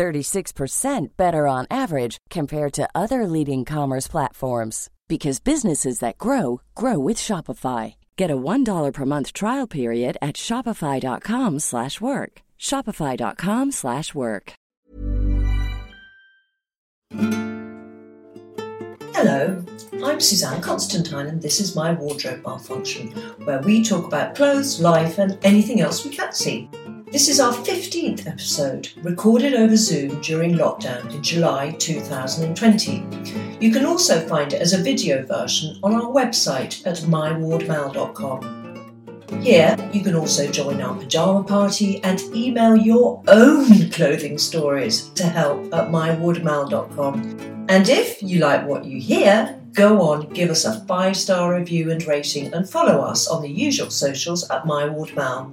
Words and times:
36% 0.00 1.08
better 1.18 1.46
on 1.46 1.66
average 1.70 2.16
compared 2.30 2.72
to 2.72 2.88
other 2.94 3.26
leading 3.26 3.66
commerce 3.66 4.08
platforms 4.08 4.88
because 5.08 5.40
businesses 5.40 5.98
that 5.98 6.16
grow 6.16 6.62
grow 6.74 6.98
with 6.98 7.18
Shopify. 7.18 7.96
Get 8.16 8.30
a 8.30 8.36
$1 8.36 8.94
per 8.94 9.04
month 9.04 9.34
trial 9.34 9.66
period 9.66 10.16
at 10.22 10.36
shopify.com/work. 10.36 12.32
shopify.com/work. 12.58 14.52
Hello, 19.16 19.40
I'm 20.08 20.20
Susannah 20.20 20.62
Constantine 20.62 21.26
and 21.26 21.42
this 21.42 21.60
is 21.60 21.76
my 21.76 21.92
wardrobe 21.92 22.42
malfunction 22.46 23.06
where 23.44 23.60
we 23.66 23.82
talk 23.82 24.06
about 24.06 24.34
clothes, 24.34 24.80
life 24.80 25.18
and 25.18 25.36
anything 25.42 25.82
else 25.82 26.04
we 26.06 26.16
fancy. 26.16 26.70
This 27.10 27.28
is 27.28 27.40
our 27.40 27.52
15th 27.52 28.28
episode, 28.28 28.90
recorded 29.02 29.54
over 29.54 29.74
Zoom 29.74 30.20
during 30.20 30.54
lockdown 30.54 31.12
in 31.12 31.20
July 31.24 31.72
2020. 31.72 33.04
You 33.58 33.72
can 33.72 33.84
also 33.84 34.24
find 34.28 34.52
it 34.52 34.62
as 34.62 34.74
a 34.74 34.78
video 34.78 35.26
version 35.26 35.76
on 35.82 35.94
our 35.94 36.12
website 36.12 36.86
at 36.86 36.98
mywardmal.com. 36.98 39.42
Here, 39.42 39.76
you 39.92 40.04
can 40.04 40.14
also 40.14 40.48
join 40.52 40.80
our 40.80 40.96
pyjama 40.96 41.42
party 41.42 42.00
and 42.04 42.20
email 42.32 42.76
your 42.76 43.20
own 43.26 43.90
clothing 43.90 44.38
stories 44.38 45.08
to 45.14 45.24
help 45.24 45.64
at 45.74 45.88
mywardmal.com. 45.88 47.66
And 47.68 47.88
if 47.88 48.22
you 48.22 48.38
like 48.38 48.64
what 48.68 48.84
you 48.84 49.00
hear, 49.00 49.60
go 49.72 50.00
on, 50.02 50.28
give 50.28 50.50
us 50.50 50.64
a 50.64 50.78
five 50.86 51.16
star 51.16 51.56
review 51.56 51.90
and 51.90 52.06
rating, 52.06 52.54
and 52.54 52.70
follow 52.70 53.00
us 53.00 53.26
on 53.26 53.42
the 53.42 53.50
usual 53.50 53.90
socials 53.90 54.48
at 54.48 54.62
mywardmal. 54.62 55.52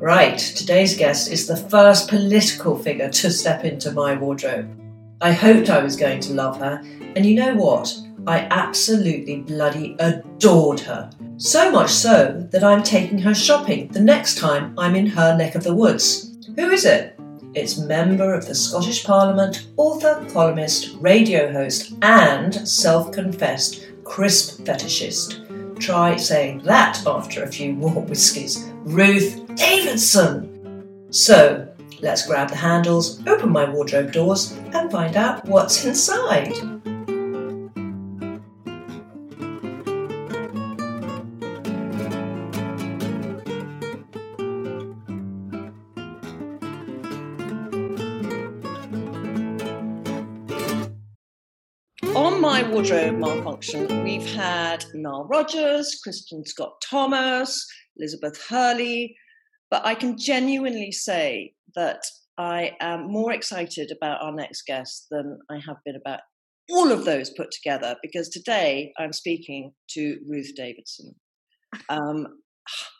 Right, 0.00 0.38
today's 0.38 0.96
guest 0.96 1.30
is 1.30 1.46
the 1.46 1.58
first 1.58 2.08
political 2.08 2.74
figure 2.74 3.10
to 3.10 3.30
step 3.30 3.66
into 3.66 3.92
my 3.92 4.14
wardrobe. 4.14 4.74
I 5.20 5.30
hoped 5.30 5.68
I 5.68 5.82
was 5.82 5.94
going 5.94 6.20
to 6.20 6.32
love 6.32 6.58
her, 6.58 6.82
and 7.14 7.26
you 7.26 7.34
know 7.34 7.54
what? 7.54 7.94
I 8.26 8.48
absolutely 8.50 9.42
bloody 9.42 9.96
adored 9.98 10.80
her. 10.80 11.10
So 11.36 11.70
much 11.70 11.90
so 11.90 12.48
that 12.50 12.64
I'm 12.64 12.82
taking 12.82 13.18
her 13.18 13.34
shopping 13.34 13.88
the 13.88 14.00
next 14.00 14.38
time 14.38 14.74
I'm 14.78 14.96
in 14.96 15.04
her 15.04 15.36
neck 15.36 15.54
of 15.54 15.64
the 15.64 15.74
woods. 15.74 16.34
Who 16.56 16.70
is 16.70 16.86
it? 16.86 17.20
It's 17.52 17.76
member 17.76 18.32
of 18.32 18.46
the 18.46 18.54
Scottish 18.54 19.04
Parliament, 19.04 19.66
author, 19.76 20.26
columnist, 20.32 20.96
radio 20.98 21.52
host, 21.52 21.92
and 22.00 22.54
self 22.66 23.12
confessed 23.12 23.84
crisp 24.04 24.62
fetishist. 24.62 25.59
Try 25.80 26.16
saying 26.16 26.58
that 26.64 27.02
after 27.06 27.42
a 27.42 27.50
few 27.50 27.72
more 27.72 28.02
whiskies. 28.02 28.70
Ruth 28.84 29.54
Davidson! 29.56 31.06
So, 31.10 31.66
let's 32.00 32.26
grab 32.26 32.50
the 32.50 32.56
handles, 32.56 33.26
open 33.26 33.50
my 33.50 33.68
wardrobe 33.68 34.12
doors, 34.12 34.52
and 34.74 34.92
find 34.92 35.16
out 35.16 35.46
what's 35.46 35.86
inside. 35.86 36.52
Wardrobe 52.80 53.18
malfunction, 53.18 54.04
we've 54.04 54.34
had 54.34 54.86
Nile 54.94 55.26
Rodgers, 55.26 56.00
Kristin 56.00 56.48
Scott 56.48 56.82
Thomas, 56.82 57.66
Elizabeth 57.98 58.42
Hurley, 58.48 59.14
but 59.70 59.84
I 59.84 59.94
can 59.94 60.16
genuinely 60.16 60.90
say 60.90 61.52
that 61.74 62.00
I 62.38 62.74
am 62.80 63.12
more 63.12 63.32
excited 63.32 63.92
about 63.94 64.22
our 64.22 64.32
next 64.32 64.62
guest 64.62 65.08
than 65.10 65.40
I 65.50 65.56
have 65.56 65.76
been 65.84 65.96
about 65.96 66.20
all 66.70 66.90
of 66.90 67.04
those 67.04 67.28
put 67.28 67.50
together 67.50 67.96
because 68.00 68.30
today 68.30 68.94
I'm 68.98 69.12
speaking 69.12 69.74
to 69.90 70.18
Ruth 70.26 70.52
Davidson. 70.56 71.14
Um, 71.90 72.28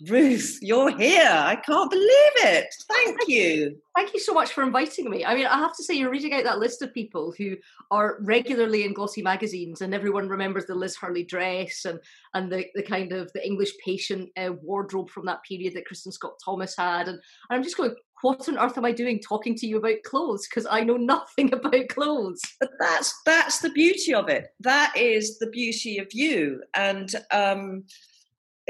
Ruth, 0.09 0.59
you're 0.63 0.97
here. 0.97 1.31
I 1.31 1.57
can't 1.57 1.91
believe 1.91 2.09
it. 2.09 2.75
Thank 2.89 3.29
you. 3.29 3.77
Thank 3.97 4.15
you 4.15 4.21
so 4.21 4.33
much 4.33 4.53
for 4.53 4.63
inviting 4.63 5.11
me. 5.11 5.25
I 5.25 5.35
mean, 5.35 5.47
I 5.47 5.59
have 5.59 5.77
to 5.77 5.85
say, 5.85 5.95
you're 5.95 6.11
reading 6.11 6.33
out 6.33 6.45
that 6.45 6.59
list 6.59 6.81
of 6.81 6.95
people 6.95 7.35
who 7.37 7.57
are 7.91 8.19
regularly 8.21 8.85
in 8.85 8.95
glossy 8.95 9.21
magazines, 9.21 9.81
and 9.81 9.95
everyone 9.95 10.29
remembers 10.29 10.67
the 10.67 10.75
Liz 10.75 10.97
Hurley 10.97 11.25
dress 11.25 11.85
and 11.85 12.01
and 12.35 12.51
the, 12.51 12.67
the 12.75 12.83
kind 12.83 13.13
of 13.13 13.31
the 13.33 13.45
English 13.47 13.73
patient 13.85 14.31
uh, 14.37 14.53
wardrobe 14.63 15.11
from 15.11 15.27
that 15.27 15.43
period 15.43 15.75
that 15.75 15.89
Kristin 15.89 16.13
Scott 16.13 16.35
Thomas 16.43 16.77
had. 16.77 17.09
And, 17.09 17.19
and 17.19 17.21
I'm 17.51 17.63
just 17.63 17.77
going, 17.77 17.95
what 18.23 18.49
on 18.49 18.59
earth 18.59 18.77
am 18.77 18.85
I 18.85 18.93
doing 18.93 19.19
talking 19.21 19.55
to 19.57 19.67
you 19.67 19.79
about 19.79 20.03
clothes? 20.05 20.47
Because 20.49 20.67
I 20.71 20.83
know 20.83 20.97
nothing 20.97 21.53
about 21.53 21.89
clothes. 21.89 22.41
But 22.59 22.71
that's 22.79 23.15
that's 23.25 23.61
the 23.61 23.71
beauty 23.71 24.15
of 24.15 24.29
it. 24.29 24.55
That 24.61 24.95
is 24.97 25.39
the 25.39 25.49
beauty 25.49 25.99
of 25.99 26.09
you. 26.13 26.63
And 26.75 27.13
um, 27.33 27.85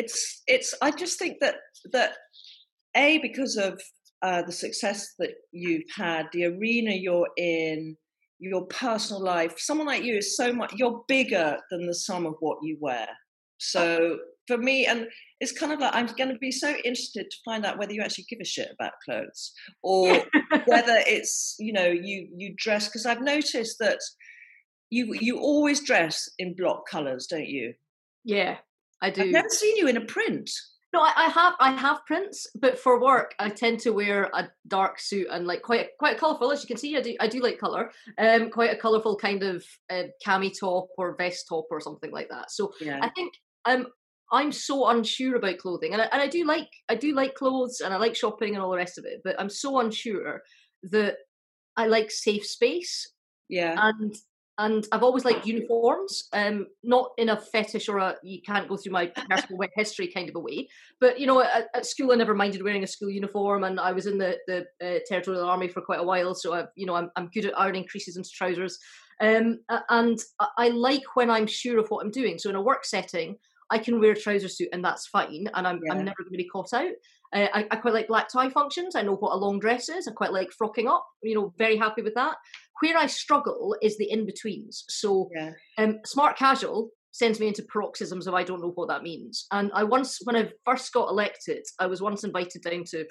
it's 0.00 0.42
it's 0.46 0.74
i 0.82 0.90
just 0.90 1.18
think 1.18 1.36
that 1.40 1.56
that 1.92 2.12
a 2.96 3.18
because 3.18 3.56
of 3.56 3.80
uh, 4.22 4.42
the 4.42 4.52
success 4.52 5.14
that 5.18 5.30
you've 5.52 5.90
had 5.96 6.26
the 6.32 6.44
arena 6.44 6.92
you're 6.92 7.28
in 7.36 7.96
your 8.38 8.66
personal 8.66 9.22
life 9.22 9.54
someone 9.58 9.86
like 9.86 10.02
you 10.02 10.16
is 10.16 10.36
so 10.36 10.52
much 10.52 10.72
you're 10.76 11.02
bigger 11.08 11.56
than 11.70 11.86
the 11.86 11.94
sum 11.94 12.26
of 12.26 12.34
what 12.40 12.58
you 12.62 12.76
wear. 12.80 13.08
So 13.58 14.18
for 14.46 14.56
me 14.56 14.86
and 14.86 15.06
it's 15.38 15.52
kind 15.52 15.72
of 15.72 15.78
like 15.78 15.94
i'm 15.94 16.06
going 16.06 16.32
to 16.32 16.38
be 16.38 16.50
so 16.50 16.70
interested 16.84 17.30
to 17.30 17.36
find 17.44 17.64
out 17.64 17.78
whether 17.78 17.92
you 17.92 18.02
actually 18.02 18.26
give 18.28 18.40
a 18.40 18.44
shit 18.44 18.68
about 18.74 18.92
clothes 19.04 19.52
or 19.82 20.24
whether 20.64 20.96
it's 21.06 21.56
you 21.58 21.72
know 21.72 21.86
you 21.86 22.28
you 22.36 22.54
dress 22.56 22.88
because 22.88 23.06
i've 23.06 23.20
noticed 23.20 23.76
that 23.78 23.98
you 24.88 25.14
you 25.20 25.38
always 25.38 25.84
dress 25.84 26.28
in 26.38 26.56
block 26.56 26.88
colors 26.88 27.26
don't 27.28 27.46
you? 27.46 27.74
Yeah 28.24 28.56
I 29.02 29.10
do. 29.10 29.22
I've 29.22 29.30
never 29.30 29.48
seen 29.48 29.76
you 29.76 29.88
in 29.88 29.96
a 29.96 30.04
print. 30.04 30.50
No, 30.92 31.00
I, 31.00 31.12
I, 31.16 31.28
have 31.28 31.54
I 31.60 31.70
have 31.70 32.04
prints, 32.04 32.48
but 32.60 32.78
for 32.78 33.00
work 33.00 33.34
I 33.38 33.48
tend 33.48 33.78
to 33.80 33.92
wear 33.92 34.28
a 34.34 34.48
dark 34.66 34.98
suit 34.98 35.28
and 35.30 35.46
like 35.46 35.62
quite 35.62 35.90
quite 35.98 36.18
colourful. 36.18 36.50
As 36.50 36.62
you 36.62 36.66
can 36.66 36.76
see, 36.76 36.96
I 36.96 37.00
do 37.00 37.14
I 37.20 37.28
do 37.28 37.40
like 37.40 37.58
colour. 37.58 37.92
Um, 38.18 38.50
quite 38.50 38.72
a 38.72 38.76
colourful 38.76 39.16
kind 39.16 39.42
of 39.42 39.64
uh, 39.88 40.04
cami 40.26 40.52
top 40.58 40.88
or 40.98 41.16
vest 41.16 41.46
top 41.48 41.66
or 41.70 41.80
something 41.80 42.10
like 42.10 42.28
that. 42.30 42.50
So 42.50 42.72
yeah. 42.80 42.98
I 43.00 43.08
think 43.10 43.34
um 43.66 43.86
I'm 44.32 44.52
so 44.52 44.88
unsure 44.88 45.36
about 45.36 45.58
clothing, 45.58 45.92
and 45.92 46.02
I, 46.02 46.04
and 46.06 46.22
I 46.22 46.28
do 46.28 46.44
like 46.44 46.68
I 46.88 46.94
do 46.96 47.14
like 47.14 47.34
clothes 47.34 47.80
and 47.80 47.94
I 47.94 47.96
like 47.96 48.16
shopping 48.16 48.54
and 48.54 48.62
all 48.62 48.70
the 48.70 48.76
rest 48.76 48.98
of 48.98 49.04
it. 49.04 49.20
But 49.22 49.40
I'm 49.40 49.50
so 49.50 49.78
unsure 49.78 50.42
that 50.84 51.16
I 51.76 51.86
like 51.86 52.10
safe 52.10 52.44
space. 52.44 53.12
Yeah. 53.48 53.74
And 53.76 54.14
and 54.60 54.86
I've 54.92 55.02
always 55.02 55.24
liked 55.24 55.46
uniforms, 55.46 56.28
um, 56.34 56.66
not 56.84 57.12
in 57.16 57.30
a 57.30 57.36
fetish 57.36 57.88
or 57.88 57.96
a 57.96 58.16
you 58.22 58.42
can't 58.42 58.68
go 58.68 58.76
through 58.76 58.92
my 58.92 59.06
personal 59.30 59.58
history 59.74 60.08
kind 60.08 60.28
of 60.28 60.36
a 60.36 60.38
way. 60.38 60.68
But 61.00 61.18
you 61.18 61.26
know, 61.26 61.42
at, 61.42 61.68
at, 61.74 61.86
school 61.86 62.12
I 62.12 62.16
never 62.16 62.34
minded 62.34 62.62
wearing 62.62 62.84
a 62.84 62.86
school 62.86 63.08
uniform, 63.08 63.64
and 63.64 63.80
I 63.80 63.92
was 63.92 64.06
in 64.06 64.18
the 64.18 64.36
the 64.46 64.66
uh, 64.84 64.98
territorial 65.08 65.48
army 65.48 65.68
for 65.68 65.80
quite 65.80 66.00
a 66.00 66.04
while, 66.04 66.34
so 66.34 66.52
I, 66.52 66.64
you 66.76 66.84
know, 66.84 66.94
I'm 66.94 67.10
I'm 67.16 67.28
good 67.28 67.46
at 67.46 67.58
ironing 67.58 67.86
creases 67.86 68.18
into 68.18 68.30
trousers. 68.30 68.78
Um, 69.22 69.60
and 69.88 70.18
I 70.56 70.68
like 70.68 71.04
when 71.14 71.30
I'm 71.30 71.46
sure 71.46 71.78
of 71.78 71.88
what 71.88 72.04
I'm 72.04 72.10
doing. 72.10 72.38
So 72.38 72.48
in 72.48 72.56
a 72.56 72.62
work 72.62 72.86
setting, 72.86 73.36
I 73.70 73.78
can 73.78 74.00
wear 74.00 74.12
a 74.12 74.16
trouser 74.16 74.48
suit 74.48 74.68
and 74.72 74.84
that's 74.84 75.06
fine, 75.06 75.48
and 75.54 75.66
I'm 75.66 75.80
yeah. 75.84 75.92
I'm 75.92 76.04
never 76.04 76.22
going 76.22 76.32
to 76.32 76.38
be 76.38 76.48
caught 76.48 76.74
out. 76.74 76.92
Uh, 77.34 77.46
I, 77.54 77.66
I, 77.70 77.76
quite 77.76 77.94
like 77.94 78.08
black 78.08 78.28
tie 78.28 78.50
functions. 78.50 78.96
I 78.96 79.02
know 79.02 79.14
what 79.14 79.32
a 79.32 79.36
long 79.36 79.60
dress 79.60 79.88
is. 79.88 80.08
I 80.08 80.12
quite 80.12 80.32
like 80.32 80.50
frocking 80.60 80.88
up. 80.88 81.06
You 81.22 81.34
know, 81.34 81.54
very 81.58 81.76
happy 81.76 82.02
with 82.02 82.14
that. 82.14 82.36
Where 82.80 82.96
I 82.96 83.06
struggle 83.06 83.76
is 83.82 83.96
the 83.98 84.10
in 84.10 84.26
betweens. 84.26 84.84
So, 84.88 85.28
yeah. 85.34 85.52
um, 85.78 86.00
smart 86.04 86.36
casual 86.36 86.90
sends 87.12 87.40
me 87.40 87.48
into 87.48 87.62
paroxysms 87.64 88.26
of 88.26 88.34
I 88.34 88.44
don't 88.44 88.60
know 88.60 88.72
what 88.74 88.88
that 88.88 89.02
means. 89.02 89.46
And 89.50 89.70
I 89.74 89.84
once, 89.84 90.18
when 90.24 90.36
I 90.36 90.50
first 90.64 90.92
got 90.92 91.08
elected, 91.08 91.64
I 91.78 91.86
was 91.86 92.00
once 92.00 92.24
invited 92.24 92.62
down 92.62 92.84
to 92.90 93.04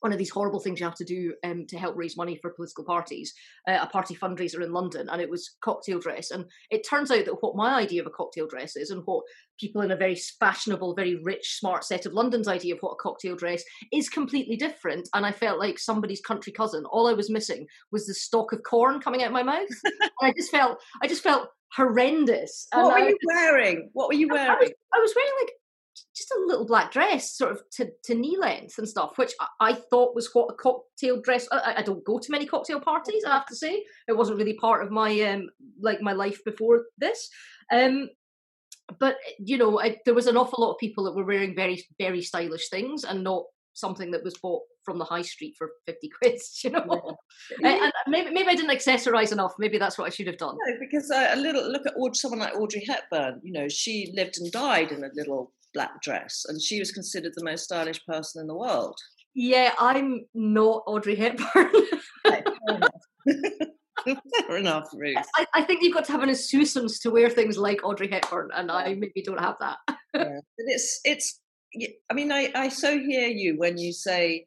one 0.00 0.12
of 0.12 0.18
these 0.18 0.30
horrible 0.30 0.60
things 0.60 0.80
you 0.80 0.86
have 0.86 0.94
to 0.96 1.04
do 1.04 1.34
um, 1.44 1.66
to 1.66 1.78
help 1.78 1.96
raise 1.96 2.16
money 2.16 2.36
for 2.36 2.50
political 2.50 2.84
parties, 2.84 3.32
uh, 3.68 3.78
a 3.80 3.86
party 3.86 4.14
fundraiser 4.14 4.62
in 4.62 4.72
London, 4.72 5.08
and 5.10 5.20
it 5.20 5.30
was 5.30 5.56
cocktail 5.62 5.98
dress. 5.98 6.30
And 6.30 6.44
it 6.70 6.86
turns 6.88 7.10
out 7.10 7.24
that 7.26 7.42
what 7.42 7.56
my 7.56 7.74
idea 7.74 8.00
of 8.00 8.06
a 8.06 8.10
cocktail 8.10 8.46
dress 8.46 8.76
is, 8.76 8.90
and 8.90 9.02
what 9.04 9.24
people 9.58 9.82
in 9.82 9.90
a 9.90 9.96
very 9.96 10.16
fashionable, 10.40 10.94
very 10.94 11.20
rich, 11.22 11.58
smart 11.58 11.84
set 11.84 12.06
of 12.06 12.14
London's 12.14 12.48
idea 12.48 12.74
of 12.74 12.80
what 12.80 12.92
a 12.92 13.02
cocktail 13.02 13.36
dress 13.36 13.62
is 13.92 14.08
completely 14.08 14.56
different. 14.56 15.08
And 15.14 15.26
I 15.26 15.32
felt 15.32 15.58
like 15.58 15.78
somebody's 15.78 16.20
country 16.20 16.52
cousin. 16.52 16.84
All 16.86 17.06
I 17.06 17.12
was 17.12 17.30
missing 17.30 17.66
was 17.92 18.06
the 18.06 18.14
stalk 18.14 18.52
of 18.52 18.62
corn 18.62 19.00
coming 19.00 19.22
out 19.22 19.28
of 19.28 19.32
my 19.32 19.42
mouth. 19.42 19.68
I 20.22 20.32
just 20.32 20.50
felt, 20.50 20.78
I 21.02 21.06
just 21.06 21.22
felt 21.22 21.48
horrendous. 21.74 22.66
And 22.72 22.82
what 22.82 22.94
were 22.94 22.98
I, 22.98 23.08
you 23.08 23.18
wearing? 23.26 23.90
What 23.92 24.08
were 24.08 24.14
you 24.14 24.28
wearing? 24.28 24.50
I 24.50 24.56
was, 24.56 24.70
I 24.94 24.98
was 24.98 25.12
wearing 25.14 25.32
like 25.40 25.52
just 26.30 26.40
a 26.40 26.46
little 26.46 26.66
black 26.66 26.92
dress, 26.92 27.32
sort 27.36 27.52
of 27.52 27.62
to, 27.72 27.90
to 28.04 28.14
knee 28.14 28.36
length 28.38 28.78
and 28.78 28.88
stuff, 28.88 29.16
which 29.16 29.32
I, 29.40 29.46
I 29.60 29.72
thought 29.74 30.14
was 30.14 30.30
what 30.32 30.52
a 30.52 30.54
cocktail 30.54 31.20
dress. 31.20 31.48
I, 31.50 31.74
I, 31.78 31.82
don't 31.82 32.04
go 32.04 32.18
to 32.18 32.32
many 32.32 32.46
cocktail 32.46 32.80
parties, 32.80 33.24
I 33.24 33.30
have 33.30 33.46
to 33.46 33.56
say. 33.56 33.84
It 34.08 34.16
wasn't 34.16 34.38
really 34.38 34.54
part 34.54 34.82
of 34.82 34.90
my 34.90 35.20
um 35.22 35.48
like 35.80 36.00
my 36.00 36.12
life 36.12 36.40
before 36.44 36.84
this. 36.98 37.28
Um, 37.72 38.08
but 38.98 39.16
you 39.38 39.56
know, 39.56 39.80
I, 39.80 39.98
there 40.04 40.14
was 40.14 40.26
an 40.26 40.36
awful 40.36 40.62
lot 40.62 40.72
of 40.72 40.78
people 40.78 41.04
that 41.04 41.14
were 41.14 41.26
wearing 41.26 41.54
very 41.54 41.84
very 41.98 42.22
stylish 42.22 42.68
things 42.68 43.04
and 43.04 43.24
not 43.24 43.44
something 43.72 44.10
that 44.10 44.24
was 44.24 44.36
bought 44.38 44.62
from 44.84 44.98
the 44.98 45.04
high 45.04 45.22
street 45.22 45.54
for 45.56 45.70
50 45.86 46.10
quid 46.22 46.40
you 46.64 46.70
know 46.70 47.16
yeah. 47.60 47.84
and 47.84 47.92
maybe 48.08 48.30
maybe 48.30 48.48
i 48.48 48.54
didn't 48.54 48.76
accessorize 48.76 49.30
enough 49.30 49.52
maybe 49.60 49.78
that's 49.78 49.96
what 49.96 50.06
i 50.06 50.10
should 50.10 50.26
have 50.26 50.38
done 50.38 50.56
no, 50.66 50.74
because 50.80 51.08
uh, 51.10 51.30
a 51.32 51.36
little 51.36 51.70
look 51.70 51.86
at 51.86 51.94
someone 52.16 52.40
like 52.40 52.56
audrey 52.56 52.84
hepburn 52.88 53.40
you 53.44 53.52
know 53.52 53.68
she 53.68 54.12
lived 54.16 54.38
and 54.38 54.50
died 54.50 54.90
in 54.90 55.04
a 55.04 55.10
little 55.14 55.52
black 55.72 56.02
dress, 56.02 56.44
and 56.48 56.60
she 56.60 56.78
was 56.78 56.92
considered 56.92 57.32
the 57.34 57.44
most 57.44 57.64
stylish 57.64 58.04
person 58.06 58.40
in 58.40 58.46
the 58.46 58.56
world. 58.56 58.98
Yeah, 59.34 59.72
I'm 59.78 60.26
not 60.34 60.82
Audrey 60.86 61.14
Hepburn. 61.14 61.72
Fair 64.46 64.56
enough, 64.56 64.88
Ruth. 64.94 65.16
I, 65.36 65.46
I, 65.54 65.62
think 65.62 65.82
you've 65.82 65.94
got 65.94 66.04
to 66.06 66.12
have 66.12 66.22
an 66.22 66.28
insouciance 66.28 66.98
to 67.00 67.10
wear 67.10 67.28
things 67.28 67.58
like 67.58 67.84
Audrey 67.84 68.08
Hepburn, 68.10 68.50
and 68.54 68.70
I 68.70 68.94
maybe 68.94 69.22
don't 69.22 69.40
have 69.40 69.56
that. 69.60 69.76
yeah. 69.88 69.94
But 70.14 70.66
it's 70.66 71.00
it's. 71.04 71.40
I 72.10 72.14
mean, 72.14 72.32
I 72.32 72.50
I 72.54 72.68
so 72.68 72.98
hear 72.98 73.28
you 73.28 73.56
when 73.58 73.78
you 73.78 73.92
say 73.92 74.46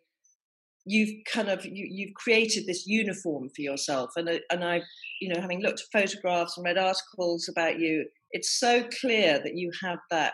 you've 0.86 1.24
kind 1.32 1.50
of 1.50 1.66
you, 1.66 1.88
you've 1.90 2.14
created 2.16 2.66
this 2.66 2.86
uniform 2.86 3.50
for 3.50 3.62
yourself, 3.62 4.12
and 4.16 4.30
and 4.50 4.64
I, 4.64 4.82
you 5.22 5.30
know, 5.34 5.40
having 5.40 5.62
looked 5.62 5.82
at 5.82 6.02
photographs 6.02 6.58
and 6.58 6.66
read 6.66 6.78
articles 6.78 7.48
about 7.50 7.80
you, 7.80 8.06
it's 8.32 8.60
so 8.60 8.84
clear 9.00 9.40
that 9.44 9.56
you 9.56 9.72
have 9.82 10.00
that 10.12 10.34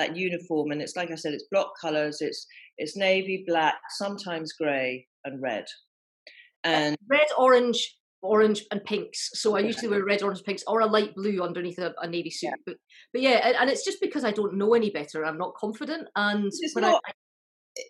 that 0.00 0.16
uniform 0.16 0.70
and 0.70 0.80
it's 0.82 0.96
like 0.96 1.10
i 1.10 1.14
said 1.14 1.34
it's 1.34 1.50
block 1.50 1.72
colors 1.80 2.18
it's 2.20 2.46
it's 2.78 2.96
navy 2.96 3.44
black 3.46 3.76
sometimes 3.98 4.52
gray 4.54 5.06
and 5.24 5.42
red. 5.42 5.64
Uh, 6.64 6.68
and 6.68 6.96
red 7.08 7.26
orange 7.36 7.96
orange 8.22 8.64
and 8.70 8.84
pinks. 8.84 9.30
So 9.34 9.56
i 9.56 9.60
usually 9.60 9.88
wear 9.88 10.04
red 10.04 10.22
orange 10.22 10.42
pinks 10.42 10.64
or 10.66 10.80
a 10.80 10.86
light 10.86 11.14
blue 11.14 11.42
underneath 11.42 11.78
a, 11.78 11.94
a 12.02 12.06
navy 12.08 12.30
suit 12.30 12.48
yeah. 12.48 12.62
but 12.66 12.76
but 13.12 13.22
yeah 13.22 13.52
and, 13.60 13.70
it's 13.70 13.84
just 13.84 14.00
because 14.00 14.24
i 14.24 14.30
don't 14.30 14.54
know 14.54 14.74
any 14.74 14.90
better 14.90 15.24
i'm 15.24 15.38
not 15.38 15.54
confident 15.54 16.06
and 16.16 16.46
it's 16.46 16.76
not, 16.76 17.00
I, 17.06 17.12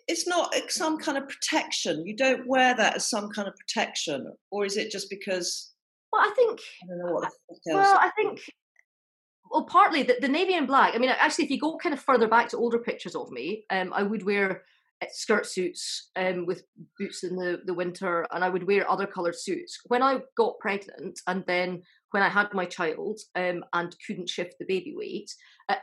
it's 0.07 0.27
not 0.27 0.55
uh, 0.55 0.67
some 0.69 0.97
kind 0.97 1.17
of 1.17 1.27
protection. 1.27 2.05
You 2.05 2.15
don't 2.15 2.47
wear 2.47 2.75
that 2.75 2.95
as 2.97 3.09
some 3.09 3.29
kind 3.29 3.47
of 3.47 3.55
protection 3.55 4.31
or 4.51 4.65
is 4.65 4.77
it 4.77 4.91
just 4.91 5.09
because 5.09 5.73
well 6.11 6.21
i 6.21 6.33
think 6.35 6.59
i 6.83 6.87
don't 6.87 6.99
know 6.99 7.13
what 7.13 7.31
well 7.65 7.97
i 7.99 8.09
think 8.15 8.41
well, 9.51 9.65
partly 9.65 10.03
the, 10.03 10.15
the 10.21 10.27
navy 10.27 10.55
and 10.55 10.67
black. 10.67 10.95
I 10.95 10.97
mean, 10.97 11.09
actually, 11.09 11.45
if 11.45 11.51
you 11.51 11.59
go 11.59 11.77
kind 11.77 11.93
of 11.93 12.01
further 12.01 12.27
back 12.27 12.49
to 12.49 12.57
older 12.57 12.79
pictures 12.79 13.15
of 13.15 13.31
me, 13.31 13.65
um, 13.69 13.91
I 13.93 14.03
would 14.03 14.23
wear 14.25 14.63
uh, 15.01 15.07
skirt 15.11 15.45
suits 15.45 16.09
um, 16.15 16.45
with 16.45 16.63
boots 16.97 17.23
in 17.23 17.35
the, 17.35 17.61
the 17.65 17.73
winter, 17.73 18.25
and 18.31 18.43
I 18.43 18.49
would 18.49 18.65
wear 18.65 18.89
other 18.89 19.05
coloured 19.05 19.35
suits. 19.37 19.79
When 19.87 20.01
I 20.01 20.21
got 20.37 20.59
pregnant, 20.59 21.19
and 21.27 21.43
then 21.47 21.83
when 22.11 22.23
I 22.23 22.29
had 22.29 22.53
my 22.53 22.65
child 22.65 23.19
um, 23.35 23.63
and 23.73 23.95
couldn't 24.05 24.29
shift 24.29 24.55
the 24.59 24.65
baby 24.65 24.93
weight, 24.95 25.31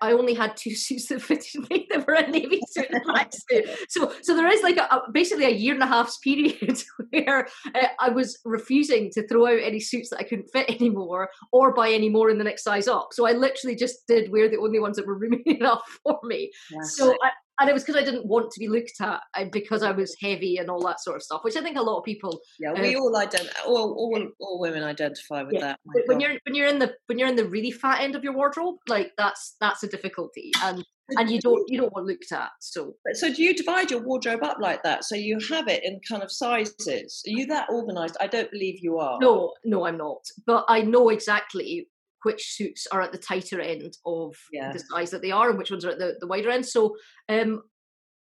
I 0.01 0.13
only 0.13 0.35
had 0.35 0.57
two 0.57 0.75
suits 0.75 1.09
that 1.09 1.23
fitted 1.23 1.69
me 1.71 1.87
that 1.91 2.07
were 2.07 2.15
a 2.15 2.29
navy 2.29 2.61
suit 2.69 2.89
and 2.91 3.03
black 3.05 3.33
suit. 3.33 3.69
So, 3.89 4.13
so 4.23 4.37
there 4.37 4.49
is 4.49 4.63
like 4.63 4.77
a, 4.77 4.83
a, 4.83 5.03
basically 5.13 5.47
a 5.47 5.51
year 5.51 5.75
and 5.75 5.83
a 5.83 5.87
half's 5.87 6.19
period 6.25 6.83
where 7.11 7.49
uh, 7.75 7.87
I 8.01 8.11
was 8.11 8.39
refusing 8.45 9.11
to 9.13 9.27
throw 9.27 9.47
out 9.47 9.63
any 9.63 9.81
suits 9.81 10.11
that 10.11 10.21
I 10.21 10.25
couldn't 10.25 10.51
fit 10.53 10.71
anymore 10.81 11.31
or 11.53 11.75
buy 11.75 11.91
any 11.91 12.09
more 12.09 12.31
in 12.31 12.39
the 12.39 12.45
next 12.45 12.65
size 12.65 12.89
up. 12.89 13.09
So 13.13 13.27
I 13.27 13.33
literally 13.33 13.77
just 13.77 14.07
did 14.07 14.31
wear 14.31 14.49
the 14.49 14.59
only 14.59 14.81
ones 14.81 14.97
that 14.97 15.07
were 15.07 15.19
roomy 15.19 15.43
enough 15.47 15.83
for 16.03 16.19
me. 16.25 16.51
Yes. 16.71 16.97
So 16.97 17.13
I, 17.23 17.31
and 17.61 17.69
it 17.69 17.73
was 17.73 17.83
because 17.83 18.01
I 18.01 18.05
didn't 18.05 18.27
want 18.27 18.51
to 18.53 18.61
be 18.61 18.69
looked 18.69 19.01
at 19.01 19.21
because 19.51 19.83
I 19.83 19.91
was 19.91 20.17
heavy 20.21 20.59
and 20.59 20.71
all 20.71 20.81
that 20.87 21.01
sort 21.01 21.17
of 21.17 21.23
stuff, 21.23 21.43
which 21.43 21.57
I 21.57 21.61
think 21.61 21.77
a 21.77 21.83
lot 21.83 21.99
of 21.99 22.05
people. 22.05 22.41
Yeah, 22.59 22.73
we 22.73 22.95
uh, 22.95 23.01
all 23.01 23.17
identify. 23.17 23.61
All, 23.67 23.93
all, 23.95 24.29
all 24.41 24.61
women 24.61 24.83
identify 24.83 25.43
with 25.43 25.55
yeah. 25.55 25.61
that. 25.61 25.81
when 25.85 26.19
God. 26.19 26.23
you're 26.23 26.39
when 26.47 26.55
you're 26.55 26.69
in 26.69 26.79
the 26.79 26.95
when 27.07 27.19
you're 27.19 27.29
in 27.29 27.37
the 27.37 27.47
really 27.47 27.71
fat 27.71 28.01
end 28.01 28.15
of 28.15 28.23
your 28.23 28.35
wardrobe, 28.35 28.77
like 28.89 29.13
that's 29.17 29.57
that's 29.61 29.83
a 29.83 29.89
difficulty, 29.89 30.53
and 30.63 30.85
and 31.11 31.31
you 31.31 31.41
don't 31.41 31.65
you 31.69 31.81
don't 31.81 31.93
want 31.93 32.07
looked 32.07 32.33
at. 32.33 32.51
So 32.61 32.95
so 33.15 33.33
do 33.33 33.43
you 33.43 33.55
divide 33.55 33.91
your 33.91 34.03
wardrobe 34.03 34.43
up 34.43 34.59
like 34.61 34.83
that? 34.83 35.05
So 35.05 35.15
you 35.15 35.39
have 35.51 35.69
it 35.69 35.85
in 35.85 36.01
kind 36.09 36.23
of 36.23 36.31
sizes. 36.31 37.23
Are 37.27 37.31
you 37.31 37.47
that 37.47 37.69
organised? 37.71 38.17
I 38.21 38.27
don't 38.27 38.51
believe 38.51 38.79
you 38.83 38.99
are. 38.99 39.19
No, 39.21 39.55
no, 39.65 39.87
I'm 39.87 39.99
not. 39.99 40.25
But 40.47 40.65
I 40.69 40.83
know 40.83 41.09
exactly 41.09 41.89
which 42.23 42.55
suits 42.55 42.87
are 42.91 43.01
at 43.01 43.13
the 43.13 43.19
tighter 43.19 43.61
end 43.61 43.97
of 44.05 44.35
yeah. 44.53 44.73
the 44.73 44.79
size 44.79 45.11
that 45.11 45.23
they 45.23 45.31
are 45.31 45.51
and 45.51 45.59
which 45.59 45.71
ones 45.71 45.85
are 45.85 45.91
at 45.91 45.99
the, 45.99 46.17
the 46.21 46.27
wider 46.27 46.51
end. 46.51 46.67
So 46.67 46.97
um, 47.29 47.63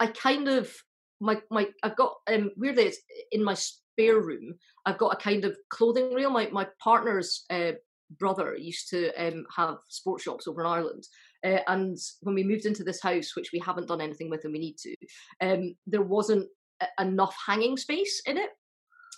I 0.01 0.09
kind 0.09 0.49
of 0.49 0.73
my 1.21 1.41
my 1.51 1.67
I've 1.83 1.97
got 1.97 2.15
um 2.31 2.51
weirdly 2.57 2.85
it's 2.85 2.99
in 3.33 3.43
my 3.43 3.55
spare 3.55 4.21
room 4.21 4.55
I've 4.87 4.99
got 4.99 5.13
a 5.13 5.17
kind 5.17 5.45
of 5.45 5.57
clothing 5.69 6.15
reel. 6.15 6.31
My 6.31 6.49
my 6.51 6.67
partner's 6.83 7.45
uh, 7.51 7.73
brother 8.19 8.57
used 8.57 8.89
to 8.91 9.13
um, 9.15 9.45
have 9.57 9.79
sports 9.89 10.23
shops 10.23 10.47
over 10.47 10.61
in 10.61 10.67
Ireland. 10.67 11.03
Uh, 11.45 11.59
and 11.67 11.99
when 12.23 12.35
we 12.35 12.45
moved 12.45 12.67
into 12.67 12.85
this 12.85 13.03
house, 13.03 13.35
which 13.35 13.51
we 13.53 13.59
haven't 13.59 13.89
done 13.89 14.01
anything 14.01 14.31
with 14.31 14.45
and 14.45 14.53
we 14.53 14.61
need 14.61 14.77
to, 14.79 14.95
um, 15.41 15.75
there 15.87 16.03
wasn't 16.03 16.49
a- 16.81 17.03
enough 17.03 17.37
hanging 17.47 17.77
space 17.77 18.23
in 18.27 18.39
it. 18.39 18.51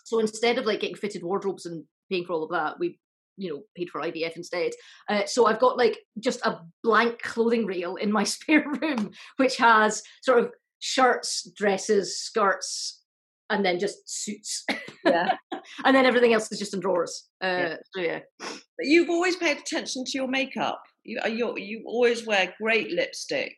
So 0.04 0.20
instead 0.20 0.56
of 0.56 0.64
like 0.64 0.80
getting 0.80 0.96
fitted 0.96 1.22
wardrobes 1.22 1.66
and 1.66 1.84
paying 2.10 2.24
for 2.24 2.32
all 2.32 2.44
of 2.44 2.50
that, 2.50 2.78
we 2.78 2.98
you 3.38 3.50
know 3.50 3.62
paid 3.76 3.88
for 3.90 4.00
IVF 4.00 4.36
instead. 4.36 4.72
Uh, 5.08 5.24
so 5.26 5.46
I've 5.46 5.60
got 5.60 5.78
like 5.78 5.98
just 6.18 6.44
a 6.44 6.60
blank 6.82 7.22
clothing 7.22 7.64
rail 7.66 7.96
in 7.96 8.12
my 8.12 8.24
spare 8.34 8.64
room, 8.80 9.10
which 9.36 9.56
has 9.56 10.02
sort 10.22 10.40
of 10.40 10.50
shirts, 10.80 11.50
dresses, 11.56 12.20
skirts, 12.20 13.02
and 13.50 13.64
then 13.64 13.78
just 13.78 13.98
suits. 14.04 14.64
Yeah, 15.04 15.36
and 15.84 15.96
then 15.96 16.06
everything 16.06 16.34
else 16.34 16.50
is 16.52 16.58
just 16.58 16.74
in 16.74 16.80
drawers. 16.80 17.28
Uh, 17.42 17.46
yeah. 17.46 17.76
So 17.94 18.00
yeah. 18.02 18.20
But 18.40 18.86
you've 18.86 19.10
always 19.10 19.36
paid 19.36 19.58
attention 19.58 20.04
to 20.04 20.12
your 20.14 20.28
makeup. 20.28 20.82
You 21.04 21.20
you 21.28 21.56
you 21.56 21.82
always 21.86 22.26
wear 22.26 22.54
great 22.60 22.90
lipstick 22.90 23.56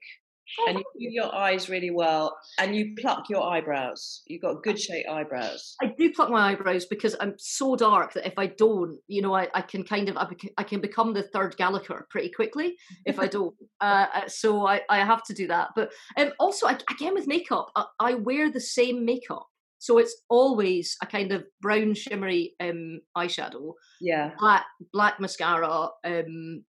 and 0.66 0.78
you 0.78 0.84
do 0.98 1.14
your 1.14 1.34
eyes 1.34 1.68
really 1.68 1.90
well 1.90 2.36
and 2.58 2.74
you 2.74 2.94
pluck 2.98 3.28
your 3.28 3.42
eyebrows. 3.42 4.22
You've 4.26 4.42
got 4.42 4.62
good 4.62 4.78
shaped 4.78 5.08
eyebrows. 5.08 5.76
I 5.82 5.92
do 5.96 6.12
pluck 6.12 6.30
my 6.30 6.50
eyebrows 6.50 6.86
because 6.86 7.16
i'm 7.20 7.34
so 7.38 7.76
dark 7.76 8.12
that 8.14 8.26
if 8.26 8.34
i 8.36 8.46
don't 8.46 8.98
you 9.08 9.22
know 9.22 9.34
i, 9.34 9.48
I 9.54 9.62
can 9.62 9.84
kind 9.84 10.08
of 10.08 10.16
I, 10.56 10.62
can 10.64 10.80
become 10.80 11.12
the 11.14 11.22
third 11.22 11.56
gallagher 11.56 12.06
pretty 12.10 12.30
quickly 12.30 12.76
if 13.04 13.18
i 13.18 13.26
don't. 13.26 13.54
Uh, 13.80 14.06
uh, 14.14 14.28
so 14.28 14.66
I, 14.66 14.82
I 14.90 14.98
have 14.98 15.22
to 15.24 15.32
do 15.32 15.46
that. 15.46 15.70
But 15.74 15.90
um, 16.18 16.32
also 16.38 16.66
I, 16.66 16.76
again 16.90 17.14
with 17.14 17.26
makeup 17.26 17.70
I, 17.74 17.86
I 17.98 18.14
wear 18.14 18.50
the 18.50 18.60
same 18.60 19.06
makeup. 19.06 19.46
So 19.78 19.96
it's 19.96 20.14
always 20.28 20.98
a 21.02 21.06
kind 21.06 21.32
of 21.32 21.44
brown 21.62 21.94
shimmery 21.94 22.54
um, 22.60 23.00
eyeshadow 23.16 23.72
yeah. 24.02 24.32
black 24.38 24.66
black 24.92 25.18
mascara 25.18 25.88
um, 26.04 26.64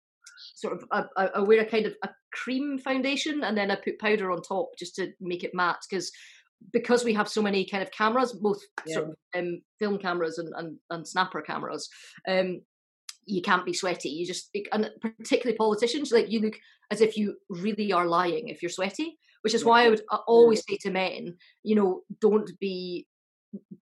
sort 0.54 0.74
of 0.74 0.84
I, 0.92 1.26
I 1.34 1.40
wear 1.40 1.62
a 1.62 1.66
kind 1.66 1.86
of 1.86 1.94
a 2.04 2.10
cream 2.32 2.78
foundation 2.78 3.44
and 3.44 3.56
then 3.56 3.70
I 3.70 3.76
put 3.76 3.98
powder 3.98 4.30
on 4.30 4.42
top 4.42 4.70
just 4.78 4.96
to 4.96 5.12
make 5.20 5.44
it 5.44 5.54
matte 5.54 5.84
because 5.88 6.10
because 6.72 7.04
we 7.04 7.14
have 7.14 7.28
so 7.28 7.42
many 7.42 7.64
kind 7.64 7.82
of 7.82 7.90
cameras, 7.90 8.32
both 8.32 8.60
yeah. 8.86 8.94
sort 8.94 9.08
of 9.08 9.14
um, 9.34 9.62
film 9.78 9.98
cameras 9.98 10.38
and, 10.38 10.52
and, 10.56 10.76
and 10.90 11.08
snapper 11.08 11.40
cameras, 11.40 11.88
um, 12.28 12.60
you 13.26 13.42
can't 13.42 13.64
be 13.64 13.72
sweaty. 13.72 14.10
You 14.10 14.26
just 14.26 14.50
and 14.72 14.90
particularly 15.00 15.56
politicians, 15.56 16.12
like 16.12 16.30
you 16.30 16.40
look 16.40 16.58
as 16.90 17.00
if 17.00 17.16
you 17.16 17.36
really 17.48 17.92
are 17.92 18.06
lying 18.06 18.48
if 18.48 18.62
you're 18.62 18.70
sweaty. 18.70 19.18
Which 19.42 19.54
is 19.54 19.64
why 19.64 19.84
I 19.84 19.88
would 19.88 20.02
always 20.26 20.62
say 20.68 20.76
to 20.82 20.90
men, 20.90 21.34
you 21.62 21.74
know, 21.74 22.02
don't 22.20 22.50
be 22.60 23.06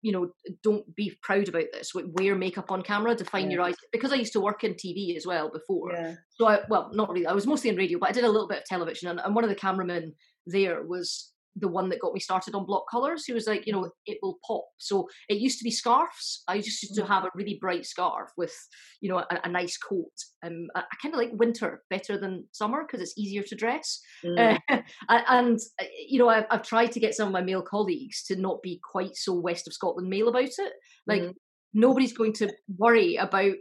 you 0.03 0.13
know 0.13 0.31
don't 0.63 0.95
be 0.95 1.17
proud 1.23 1.49
about 1.49 1.65
this 1.73 1.93
wear 1.95 2.35
makeup 2.35 2.71
on 2.71 2.83
camera 2.83 3.15
define 3.15 3.51
yeah. 3.51 3.57
your 3.57 3.63
eyes 3.63 3.75
because 3.93 4.13
i 4.13 4.17
used 4.17 4.33
to 4.33 4.41
work 4.41 4.63
in 4.65 4.75
tv 4.75 5.17
as 5.17 5.27
well 5.27 5.51
before 5.51 5.93
yeah. 5.93 6.15
so 6.31 6.47
i 6.47 6.61
well 6.69 6.91
not 6.93 7.09
really 7.09 7.27
i 7.27 7.33
was 7.33 7.47
mostly 7.47 7.71
in 7.71 7.77
radio 7.77 7.99
but 7.99 8.09
i 8.09 8.13
did 8.13 8.25
a 8.25 8.29
little 8.29 8.49
bit 8.49 8.59
of 8.59 8.65
television 8.65 9.09
and, 9.09 9.21
and 9.21 9.35
one 9.35 9.45
of 9.45 9.51
the 9.51 9.57
cameramen 9.57 10.13
there 10.47 10.83
was 10.83 11.33
the 11.57 11.69
one 11.69 11.89
that 11.89 12.01
got 12.01 12.13
me 12.15 12.21
started 12.21 12.55
on 12.55 12.67
block 12.67 12.85
colors. 12.91 13.25
He 13.25 13.33
was 13.33 13.47
like, 13.47 13.67
you 13.67 13.73
know, 13.73 13.91
it 14.07 14.19
will 14.23 14.39
pop. 14.47 14.65
So 14.79 15.09
it 15.29 15.39
used 15.39 15.59
to 15.59 15.65
be 15.65 15.71
scarves. 15.71 16.43
I 16.49 16.59
just 16.59 16.83
used 16.83 16.95
to 16.97 17.05
Mm. 17.05 17.07
have 17.07 17.25
a 17.25 17.31
really 17.35 17.59
bright 17.61 17.87
scarf 17.87 18.31
with, 18.37 18.55
you 19.01 19.09
know, 19.09 19.19
a, 19.19 19.41
a 19.45 19.49
nice 19.49 19.77
coat. 19.77 20.13
Um, 20.45 20.69
I, 20.75 20.81
I 20.81 20.97
kind 21.01 21.15
of 21.15 21.19
like 21.19 21.31
winter 21.33 21.83
better 21.91 22.19
than 22.19 22.49
summer 22.53 22.85
because 22.85 23.01
it's 23.01 23.17
easier 23.19 23.43
to 23.45 23.55
dress. 23.57 24.01
Mm. 24.25 24.59
Uh, 25.09 25.23
and 25.29 25.59
uh, 25.81 25.85
you 26.09 26.19
know, 26.19 26.29
I've, 26.29 26.47
I've 26.51 26.63
tried 26.63 26.93
to 26.93 27.01
get 27.01 27.15
some 27.15 27.29
of 27.29 27.33
my 27.33 27.43
male 27.43 27.63
colleagues 27.63 28.23
to 28.25 28.37
not 28.37 28.63
be 28.63 28.81
quite 28.83 29.17
so 29.17 29.35
west 29.35 29.67
of 29.67 29.73
Scotland 29.75 30.09
male 30.09 30.29
about 30.29 30.45
it. 30.45 30.73
Like 31.07 31.31
Mhm. 31.31 31.35
nobody's 31.73 32.13
going 32.17 32.33
to 32.35 32.53
worry 32.79 33.17
about 33.17 33.55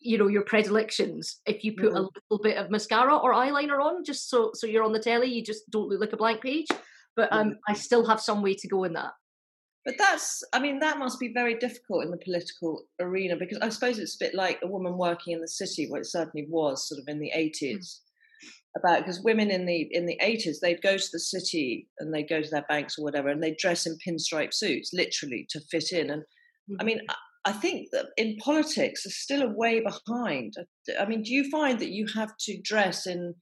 you 0.00 0.18
know 0.18 0.28
your 0.28 0.42
predilections 0.44 1.40
if 1.46 1.64
you 1.64 1.74
put 1.74 1.92
a 1.94 2.00
Mhm. 2.00 2.10
little 2.30 2.42
bit 2.42 2.56
of 2.58 2.70
mascara 2.70 3.16
or 3.16 3.32
eyeliner 3.32 3.80
on 3.82 4.04
just 4.04 4.28
so 4.28 4.50
so 4.54 4.66
you're 4.66 4.84
on 4.84 4.92
the 4.92 5.00
telly 5.00 5.26
you 5.26 5.42
just 5.42 5.68
don't 5.70 5.88
look 5.88 6.00
like 6.00 6.12
a 6.12 6.16
blank 6.16 6.42
page 6.42 6.66
but 7.16 7.32
um 7.32 7.56
i 7.68 7.72
still 7.72 8.06
have 8.06 8.20
some 8.20 8.42
way 8.42 8.54
to 8.54 8.68
go 8.68 8.84
in 8.84 8.92
that 8.92 9.12
But 9.86 9.94
that's, 9.98 10.42
I 10.52 10.58
mean, 10.58 10.80
that 10.80 10.98
must 10.98 11.20
be 11.20 11.32
very 11.32 11.54
difficult 11.54 12.04
in 12.04 12.10
the 12.10 12.16
political 12.18 12.82
arena 13.00 13.36
because 13.36 13.58
I 13.62 13.68
suppose 13.68 14.00
it's 14.00 14.16
a 14.16 14.24
bit 14.24 14.34
like 14.34 14.58
a 14.60 14.66
woman 14.66 14.98
working 14.98 15.32
in 15.32 15.40
the 15.40 15.46
city, 15.46 15.88
well, 15.88 16.00
it 16.00 16.06
certainly 16.06 16.48
was 16.50 16.88
sort 16.88 17.00
of 17.00 17.06
in 17.06 17.20
the 17.20 17.30
80s. 17.34 18.00
About 18.76 18.98
because 18.98 19.22
women 19.22 19.50
in 19.50 19.64
the 19.64 19.88
in 19.92 20.04
the 20.04 20.18
80s 20.22 20.56
they'd 20.60 20.82
go 20.82 20.98
to 20.98 21.08
the 21.10 21.20
city 21.20 21.88
and 21.98 22.12
they'd 22.12 22.28
go 22.28 22.42
to 22.42 22.50
their 22.50 22.66
banks 22.68 22.98
or 22.98 23.04
whatever 23.04 23.28
and 23.28 23.42
they'd 23.42 23.56
dress 23.56 23.86
in 23.86 23.96
pinstripe 24.06 24.52
suits 24.52 24.90
literally 24.92 25.46
to 25.48 25.60
fit 25.70 25.92
in 25.92 26.10
and 26.10 26.22
I 26.78 26.84
mean 26.84 27.00
I, 27.46 27.52
think 27.52 27.88
that 27.92 28.08
in 28.18 28.36
politics 28.36 29.04
they're 29.04 29.12
still 29.12 29.40
a 29.40 29.56
way 29.56 29.80
behind. 29.80 30.52
I 31.00 31.06
mean, 31.06 31.22
do 31.22 31.32
you 31.32 31.48
find 31.48 31.78
that 31.78 31.88
you 31.88 32.06
have 32.14 32.36
to 32.40 32.60
dress 32.60 33.06
in 33.06 33.34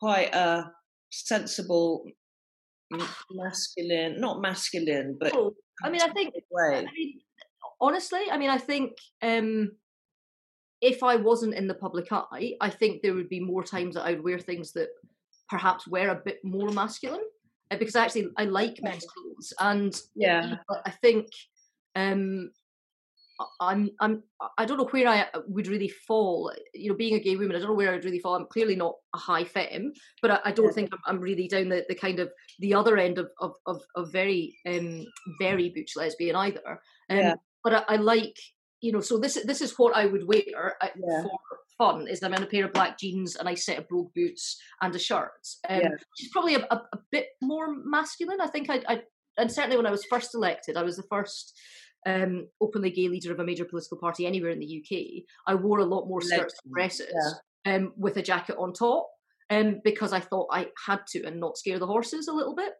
quite 0.00 0.34
a 0.34 0.64
sensible 1.10 2.04
masculine, 3.30 4.20
not 4.20 4.40
masculine, 4.40 5.16
but 5.18 5.32
Oh, 5.34 5.54
i 5.82 5.90
mean 5.90 6.00
i 6.02 6.08
think. 6.08 6.34
I 6.56 6.82
mean, 6.96 7.20
honestly 7.80 8.20
i 8.30 8.38
mean 8.38 8.50
i 8.50 8.58
think 8.58 8.92
um 9.22 9.72
if 10.80 11.02
i 11.02 11.16
wasn't 11.16 11.54
in 11.54 11.66
the 11.66 11.74
public 11.74 12.06
eye 12.12 12.54
i 12.60 12.70
think 12.70 13.02
there 13.02 13.14
would 13.14 13.28
be 13.28 13.40
more 13.40 13.64
times 13.64 13.94
that 13.94 14.04
i 14.04 14.12
would 14.12 14.24
wear 14.24 14.38
things 14.38 14.72
that 14.72 14.88
perhaps 15.48 15.86
were 15.88 16.08
a 16.10 16.22
bit 16.24 16.38
more 16.44 16.70
masculine 16.70 17.24
uh, 17.70 17.76
because 17.76 17.96
actually 17.96 18.28
i 18.36 18.44
like 18.44 18.78
men's 18.82 19.06
clothes 19.06 19.52
and 19.60 20.00
Yeah. 20.14 20.56
I 20.86 20.90
think 20.90 21.26
um 21.96 22.50
I'm 23.60 23.90
I'm 24.00 24.22
I 24.58 24.64
don't 24.64 24.78
know 24.78 24.86
where 24.86 25.08
I 25.08 25.22
uh, 25.22 25.40
would 25.48 25.66
really 25.66 25.88
fall. 25.88 26.52
You 26.72 26.90
know, 26.90 26.96
being 26.96 27.14
a 27.14 27.20
gay 27.20 27.36
woman, 27.36 27.56
I 27.56 27.58
don't 27.58 27.68
know 27.68 27.74
where 27.74 27.92
I'd 27.92 28.04
really 28.04 28.20
fall. 28.20 28.34
I'm 28.34 28.46
clearly 28.46 28.76
not 28.76 28.94
a 29.14 29.18
high 29.18 29.44
femme, 29.44 29.92
but 30.22 30.30
I, 30.30 30.40
I 30.46 30.52
don't 30.52 30.72
think 30.72 30.90
I'm, 30.92 31.00
I'm 31.06 31.20
really 31.20 31.48
down 31.48 31.68
the, 31.68 31.84
the 31.88 31.94
kind 31.94 32.20
of 32.20 32.30
the 32.60 32.74
other 32.74 32.96
end 32.96 33.18
of 33.18 33.30
of 33.40 33.54
of, 33.66 33.82
of 33.96 34.12
very 34.12 34.56
um 34.66 35.04
very 35.40 35.70
butch 35.70 35.92
lesbian 35.96 36.36
either. 36.36 36.80
Um, 37.10 37.16
Yeah. 37.16 37.34
But 37.62 37.74
I, 37.74 37.94
I 37.94 37.96
like 37.96 38.36
you 38.80 38.92
know. 38.92 39.00
So 39.00 39.18
this 39.18 39.34
this 39.44 39.60
is 39.60 39.78
what 39.78 39.96
I 39.96 40.06
would 40.06 40.26
wear 40.26 40.76
uh, 40.80 40.88
Yeah. 40.96 41.22
for 41.22 41.38
fun. 41.76 42.06
Is 42.06 42.22
I'm 42.22 42.34
in 42.34 42.42
a 42.42 42.46
pair 42.46 42.66
of 42.66 42.72
black 42.72 42.98
jeans 42.98 43.34
and 43.36 43.48
a 43.48 43.56
set 43.56 43.78
of 43.78 43.88
brogue 43.88 44.12
boots 44.14 44.60
and 44.80 44.94
a 44.94 44.98
shirt. 44.98 45.32
Um, 45.68 45.80
Yeah. 45.80 45.88
is 46.20 46.28
probably 46.32 46.54
a, 46.54 46.60
a, 46.70 46.76
a 46.92 46.98
bit 47.10 47.28
more 47.42 47.74
masculine. 47.84 48.40
I 48.40 48.46
think 48.46 48.70
I, 48.70 48.82
I 48.88 49.02
and 49.36 49.50
certainly 49.50 49.76
when 49.76 49.86
I 49.86 49.90
was 49.90 50.04
first 50.04 50.34
elected, 50.34 50.76
I 50.76 50.82
was 50.84 50.96
the 50.96 51.02
first 51.10 51.58
um, 52.06 52.48
openly 52.60 52.90
gay 52.90 53.08
leader 53.08 53.32
of 53.32 53.40
a 53.40 53.44
major 53.44 53.64
political 53.64 53.98
party 53.98 54.26
anywhere 54.26 54.50
in 54.50 54.60
the 54.60 54.82
UK. 54.84 55.24
I 55.46 55.54
wore 55.54 55.78
a 55.78 55.84
lot 55.84 56.06
more 56.06 56.20
skirts 56.20 56.54
and 56.64 56.72
dresses 56.72 57.14
um, 57.64 57.92
with 57.96 58.16
a 58.16 58.22
jacket 58.22 58.56
on 58.58 58.72
top 58.72 59.08
um, 59.50 59.80
because 59.84 60.12
I 60.12 60.20
thought 60.20 60.48
I 60.52 60.68
had 60.86 61.00
to 61.08 61.24
and 61.24 61.40
not 61.40 61.58
scare 61.58 61.78
the 61.78 61.86
horses 61.86 62.28
a 62.28 62.32
little 62.32 62.54
bit. 62.54 62.72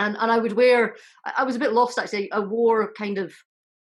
And 0.00 0.16
and 0.18 0.30
I 0.30 0.38
would 0.38 0.54
wear. 0.54 0.96
I 1.24 1.32
I 1.38 1.44
was 1.44 1.56
a 1.56 1.60
bit 1.60 1.72
lost 1.72 1.98
actually. 1.98 2.30
I 2.32 2.40
wore 2.40 2.92
kind 2.94 3.16
of 3.16 3.32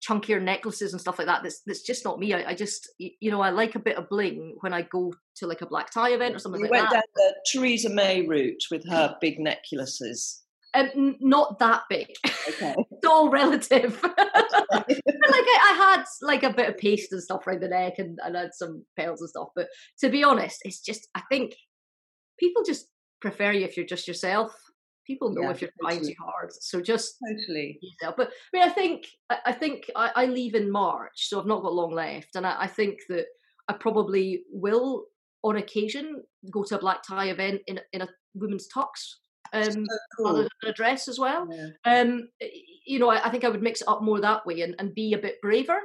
chunkier 0.06 0.42
necklaces 0.42 0.92
and 0.92 1.00
stuff 1.00 1.18
like 1.18 1.28
that. 1.28 1.42
That's 1.42 1.62
that's 1.66 1.82
just 1.82 2.04
not 2.04 2.18
me. 2.18 2.34
I, 2.34 2.50
I 2.50 2.54
just 2.54 2.92
you 2.98 3.30
know 3.30 3.40
I 3.40 3.50
like 3.50 3.74
a 3.74 3.80
bit 3.80 3.96
of 3.96 4.08
bling 4.08 4.56
when 4.60 4.72
I 4.72 4.82
go 4.82 5.12
to 5.36 5.46
like 5.46 5.62
a 5.62 5.66
black 5.66 5.90
tie 5.90 6.10
event 6.10 6.34
or 6.34 6.38
something 6.38 6.60
You 6.60 6.66
like 6.66 6.72
went 6.72 6.90
that. 6.90 6.94
down 6.94 7.02
the 7.14 7.34
Theresa 7.50 7.90
May 7.90 8.26
route 8.26 8.62
with 8.70 8.88
her 8.90 9.16
big 9.20 9.38
necklaces. 9.38 10.42
Um, 10.74 11.16
not 11.20 11.58
that 11.60 11.82
big. 11.88 12.08
Okay. 12.48 12.74
it's 12.90 13.06
all 13.06 13.30
relative. 13.30 13.98
but 14.02 14.16
like 14.16 15.00
I, 15.08 15.58
I 15.62 15.96
had 15.96 16.04
like 16.22 16.42
a 16.42 16.52
bit 16.52 16.68
of 16.68 16.78
paste 16.78 17.12
and 17.12 17.22
stuff 17.22 17.46
around 17.46 17.62
the 17.62 17.68
neck 17.68 17.94
and, 17.98 18.18
and 18.24 18.36
I 18.36 18.42
had 18.42 18.54
some 18.54 18.84
pearls 18.96 19.20
and 19.20 19.30
stuff. 19.30 19.48
But 19.54 19.68
to 20.00 20.08
be 20.08 20.24
honest, 20.24 20.58
it's 20.64 20.80
just 20.80 21.08
I 21.14 21.22
think 21.30 21.54
people 22.38 22.62
just 22.64 22.86
prefer 23.20 23.52
you 23.52 23.64
if 23.64 23.76
you're 23.76 23.86
just 23.86 24.08
yourself. 24.08 24.54
People 25.06 25.30
know 25.34 25.42
Yeah, 25.42 25.50
if 25.50 25.60
you're 25.60 25.70
trying 25.80 25.98
totally. 25.98 26.14
too 26.14 26.22
hard. 26.24 26.50
So 26.52 26.80
just 26.80 27.16
totally. 27.28 27.78
yourself. 27.82 28.14
But 28.16 28.30
I 28.54 28.58
mean 28.58 28.68
I 28.68 28.72
think 28.72 29.06
I, 29.30 29.38
I 29.46 29.52
think 29.52 29.90
I, 29.94 30.10
I 30.16 30.26
leave 30.26 30.54
in 30.54 30.70
March, 30.70 31.28
so 31.28 31.38
I've 31.40 31.46
not 31.46 31.62
got 31.62 31.74
long 31.74 31.92
left. 31.94 32.36
And 32.36 32.46
I, 32.46 32.62
I 32.62 32.66
think 32.66 32.98
that 33.10 33.26
I 33.68 33.74
probably 33.74 34.44
will 34.50 35.04
on 35.42 35.56
occasion 35.56 36.22
go 36.50 36.64
to 36.64 36.76
a 36.76 36.80
black 36.80 37.02
tie 37.06 37.28
event 37.28 37.60
in 37.66 37.78
a- 37.78 37.82
in 37.92 38.00
a 38.02 38.08
women's 38.34 38.66
tux. 38.74 38.86
Um, 39.54 39.86
So 39.86 39.98
cool. 40.16 40.34
than 40.62 40.70
a 40.70 40.72
dress 40.72 41.08
as 41.08 41.18
well 41.18 41.48
Yeah. 41.50 41.68
um 41.84 42.28
you 42.86 42.98
know 42.98 43.08
I, 43.10 43.26
I 43.26 43.30
think 43.30 43.44
i 43.44 43.48
would 43.48 43.62
mix 43.62 43.80
it 43.82 43.88
up 43.88 44.02
more 44.02 44.20
that 44.20 44.44
way 44.46 44.60
and, 44.62 44.74
and 44.78 44.94
be 44.94 45.12
a 45.12 45.18
bit 45.18 45.40
braver 45.42 45.80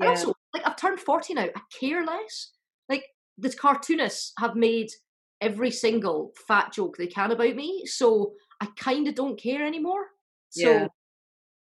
and 0.00 0.08
also 0.08 0.32
like 0.54 0.66
i've 0.66 0.76
turned 0.76 1.00
40 1.00 1.34
now 1.34 1.42
i 1.44 1.60
care 1.78 2.04
less 2.04 2.52
like 2.88 3.04
the 3.38 3.50
cartoonists 3.52 4.32
have 4.38 4.56
made 4.56 4.90
every 5.40 5.70
single 5.70 6.32
fat 6.46 6.72
joke 6.72 6.96
they 6.96 7.06
can 7.06 7.30
about 7.32 7.56
me 7.56 7.84
so 7.86 8.34
i 8.60 8.66
kind 8.76 9.08
of 9.08 9.14
don't 9.14 9.40
care 9.40 9.64
anymore 9.64 10.06
so 10.50 10.78
Yeah. 10.78 10.88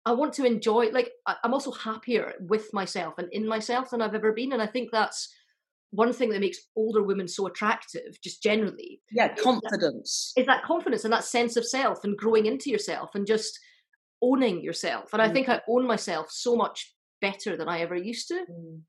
i 0.05 0.11
want 0.11 0.33
to 0.33 0.45
enjoy 0.45 0.89
like 0.89 1.11
I, 1.25 1.35
i'm 1.43 1.53
also 1.53 1.71
happier 1.71 2.33
with 2.39 2.73
myself 2.73 3.15
and 3.17 3.29
in 3.31 3.47
myself 3.47 3.89
than 3.89 4.01
i've 4.01 4.15
ever 4.15 4.31
been 4.33 4.53
and 4.53 4.61
i 4.61 4.67
think 4.67 4.91
that's 4.91 5.33
one 5.91 6.11
thing 6.13 6.29
that 6.29 6.41
makes 6.41 6.59
older 6.75 7.03
women 7.03 7.27
so 7.27 7.47
attractive 7.47 8.19
just 8.21 8.43
generally 8.43 9.01
Yeah, 9.11 9.33
confidence. 9.35 10.33
is 10.35 10.45
that 10.45 10.63
confidence 10.63 11.03
and 11.03 11.13
that 11.13 11.23
sense 11.23 11.55
of 11.57 11.65
self 11.65 12.03
and 12.03 12.17
growing 12.17 12.45
into 12.45 12.69
yourself 12.69 13.11
and 13.15 13.25
just 13.25 13.57
owning 14.21 14.61
yourself. 14.61 15.13
And 15.13 15.21
I 15.21 15.29
Mm. 15.29 15.33
think 15.33 15.49
I 15.49 15.61
own 15.67 15.85
myself 15.87 16.31
so 16.31 16.55
much 16.55 16.93
better 17.21 17.55
than 17.55 17.69
I 17.69 17.81
ever 17.81 17.95
used 17.95 18.27
to. 18.29 18.45
Mm. 18.49 18.81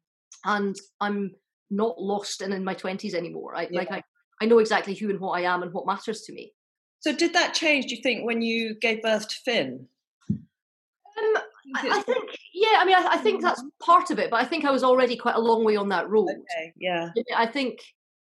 And 0.44 0.76
I'm 1.00 1.34
not 1.70 2.00
lost 2.00 2.42
and 2.42 2.54
in 2.54 2.64
my 2.64 2.74
twenties 2.74 3.14
anymore. 3.14 3.56
I 3.56 3.68
like 3.72 3.90
I, 3.90 4.02
I 4.40 4.46
know 4.46 4.58
exactly 4.58 4.94
who 4.94 5.10
and 5.10 5.20
what 5.20 5.38
I 5.38 5.42
am 5.42 5.62
and 5.62 5.72
what 5.72 5.86
matters 5.86 6.22
to 6.22 6.32
me. 6.32 6.52
So 7.00 7.14
did 7.14 7.34
that 7.34 7.54
change, 7.54 7.86
do 7.86 7.94
you 7.96 8.02
think, 8.02 8.24
when 8.24 8.42
you 8.42 8.74
gave 8.80 9.02
birth 9.02 9.28
to 9.28 9.34
Finn? 9.44 9.88
Um, 10.30 11.36
I, 11.74 11.98
I 11.98 12.02
think, 12.02 12.24
yeah, 12.54 12.78
I 12.78 12.84
mean, 12.84 12.94
I, 12.94 13.08
I 13.12 13.16
think 13.18 13.42
that's 13.42 13.62
part 13.82 14.10
of 14.10 14.18
it, 14.18 14.30
but 14.30 14.40
I 14.40 14.44
think 14.44 14.64
I 14.64 14.70
was 14.70 14.84
already 14.84 15.16
quite 15.16 15.34
a 15.34 15.40
long 15.40 15.64
way 15.64 15.76
on 15.76 15.88
that 15.88 16.08
road. 16.08 16.28
Okay, 16.30 16.72
yeah. 16.78 17.10
I 17.36 17.46
think, 17.46 17.78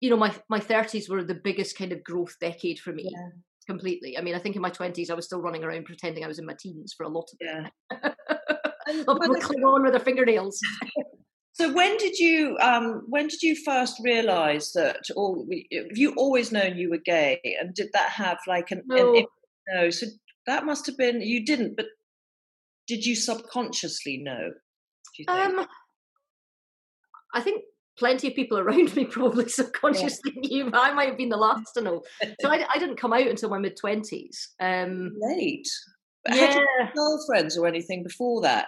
you 0.01 0.09
know, 0.09 0.17
my 0.17 0.33
my 0.49 0.59
thirties 0.59 1.09
were 1.09 1.23
the 1.23 1.35
biggest 1.35 1.77
kind 1.77 1.91
of 1.91 2.03
growth 2.03 2.35
decade 2.41 2.79
for 2.79 2.91
me. 2.93 3.09
Yeah. 3.11 3.29
Completely. 3.67 4.17
I 4.17 4.21
mean, 4.21 4.33
I 4.33 4.39
think 4.39 4.55
in 4.55 4.61
my 4.63 4.71
twenties 4.71 5.09
I 5.11 5.13
was 5.13 5.25
still 5.25 5.41
running 5.41 5.63
around 5.63 5.85
pretending 5.85 6.23
I 6.23 6.27
was 6.27 6.39
in 6.39 6.45
my 6.45 6.55
teens 6.59 6.93
for 6.97 7.03
a 7.03 7.09
lot 7.09 7.29
of 7.31 7.37
it. 7.39 7.71
Yeah. 7.91 8.11
And 8.87 9.05
Some 9.05 9.19
people 9.19 9.35
whether- 9.35 9.67
on 9.67 9.83
with 9.83 9.91
their 9.93 9.99
fingernails. 9.99 10.59
So 11.53 11.73
when 11.73 11.97
did 11.97 12.17
you 12.17 12.57
um, 12.61 13.01
when 13.09 13.27
did 13.27 13.43
you 13.43 13.53
first 13.53 13.99
realise 14.01 14.71
that, 14.71 15.01
or 15.17 15.39
have 15.73 15.97
you 15.97 16.13
always 16.15 16.53
known 16.53 16.77
you 16.77 16.89
were 16.89 17.01
gay, 17.03 17.41
and 17.59 17.73
did 17.75 17.89
that 17.91 18.11
have 18.11 18.37
like 18.47 18.71
an, 18.71 18.77
an 18.77 18.85
No. 18.95 19.15
im- 19.15 19.25
no? 19.73 19.89
So 19.89 20.05
that 20.47 20.65
must 20.65 20.85
have 20.85 20.95
been 20.95 21.19
you 21.21 21.43
didn't, 21.45 21.75
but 21.75 21.87
did 22.89 23.05
you 23.05 23.15
subconsciously 23.15 24.17
know? 24.17 24.51
You 25.17 25.25
think? 25.25 25.29
Um, 25.59 25.65
I 27.33 27.41
think 27.41 27.63
plenty 27.97 28.29
of 28.29 28.35
people 28.35 28.57
around 28.59 28.95
me 28.95 29.05
probably 29.05 29.47
subconsciously 29.47 30.31
knew. 30.37 30.71
I 30.73 30.93
might 30.93 31.09
have 31.09 31.17
been 31.17 31.29
the 31.29 31.37
last 31.37 31.73
to 31.75 31.81
know. 31.81 32.01
So 32.41 32.49
I, 32.49 32.65
I 32.73 32.79
didn't 32.79 32.97
come 32.97 33.13
out 33.13 33.27
until 33.27 33.49
my 33.49 33.59
mid 33.59 33.77
twenties. 33.77 34.49
Um, 34.59 35.11
late. 35.19 35.67
But 36.25 36.35
Had 36.35 36.55
you 36.55 36.61
yeah. 36.79 36.85
had 36.87 36.95
girlfriends 36.95 37.57
or 37.57 37.67
anything 37.67 38.03
before 38.03 38.41
that? 38.41 38.67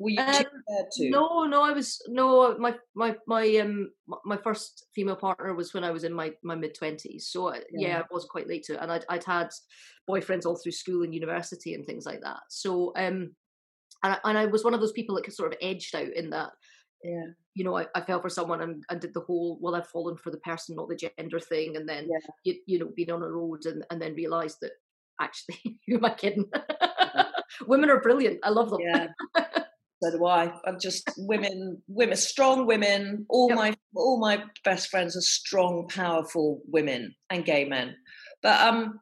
Were 0.00 0.10
you 0.10 0.16
too 0.16 0.22
Um, 0.22 0.32
scared 0.34 0.86
to? 0.94 1.10
No, 1.10 1.44
no, 1.44 1.62
I 1.62 1.70
was 1.72 2.02
no 2.08 2.58
my 2.58 2.74
my 2.96 3.14
my 3.28 3.56
um 3.58 3.90
my 4.24 4.36
first 4.38 4.86
female 4.94 5.16
partner 5.16 5.54
was 5.54 5.72
when 5.72 5.84
I 5.84 5.92
was 5.92 6.02
in 6.04 6.12
my 6.12 6.32
my 6.42 6.56
mid 6.56 6.74
twenties. 6.74 7.28
So 7.30 7.48
I- 7.50 7.58
yeah. 7.72 7.88
Yeah. 7.88 7.98
I 8.00 8.04
was 8.10 8.24
quite 8.24 8.48
late 8.48 8.64
to 8.64 8.74
it, 8.74 8.80
and 8.82 8.90
I'd 8.90 9.04
I'd 9.08 9.24
had 9.24 9.50
boyfriends 10.10 10.46
all 10.46 10.56
through 10.56 10.72
school 10.72 11.04
and 11.04 11.14
university 11.14 11.74
and 11.74 11.86
things 11.86 12.04
like 12.04 12.20
that. 12.22 12.40
So 12.48 12.92
um, 12.96 13.34
and 14.02 14.14
I, 14.14 14.18
and 14.24 14.38
I 14.38 14.46
was 14.46 14.64
one 14.64 14.74
of 14.74 14.80
those 14.80 14.92
people 14.92 15.14
that 15.16 15.32
sort 15.32 15.52
of 15.52 15.58
edged 15.62 15.94
out 15.94 16.08
in 16.14 16.30
that 16.30 16.50
Yeah. 17.02 17.26
you 17.54 17.64
know, 17.64 17.76
I, 17.76 17.86
I 17.94 18.00
fell 18.00 18.20
for 18.20 18.28
someone 18.30 18.60
and, 18.62 18.82
and 18.90 19.00
did 19.00 19.14
the 19.14 19.20
whole, 19.20 19.58
well, 19.60 19.74
I've 19.74 19.86
fallen 19.88 20.16
for 20.16 20.30
the 20.30 20.38
person, 20.38 20.76
not 20.76 20.88
the 20.88 20.96
gender 21.18 21.38
thing. 21.40 21.76
And 21.76 21.88
then, 21.88 22.08
Yeah. 22.10 22.18
you, 22.44 22.54
you 22.66 22.78
know, 22.78 22.90
been 22.96 23.10
on 23.10 23.22
a 23.22 23.28
road 23.28 23.66
and, 23.66 23.84
and 23.90 24.00
then 24.00 24.14
realized 24.14 24.58
that 24.62 24.72
actually, 25.20 25.78
who 25.86 25.96
am 25.96 26.04
I 26.04 26.14
kidding? 26.14 26.50
Women 27.66 27.90
are 27.90 28.00
brilliant. 28.00 28.40
I 28.42 28.48
love 28.50 28.70
them. 28.70 28.80
Yeah. 28.80 29.06
so 30.02 30.10
do 30.10 30.24
I. 30.26 30.52
I'm 30.66 30.78
just 30.80 31.08
women, 31.18 31.80
women, 31.88 32.16
strong 32.16 32.66
women. 32.66 33.26
All 33.28 33.48
Yep. 33.50 33.56
my 33.56 33.74
all 33.94 34.18
my 34.18 34.42
best 34.64 34.88
friends 34.88 35.16
are 35.16 35.20
strong, 35.20 35.86
powerful 35.88 36.62
women 36.66 37.14
and 37.30 37.44
gay 37.44 37.64
men. 37.64 37.94
But 38.42 38.60
um, 38.60 38.98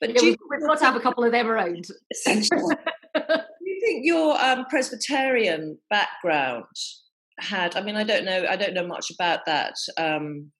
But 0.00 0.10
yeah, 0.14 0.22
we've, 0.22 0.36
we've 0.50 0.60
got 0.60 0.78
to 0.78 0.84
have 0.84 0.96
a 0.96 1.00
couple 1.00 1.24
of 1.24 1.32
them 1.32 1.48
around. 1.48 1.86
Essential. 2.12 2.70
Think 3.80 4.04
your 4.04 4.40
um, 4.42 4.64
Presbyterian 4.68 5.78
background 5.88 6.64
had? 7.38 7.76
I 7.76 7.82
mean, 7.82 7.96
I 7.96 8.04
don't 8.04 8.24
know. 8.24 8.44
I 8.48 8.56
don't 8.56 8.74
know 8.74 8.86
much 8.86 9.10
about 9.10 9.40
that 9.46 9.74
um, 9.96 10.50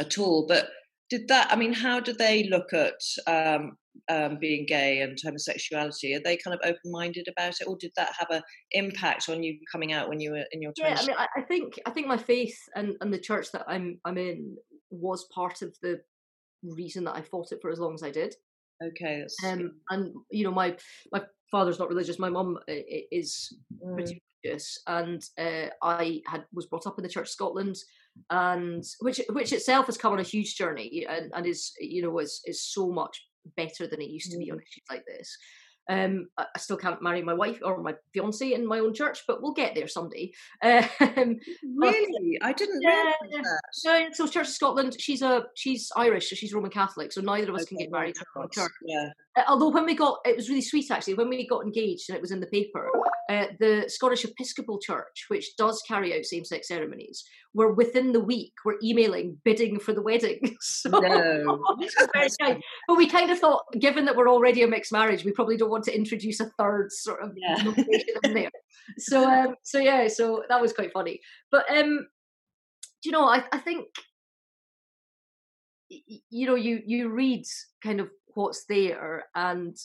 at 0.00 0.18
all. 0.18 0.46
But 0.46 0.68
did 1.10 1.28
that? 1.28 1.52
I 1.52 1.56
mean, 1.56 1.72
how 1.72 2.00
do 2.00 2.12
they 2.12 2.48
look 2.48 2.72
at 2.72 3.00
um, 3.26 3.76
um, 4.10 4.38
being 4.40 4.66
gay 4.66 5.00
and 5.00 5.18
homosexuality? 5.22 6.14
Are 6.14 6.20
they 6.24 6.36
kind 6.36 6.54
of 6.54 6.60
open 6.64 6.90
minded 6.90 7.28
about 7.28 7.54
it, 7.60 7.66
or 7.66 7.76
did 7.78 7.92
that 7.96 8.12
have 8.18 8.30
an 8.30 8.42
impact 8.72 9.28
on 9.28 9.42
you 9.42 9.58
coming 9.70 9.92
out 9.92 10.08
when 10.08 10.20
you 10.20 10.32
were 10.32 10.44
in 10.52 10.62
your 10.62 10.72
20s? 10.72 10.74
Yeah, 10.78 10.96
I 10.98 11.06
mean, 11.06 11.16
I, 11.18 11.26
I 11.36 11.42
think 11.42 11.80
I 11.86 11.90
think 11.90 12.06
my 12.06 12.18
faith 12.18 12.58
and, 12.74 12.96
and 13.00 13.12
the 13.12 13.18
church 13.18 13.52
that 13.52 13.64
I'm 13.68 14.00
I'm 14.04 14.18
in 14.18 14.56
was 14.90 15.26
part 15.34 15.62
of 15.62 15.74
the 15.82 16.00
reason 16.62 17.04
that 17.04 17.16
I 17.16 17.22
fought 17.22 17.52
it 17.52 17.58
for 17.60 17.70
as 17.70 17.78
long 17.78 17.94
as 17.94 18.02
I 18.02 18.10
did. 18.10 18.34
Okay. 18.82 19.24
Um, 19.44 19.80
and 19.90 20.14
you 20.30 20.44
know, 20.44 20.50
my 20.52 20.76
my 21.12 21.22
father's 21.50 21.78
not 21.78 21.88
religious. 21.88 22.18
My 22.18 22.30
mum 22.30 22.58
is 22.68 23.52
Mm. 23.84 23.94
pretty 23.94 24.22
religious, 24.44 24.78
and 24.86 25.22
uh, 25.38 25.68
I 25.82 26.22
had 26.26 26.44
was 26.52 26.66
brought 26.66 26.86
up 26.86 26.98
in 26.98 27.02
the 27.02 27.08
Church 27.08 27.28
of 27.28 27.30
Scotland, 27.30 27.76
and 28.30 28.84
which 29.00 29.20
which 29.30 29.52
itself 29.52 29.86
has 29.86 29.96
come 29.98 30.12
on 30.12 30.20
a 30.20 30.22
huge 30.22 30.56
journey, 30.56 31.06
and, 31.08 31.32
and 31.34 31.46
is 31.46 31.72
you 31.80 32.02
know 32.02 32.18
is 32.18 32.40
is 32.44 32.62
so 32.62 32.90
much 32.90 33.26
better 33.56 33.86
than 33.86 34.00
it 34.00 34.10
used 34.10 34.30
to 34.32 34.38
be 34.38 34.50
on 34.50 34.58
Mm. 34.58 34.62
issues 34.62 34.84
like 34.90 35.04
this. 35.06 35.36
Um, 35.88 36.28
I 36.36 36.46
I 36.54 36.58
still 36.58 36.76
can't 36.76 37.00
marry 37.02 37.22
my 37.22 37.34
wife 37.34 37.60
or 37.62 37.82
my 37.82 37.94
fiance 38.12 38.52
in 38.52 38.66
my 38.66 38.78
own 38.80 38.92
church, 38.94 39.22
but 39.26 39.40
we'll 39.42 39.52
get 39.52 39.74
there 39.74 39.88
someday. 39.88 40.32
Um, 40.62 41.38
but- 41.78 41.94
Really, 41.94 42.38
I 42.42 42.52
didn't 42.52 42.82
Yeah, 42.82 43.12
that. 43.32 43.60
so, 43.72 44.08
Church 44.26 44.36
of 44.36 44.46
Scotland, 44.48 44.96
she's 45.00 45.22
a 45.22 45.46
she's 45.54 45.90
Irish, 45.96 46.30
so 46.30 46.36
she's 46.36 46.52
Roman 46.54 46.70
Catholic, 46.70 47.12
so 47.12 47.20
neither 47.20 47.50
of 47.50 47.56
us 47.56 47.64
can 47.64 47.78
get 47.78 47.90
married 47.90 48.16
in 48.16 48.40
our 48.42 48.48
church. 48.48 48.72
Yeah. 48.84 49.10
Uh, 49.36 49.42
although 49.48 49.68
when 49.70 49.84
we 49.84 49.94
got 49.94 50.18
it 50.24 50.34
was 50.36 50.48
really 50.48 50.62
sweet 50.62 50.90
actually 50.90 51.14
when 51.14 51.28
we 51.28 51.46
got 51.46 51.64
engaged 51.64 52.08
and 52.08 52.16
it 52.16 52.22
was 52.22 52.30
in 52.32 52.40
the 52.40 52.46
paper 52.46 52.90
uh, 53.28 53.46
the 53.58 53.84
scottish 53.88 54.24
episcopal 54.24 54.78
church 54.78 55.24
which 55.28 55.56
does 55.56 55.82
carry 55.88 56.16
out 56.16 56.24
same-sex 56.24 56.68
ceremonies 56.68 57.24
were 57.54 57.72
within 57.72 58.12
the 58.12 58.20
week 58.20 58.52
were 58.64 58.76
emailing 58.82 59.36
bidding 59.44 59.78
for 59.80 59.92
the 59.92 60.02
wedding 60.02 60.56
so 60.60 60.90
No. 60.90 61.58
which 61.78 61.88
is 62.00 62.08
very 62.12 62.28
kind. 62.40 62.62
but 62.86 62.96
we 62.96 63.08
kind 63.08 63.30
of 63.30 63.38
thought 63.38 63.62
given 63.80 64.04
that 64.04 64.16
we're 64.16 64.28
already 64.30 64.62
a 64.62 64.66
mixed 64.68 64.92
marriage 64.92 65.24
we 65.24 65.32
probably 65.32 65.56
don't 65.56 65.70
want 65.70 65.84
to 65.84 65.94
introduce 65.96 66.38
a 66.40 66.50
third 66.58 66.92
sort 66.92 67.22
of 67.22 67.32
Yeah. 67.36 67.72
in 68.24 68.34
there 68.34 68.50
so 68.98 69.28
um 69.28 69.54
so 69.62 69.78
yeah 69.78 70.06
so 70.08 70.44
that 70.48 70.60
was 70.60 70.72
quite 70.72 70.92
funny 70.92 71.20
but 71.50 71.64
um 71.70 72.06
do 73.02 73.08
you 73.08 73.12
know 73.12 73.24
i, 73.26 73.42
I 73.52 73.58
think 73.58 73.86
you 75.88 76.46
know 76.46 76.56
you 76.56 76.80
you 76.84 77.08
read 77.10 77.44
kind 77.82 78.00
of 78.00 78.08
what's 78.34 78.64
there 78.68 79.24
and 79.34 79.76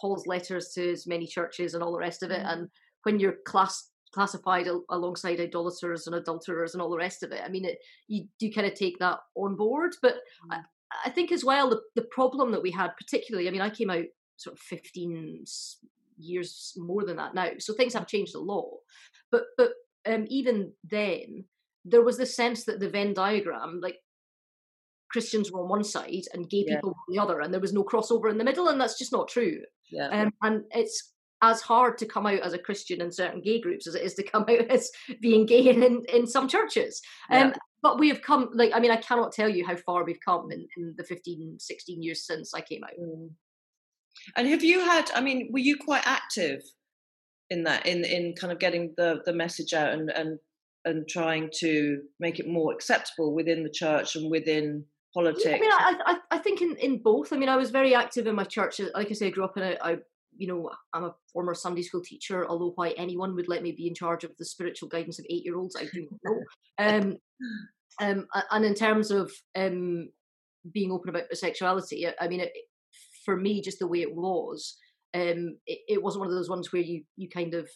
paul's 0.00 0.26
letters 0.26 0.70
to 0.74 0.90
as 0.92 1.06
many 1.06 1.26
churches 1.26 1.74
and 1.74 1.82
all 1.82 1.92
the 1.92 1.98
rest 1.98 2.22
of 2.22 2.30
it 2.30 2.40
Mhm. 2.40 2.52
and 2.52 2.68
when 3.04 3.18
you're 3.20 3.36
class 3.46 3.90
classified 4.14 4.66
al- 4.66 4.84
alongside 4.90 5.38
idolaters 5.38 6.06
and 6.06 6.16
adulterers 6.16 6.72
and 6.74 6.80
all 6.82 6.90
the 6.90 6.96
rest 6.96 7.22
of 7.22 7.30
it 7.32 7.42
i 7.44 7.48
mean 7.48 7.64
it 7.66 7.78
you 8.06 8.26
do 8.38 8.50
kind 8.50 8.66
of 8.66 8.74
take 8.74 8.98
that 8.98 9.18
on 9.36 9.54
board 9.54 9.94
but 10.00 10.16
I, 10.50 10.60
I 11.04 11.10
think 11.10 11.30
as 11.30 11.44
well 11.44 11.68
the, 11.68 11.80
the 11.94 12.08
problem 12.10 12.50
that 12.52 12.62
we 12.62 12.70
had 12.70 12.96
particularly 12.96 13.48
i 13.48 13.50
mean 13.50 13.60
i 13.60 13.68
came 13.70 13.90
out 13.90 14.04
sort 14.36 14.54
of 14.54 14.60
15 14.60 15.44
years 16.16 16.72
more 16.76 17.04
than 17.04 17.16
that 17.16 17.34
now 17.34 17.50
so 17.58 17.74
things 17.74 17.92
have 17.94 18.06
changed 18.06 18.34
a 18.34 18.40
lot 18.40 18.78
but 19.30 19.44
but 19.58 19.72
um 20.06 20.24
even 20.28 20.72
then 20.90 21.44
there 21.84 22.02
was 22.02 22.16
this 22.16 22.34
sense 22.34 22.64
that 22.64 22.80
the 22.80 22.88
venn 22.88 23.12
diagram 23.14 23.80
like 23.82 23.98
christians 25.10 25.50
were 25.52 25.62
on 25.62 25.68
one 25.68 25.84
side 25.84 26.24
and 26.34 26.50
gay 26.50 26.64
Yeah. 26.66 26.76
people 26.76 26.90
were 26.90 26.94
on 27.08 27.14
the 27.14 27.18
other 27.22 27.40
and 27.40 27.52
there 27.52 27.60
was 27.60 27.72
no 27.72 27.84
crossover 27.84 28.30
in 28.30 28.38
the 28.38 28.44
middle 28.44 28.68
and 28.68 28.80
that's 28.80 28.98
just 28.98 29.12
not 29.12 29.28
true 29.28 29.60
Yeah. 29.90 30.08
um, 30.08 30.32
and 30.42 30.64
it's 30.70 31.14
as 31.40 31.60
hard 31.60 31.98
to 31.98 32.06
come 32.06 32.26
out 32.26 32.40
as 32.40 32.52
a 32.52 32.58
Christian 32.58 33.00
in 33.00 33.12
certain 33.12 33.40
gay 33.40 33.60
groups 33.60 33.86
as 33.86 33.94
it 33.94 34.02
is 34.02 34.14
to 34.14 34.22
come 34.22 34.42
out 34.42 34.50
as 34.70 34.90
being 35.20 35.46
gay 35.46 35.68
in, 35.68 36.04
in 36.12 36.26
some 36.26 36.48
churches. 36.48 37.00
Um, 37.30 37.54
But 37.80 38.00
we 38.00 38.08
have 38.08 38.22
come, 38.22 38.50
like, 38.54 38.72
I 38.74 38.80
mean, 38.80 38.90
I 38.90 38.96
cannot 38.96 39.32
tell 39.32 39.48
you 39.48 39.64
how 39.64 39.76
far 39.76 40.04
we've 40.04 40.18
come 40.24 40.50
in, 40.50 40.66
in 40.76 40.94
the 40.96 41.04
15, 41.04 41.58
16 41.60 42.02
years 42.02 42.26
since 42.26 42.52
I 42.52 42.60
came 42.60 42.82
out. 42.82 42.90
Mm. 43.00 43.30
And 44.36 44.48
have 44.48 44.64
you 44.64 44.80
had? 44.80 45.10
I 45.14 45.20
mean, 45.20 45.50
were 45.52 45.60
you 45.60 45.76
quite 45.76 46.04
active 46.04 46.60
in 47.50 47.62
that, 47.64 47.86
in 47.86 48.04
in 48.04 48.34
kind 48.34 48.52
of 48.52 48.58
getting 48.58 48.94
the 48.96 49.20
the 49.24 49.32
message 49.32 49.72
out 49.72 49.92
and 49.92 50.10
and 50.10 50.38
and 50.84 51.08
trying 51.08 51.50
to 51.60 52.02
make 52.18 52.40
it 52.40 52.48
more 52.48 52.72
acceptable 52.72 53.32
within 53.32 53.62
the 53.62 53.70
church 53.70 54.16
and 54.16 54.28
within 54.28 54.84
politics? 55.18 55.44
Yeah, 55.44 55.56
I 55.56 55.60
mean, 55.60 55.72
I, 55.72 56.12
I, 56.12 56.36
I 56.36 56.38
think 56.38 56.62
in, 56.62 56.76
in 56.76 57.02
both. 57.02 57.32
I 57.32 57.36
mean, 57.36 57.48
I 57.48 57.56
was 57.56 57.70
very 57.70 57.94
active 57.94 58.26
in 58.26 58.34
my 58.34 58.44
church. 58.44 58.80
Like 58.94 59.10
I 59.10 59.12
say, 59.14 59.26
I 59.26 59.30
grew 59.30 59.44
up 59.44 59.56
in 59.56 59.62
a, 59.62 59.76
I, 59.82 59.96
you 60.36 60.46
know, 60.46 60.70
I'm 60.92 61.04
a 61.04 61.14
former 61.32 61.54
Sunday 61.54 61.82
school 61.82 62.02
teacher. 62.02 62.46
Although 62.48 62.72
why 62.76 62.90
anyone 62.90 63.34
would 63.34 63.48
let 63.48 63.62
me 63.62 63.72
be 63.72 63.88
in 63.88 63.94
charge 63.94 64.24
of 64.24 64.36
the 64.38 64.44
spiritual 64.44 64.88
guidance 64.88 65.18
of 65.18 65.26
eight 65.28 65.44
year 65.44 65.56
olds, 65.56 65.76
I 65.76 65.86
do 65.92 66.06
not 66.10 66.20
know. 66.24 66.38
Um, 66.78 67.16
um, 68.00 68.26
and 68.52 68.64
in 68.64 68.74
terms 68.74 69.10
of 69.10 69.32
um, 69.56 70.10
being 70.72 70.92
open 70.92 71.08
about 71.08 71.24
sexuality, 71.32 72.06
I, 72.06 72.14
I 72.20 72.28
mean, 72.28 72.40
it, 72.40 72.52
for 73.24 73.36
me, 73.36 73.60
just 73.60 73.80
the 73.80 73.88
way 73.88 74.02
it 74.02 74.14
was, 74.14 74.76
um, 75.14 75.56
it, 75.66 75.80
it 75.88 76.02
wasn't 76.02 76.20
one 76.20 76.28
of 76.28 76.34
those 76.34 76.50
ones 76.50 76.72
where 76.72 76.82
you 76.82 77.02
you 77.16 77.28
kind 77.28 77.54
of 77.54 77.68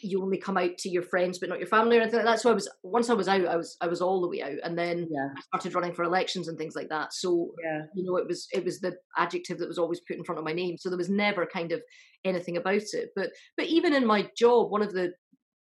you 0.00 0.22
only 0.22 0.38
come 0.38 0.56
out 0.56 0.78
to 0.78 0.88
your 0.88 1.02
friends 1.02 1.38
but 1.38 1.48
not 1.48 1.58
your 1.58 1.68
family 1.68 1.98
or 1.98 2.00
anything 2.00 2.18
like 2.18 2.26
that. 2.26 2.40
So 2.40 2.50
I 2.50 2.54
was 2.54 2.68
once 2.82 3.10
I 3.10 3.14
was 3.14 3.28
out, 3.28 3.46
I 3.46 3.56
was 3.56 3.76
I 3.80 3.86
was 3.86 4.00
all 4.00 4.20
the 4.20 4.28
way 4.28 4.42
out, 4.42 4.58
and 4.64 4.78
then 4.78 5.06
yeah, 5.10 5.28
I 5.36 5.40
started 5.58 5.74
running 5.74 5.92
for 5.92 6.04
elections 6.04 6.48
and 6.48 6.56
things 6.56 6.74
like 6.74 6.88
that. 6.88 7.12
So 7.12 7.52
yeah, 7.62 7.82
you 7.94 8.04
know, 8.04 8.16
it 8.16 8.26
was 8.26 8.48
it 8.52 8.64
was 8.64 8.80
the 8.80 8.96
adjective 9.18 9.58
that 9.58 9.68
was 9.68 9.78
always 9.78 10.00
put 10.00 10.16
in 10.16 10.24
front 10.24 10.38
of 10.38 10.44
my 10.44 10.52
name. 10.52 10.76
So 10.78 10.88
there 10.88 10.98
was 10.98 11.10
never 11.10 11.46
kind 11.46 11.72
of 11.72 11.82
anything 12.24 12.56
about 12.56 12.82
it. 12.92 13.10
But 13.14 13.30
but 13.56 13.66
even 13.66 13.92
in 13.92 14.06
my 14.06 14.30
job, 14.36 14.70
one 14.70 14.82
of 14.82 14.92
the 14.92 15.12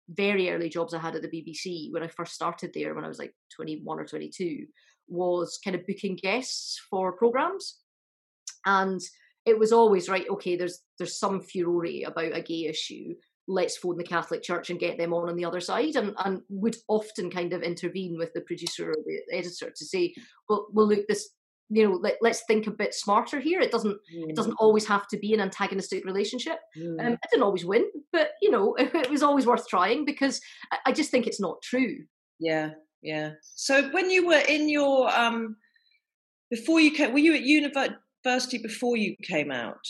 very 0.09 0.51
early 0.51 0.69
jobs 0.69 0.95
I 0.95 0.99
had 0.99 1.17
at 1.17 1.23
the 1.23 1.29
BBC 1.29 1.93
when 1.93 2.03
I 2.03 2.09
first 2.09 2.35
started 2.35 2.71
there, 2.73 2.95
when 2.95 3.05
I 3.05 3.09
was 3.09 3.19
like 3.19 3.35
21 3.57 3.99
or 3.99 4.05
22, 4.05 4.65
was 5.09 5.59
kind 5.63 5.75
of 5.75 5.87
booking 5.87 6.17
guests 6.17 6.81
for 6.89 7.13
programs, 7.13 7.81
and 8.65 9.01
it 9.45 9.59
was 9.59 9.73
always 9.73 10.09
right. 10.09 10.27
Okay, 10.31 10.57
there's 10.57 10.81
there's 10.99 11.19
some 11.19 11.41
furore 11.41 11.87
about 12.07 12.37
a 12.37 12.41
gay 12.41 12.67
issue. 12.67 13.15
Let's 13.49 13.77
phone 13.77 13.97
the 13.97 14.05
Catholic 14.05 14.43
Church 14.43 14.71
and 14.71 14.81
get 14.81 14.99
them 14.99 15.13
on 15.13 15.29
on 15.29 15.37
the 15.37 15.45
other 15.45 15.61
side, 15.61 15.97
and 15.97 16.15
and 16.25 16.43
would 16.49 16.77
often 16.89 17.31
kind 17.31 17.53
of 17.53 17.63
intervene 17.63 18.17
with 18.19 18.33
the 18.33 18.41
producer 18.41 18.91
or 18.91 18.97
the 19.07 19.21
editor 19.33 19.71
to 19.71 19.85
say, 19.85 20.15
well, 20.49 20.67
well, 20.73 20.89
look, 20.89 21.07
this 21.09 21.31
you 21.69 21.89
know, 21.89 21.95
let, 21.97 22.17
let's 22.21 22.45
think 22.47 22.67
a 22.67 22.71
bit 22.71 22.95
smarter 22.95 23.41
here. 23.41 23.61
It 23.61 23.73
doesn't 23.73 23.99
it 24.09 24.37
doesn't 24.37 24.57
always 24.59 24.87
have 24.87 25.09
to 25.09 25.19
be 25.19 25.35
an 25.35 25.41
antagonistic 25.41 26.05
relationship. 26.05 26.59
Mm. 26.79 27.05
Um, 27.05 27.13
I 27.15 27.27
didn't 27.31 27.43
always 27.43 27.65
win, 27.65 27.87
but 28.13 28.31
you 28.41 28.51
know, 28.51 28.75
it, 28.79 29.11
was 29.11 29.23
always 29.23 29.47
worth 29.47 29.67
trying 29.69 30.05
because 30.05 30.41
I, 30.71 30.79
I 30.87 30.93
just 30.93 31.11
think 31.11 31.27
it's 31.27 31.41
not 31.41 31.63
true. 31.63 31.99
yeah, 32.39 32.71
yeah. 33.03 33.33
So 33.55 33.91
when 33.91 34.11
you 34.11 34.27
were 34.27 34.43
in 34.49 34.69
your 34.69 35.09
um, 35.17 35.57
before 36.51 36.81
you 36.81 36.93
came, 36.93 37.13
were 37.13 37.19
you 37.19 37.35
at 37.35 37.43
university 37.43 38.59
before 38.59 38.97
you 38.97 39.17
came 39.23 39.51
out? 39.51 39.85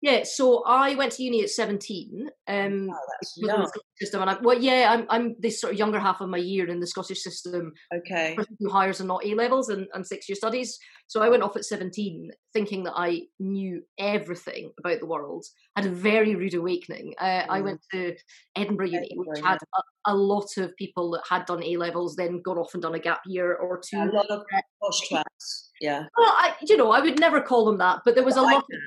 Yeah, 0.00 0.22
so 0.22 0.62
I 0.64 0.94
went 0.94 1.10
to 1.12 1.24
uni 1.24 1.42
at 1.42 1.50
seventeen. 1.50 2.30
Um, 2.46 2.86
Wow, 2.86 2.94
that's 3.20 3.34
young. 3.36 3.70
System, 4.00 4.20
and 4.20 4.30
I, 4.30 4.36
well, 4.40 4.56
yeah, 4.56 4.94
I'm 4.96 5.06
I'm 5.10 5.34
this 5.40 5.60
sort 5.60 5.72
of 5.72 5.78
younger 5.78 5.98
half 5.98 6.20
of 6.20 6.28
my 6.28 6.38
year 6.38 6.68
in 6.68 6.78
the 6.78 6.86
Scottish 6.86 7.20
system, 7.20 7.72
Okay. 7.92 8.36
who 8.60 8.68
Highers 8.70 9.00
and 9.00 9.08
not 9.08 9.24
A 9.26 9.34
levels 9.34 9.68
and, 9.70 9.88
and 9.94 10.06
sixth 10.06 10.28
year 10.28 10.36
studies. 10.36 10.78
So 11.08 11.20
I 11.20 11.28
went 11.28 11.42
off 11.42 11.56
at 11.56 11.64
17 11.64 12.30
thinking 12.52 12.84
that 12.84 12.92
I 12.94 13.22
knew 13.40 13.82
everything 13.98 14.70
about 14.78 15.00
the 15.00 15.06
world, 15.06 15.44
had 15.74 15.86
a 15.86 15.90
very 15.90 16.36
rude 16.36 16.54
awakening. 16.54 17.14
Uh, 17.20 17.42
I 17.48 17.60
Mm. 17.60 17.64
went 17.64 17.80
to 17.92 18.14
Edinburgh 18.54 18.86
Uni, 18.86 19.10
which 19.16 19.28
Edinburgh, 19.38 19.48
had 19.50 19.58
a, 20.06 20.12
a 20.12 20.14
lot 20.14 20.48
of 20.58 20.76
people 20.76 21.10
that 21.12 21.22
had 21.28 21.44
done 21.46 21.64
A 21.64 21.76
levels, 21.76 22.14
then 22.14 22.40
gone 22.40 22.58
off 22.58 22.72
and 22.74 22.82
done 22.82 22.94
a 22.94 23.00
gap 23.00 23.22
year 23.26 23.56
or 23.56 23.80
two. 23.84 23.98
A 23.98 24.04
lot 24.14 24.26
of 24.30 24.42
posh 24.80 25.00
twats. 25.10 25.70
Yeah. 25.80 26.04
Well, 26.16 26.28
I, 26.30 26.54
you 26.62 26.76
know, 26.76 26.92
I 26.92 27.00
would 27.00 27.18
never 27.18 27.40
call 27.40 27.64
them 27.64 27.78
that, 27.78 28.02
but 28.04 28.14
there 28.14 28.24
was 28.24 28.36
a 28.36 28.42
Well, 28.42 28.54
lot. 28.56 28.64
can. 28.70 28.80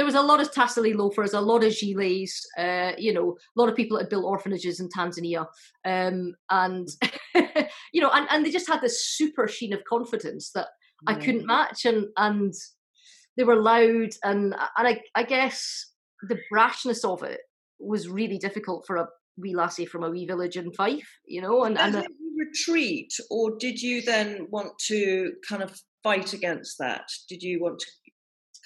There 0.00 0.06
was 0.06 0.14
a 0.14 0.22
lot 0.22 0.40
of 0.40 0.50
tassely 0.50 0.94
loafers, 0.94 1.34
a 1.34 1.42
lot 1.42 1.62
of 1.62 1.72
gilets, 1.72 2.46
uh, 2.56 2.92
you 2.96 3.12
know, 3.12 3.36
a 3.54 3.60
lot 3.60 3.68
of 3.68 3.76
people 3.76 3.98
that 3.98 4.04
had 4.04 4.08
built 4.08 4.24
orphanages 4.24 4.80
in 4.80 4.88
Tanzania, 4.88 5.46
um, 5.84 6.32
and 6.48 6.88
you 7.92 8.00
know, 8.00 8.08
and, 8.10 8.26
and 8.30 8.46
they 8.46 8.50
just 8.50 8.66
had 8.66 8.80
this 8.80 9.06
super 9.06 9.46
sheen 9.46 9.74
of 9.74 9.84
confidence 9.84 10.52
that 10.54 10.68
I 11.06 11.14
Mm. 11.16 11.24
couldn't 11.24 11.46
match, 11.46 11.84
and 11.84 12.06
and 12.16 12.54
they 13.36 13.44
were 13.44 13.60
loud, 13.60 14.12
and 14.24 14.54
and 14.78 14.88
I 14.88 15.02
I 15.14 15.22
guess 15.22 15.92
the 16.30 16.38
brashness 16.50 17.04
of 17.04 17.22
it 17.22 17.40
was 17.78 18.08
really 18.08 18.38
difficult 18.38 18.86
for 18.86 18.96
a 18.96 19.08
wee 19.36 19.54
lassie 19.54 19.86
from 19.86 20.02
a 20.04 20.10
wee 20.10 20.26
village 20.26 20.56
in 20.56 20.72
Fife, 20.72 21.10
you 21.26 21.42
know, 21.42 21.64
and 21.64 21.76
And 21.78 21.94
and 21.94 22.04
did 22.04 22.16
you 22.18 22.46
retreat, 22.46 23.12
or 23.30 23.58
did 23.58 23.82
you 23.82 24.00
then 24.00 24.46
want 24.50 24.72
to 24.86 25.32
kind 25.46 25.62
of 25.62 25.78
fight 26.02 26.32
against 26.32 26.78
that? 26.78 27.04
Did 27.28 27.42
you 27.42 27.60
want 27.60 27.78
to 27.80 27.86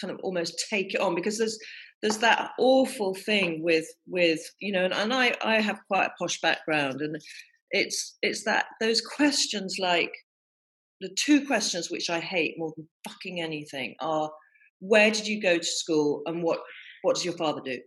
kind 0.05 0.11
of 0.11 0.21
almost 0.23 0.67
take 0.71 0.95
it 0.95 1.01
on? 1.01 1.15
Because 1.15 1.39
there's 1.39 1.59
there's 2.03 2.19
that 2.19 2.51
awful 2.59 3.15
thing 3.15 3.63
with 3.63 3.87
with 4.07 4.41
you 4.61 4.73
know, 4.73 4.85
and, 4.85 4.95
and 4.95 5.13
I 5.13 5.35
I 5.43 5.61
have 5.61 5.81
quite 5.89 6.07
a 6.07 6.15
posh 6.19 6.41
background, 6.41 7.01
and 7.01 7.17
it's 7.71 8.17
it's 8.23 8.45
that 8.45 8.67
those 8.81 9.01
questions 9.01 9.77
like 9.79 10.13
the 11.01 11.15
two 11.17 11.47
questions 11.47 11.91
which 11.91 12.11
I 12.11 12.21
hate 12.21 12.55
more 12.59 12.73
than 12.77 12.89
fucking 13.09 13.41
anything 13.41 13.95
are 14.01 14.31
where 14.81 15.11
did 15.11 15.27
you 15.27 15.41
go 15.41 15.59
to 15.59 15.65
school, 15.65 16.23
and 16.27 16.43
what 16.43 16.61
what 17.03 17.15
does 17.15 17.25
your 17.25 17.37
father 17.37 17.61
do? 17.65 17.79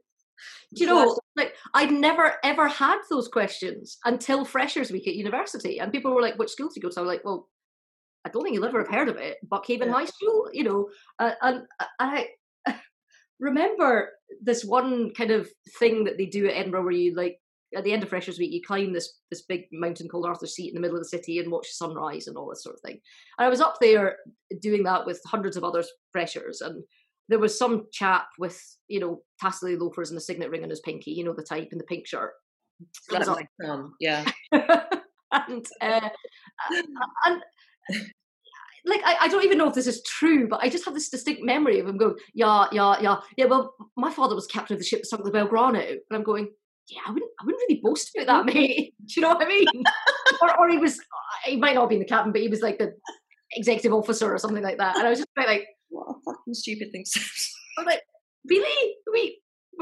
Do 0.76 0.84
you 0.84 0.88
know, 0.88 1.18
like 1.36 1.54
I'd 1.74 1.92
never 1.92 2.36
ever 2.44 2.68
had 2.68 3.00
those 3.10 3.28
questions 3.28 3.98
until 4.06 4.46
Freshers 4.46 4.92
Week 4.92 5.08
at 5.08 5.16
university, 5.16 5.80
and 5.80 5.92
people 5.92 6.14
were 6.14 6.22
like, 6.22 6.38
"Which 6.38 6.52
school 6.52 6.68
do 6.68 6.74
you 6.76 6.82
go 6.82 6.90
to?" 6.90 7.00
I 7.00 7.04
was 7.04 7.08
like, 7.08 7.24
"Well, 7.24 7.48
I 8.28 8.32
don't 8.32 8.44
think 8.44 8.56
you'll 8.56 8.66
ever 8.66 8.80
have 8.80 8.94
heard 8.94 9.10
of 9.10 9.18
it, 9.18 9.38
Buckhaven 9.44 9.88
yeah. 9.88 9.94
High 9.94 10.06
School." 10.06 10.50
You 10.54 10.64
know, 10.64 10.90
uh, 11.20 11.32
and, 11.42 11.64
and 11.80 11.90
I 12.00 12.28
remember 13.40 14.10
this 14.42 14.66
one 14.66 15.14
kind 15.14 15.32
of 15.32 15.50
thing 15.80 16.04
that 16.04 16.18
they 16.18 16.26
do 16.26 16.48
at 16.48 16.56
Edinburgh, 16.56 16.84
where 16.84 16.92
you 16.92 17.16
like 17.16 17.40
at 17.76 17.84
the 17.84 17.92
end 17.92 18.04
of 18.04 18.10
Freshers 18.10 18.40
Week, 18.40 18.52
you 18.52 18.62
climb 18.62 18.94
this 18.94 19.14
this 19.30 19.44
big 19.44 19.66
mountain 19.72 20.08
called 20.08 20.26
Arthur's 20.26 20.56
Seat 20.56 20.70
in 20.70 20.76
the 20.76 20.82
middle 20.82 20.98
of 20.98 21.04
the 21.04 21.10
city 21.10 21.40
and 21.40 21.52
watch 21.52 21.68
the 21.68 21.86
sunrise 21.86 22.28
and 22.28 22.38
all 22.38 22.50
this 22.50 22.64
sort 22.64 22.76
of 22.76 22.82
thing. 22.82 23.00
And 23.38 23.46
I 23.46 23.50
was 23.50 23.62
up 23.62 23.76
there 23.80 24.18
doing 24.62 24.84
that 24.84 25.06
with 25.06 25.22
hundreds 25.26 25.58
of 25.58 25.64
other 25.64 25.84
freshers, 26.12 26.62
and 26.62 26.84
there 27.30 27.40
was 27.40 27.58
some 27.58 27.88
chap 27.92 28.28
with 28.40 28.62
you 28.88 29.00
know 29.00 29.22
tassely 29.40 29.76
loafers 29.76 30.10
and 30.10 30.18
a 30.18 30.22
signet 30.22 30.50
ring 30.50 30.64
on 30.64 30.70
his 30.70 30.82
pinky, 30.82 31.12
you 31.12 31.24
know 31.24 31.34
the 31.34 31.44
type 31.44 31.70
in 31.72 31.78
the 31.78 31.84
pink 31.86 32.08
shirt. 32.08 32.34
That's 33.10 33.28
my 33.28 33.48
son, 33.62 33.92
yeah. 34.00 34.30
and 34.52 35.66
uh, 35.82 36.10
and 37.26 37.42
like 38.88 39.02
I, 39.06 39.18
I 39.22 39.28
don't 39.28 39.44
even 39.44 39.58
know 39.58 39.68
if 39.68 39.76
this 39.76 39.88
is 39.88 40.02
true, 40.04 40.48
but 40.48 40.64
I 40.64 40.70
just 40.70 40.86
have 40.86 40.94
this 40.94 41.10
distinct 41.10 41.44
memory 41.44 41.80
of 41.80 41.88
him 41.88 41.98
going, 41.98 42.16
yeah, 42.34 42.66
yeah, 42.72 42.96
yeah, 43.02 43.18
yeah. 43.36 43.46
Well, 43.46 43.76
my 43.96 44.12
father 44.12 44.36
was 44.36 44.48
captain 44.48 44.76
of 44.76 44.80
the 44.80 44.86
ship 44.86 45.02
that 45.02 45.08
sunk 45.08 45.24
the 45.24 45.32
Belgrano, 45.32 45.82
and 45.90 46.00
I'm 46.12 46.24
going, 46.24 46.50
yeah, 46.90 47.02
I 47.06 47.12
wouldn't, 47.12 47.32
I 47.40 47.46
wouldn't 47.46 47.62
really 47.68 47.82
boast 47.84 48.12
about 48.16 48.46
that, 48.46 48.46
mate. 48.54 48.94
Do 49.06 49.14
you 49.16 49.22
know 49.22 49.30
what 49.34 49.46
I 49.46 49.48
mean? 49.48 49.68
or, 50.42 50.60
or 50.60 50.70
he 50.70 50.78
was, 50.78 51.00
he 51.46 51.58
might 51.58 51.76
not 51.76 51.82
have 51.82 51.90
been 51.90 52.00
the 52.00 52.06
captain, 52.06 52.32
but 52.32 52.42
he 52.42 52.48
was 52.48 52.62
like 52.62 52.78
the 52.78 52.94
executive 53.54 53.94
officer 53.94 54.34
or 54.34 54.38
something 54.38 54.64
like 54.64 54.78
that. 54.78 54.98
And 54.98 55.06
I 55.06 55.10
was 55.10 55.20
just 55.20 55.30
like, 55.38 55.66
what 55.90 56.08
a 56.10 56.14
fucking 56.26 56.54
stupid 56.54 56.92
thing. 56.92 57.06
I'm 57.78 57.86
like, 57.86 58.02
really? 58.46 58.96
We, 59.12 59.40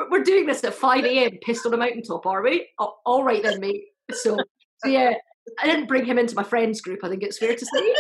we're 0.10 0.24
doing 0.24 0.46
this 0.46 0.63
at 0.63 0.74
5 0.74 1.06
a.m. 1.06 1.32
pissed 1.41 1.65
on 1.65 1.74
a 1.74 1.78
mountaintop, 1.78 2.26
are 2.26 2.41
we? 2.41 2.68
Oh, 2.80 2.96
all 3.06 3.24
right 3.24 3.41
then, 3.41 3.60
mate. 3.60 3.86
So, 4.12 4.38
so, 4.84 4.89
yeah, 4.89 5.13
I 5.62 5.65
didn't 5.68 5.88
bring 5.88 6.06
him 6.06 6.18
into 6.18 6.36
my 6.36 6.44
friends 6.44 6.82
group. 6.82 7.00
I 7.04 7.10
think 7.10 7.24
it's 7.24 7.38
fair 7.38 7.56
to 7.56 7.65
say. 7.65 7.96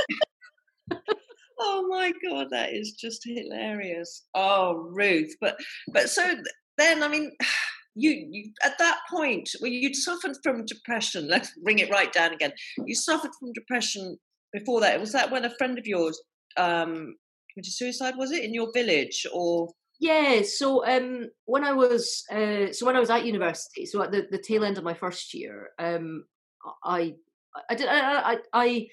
Oh 1.59 1.87
my 1.89 2.11
god, 2.27 2.47
that 2.51 2.73
is 2.73 2.93
just 2.93 3.21
hilarious. 3.25 4.23
Oh, 4.33 4.89
Ruth, 4.91 5.33
but 5.41 5.57
but 5.93 6.09
so 6.09 6.35
then, 6.77 7.03
I 7.03 7.07
mean, 7.07 7.31
you, 7.95 8.27
you 8.29 8.51
at 8.63 8.77
that 8.79 8.99
point 9.09 9.49
where 9.59 9.71
you'd 9.71 9.95
suffered 9.95 10.37
from 10.43 10.65
depression. 10.65 11.27
Let's 11.27 11.51
bring 11.63 11.79
it 11.79 11.89
right 11.89 12.11
down 12.11 12.33
again. 12.33 12.51
You 12.85 12.95
suffered 12.95 13.31
from 13.39 13.53
depression 13.53 14.17
before 14.53 14.81
that. 14.81 14.99
Was 14.99 15.13
that 15.13 15.31
when 15.31 15.45
a 15.45 15.55
friend 15.57 15.77
of 15.77 15.87
yours 15.87 16.21
um, 16.57 17.15
committed 17.53 17.73
suicide? 17.73 18.15
Was 18.17 18.31
it 18.31 18.43
in 18.43 18.53
your 18.53 18.71
village 18.73 19.25
or? 19.33 19.69
Yeah, 19.97 20.41
so 20.41 20.85
um, 20.85 21.29
when 21.45 21.63
I 21.63 21.71
was 21.71 22.23
uh, 22.29 22.73
so 22.73 22.85
when 22.85 22.97
I 22.97 22.99
was 22.99 23.09
at 23.09 23.25
university, 23.25 23.85
so 23.85 24.01
at 24.01 24.11
the, 24.11 24.27
the 24.29 24.37
tail 24.37 24.65
end 24.65 24.77
of 24.77 24.83
my 24.83 24.93
first 24.93 25.33
year, 25.33 25.69
um, 25.79 26.25
I 26.83 27.13
I 27.69 27.75
did 27.75 27.87
I, 27.87 28.33
I, 28.33 28.37
I 28.51 28.87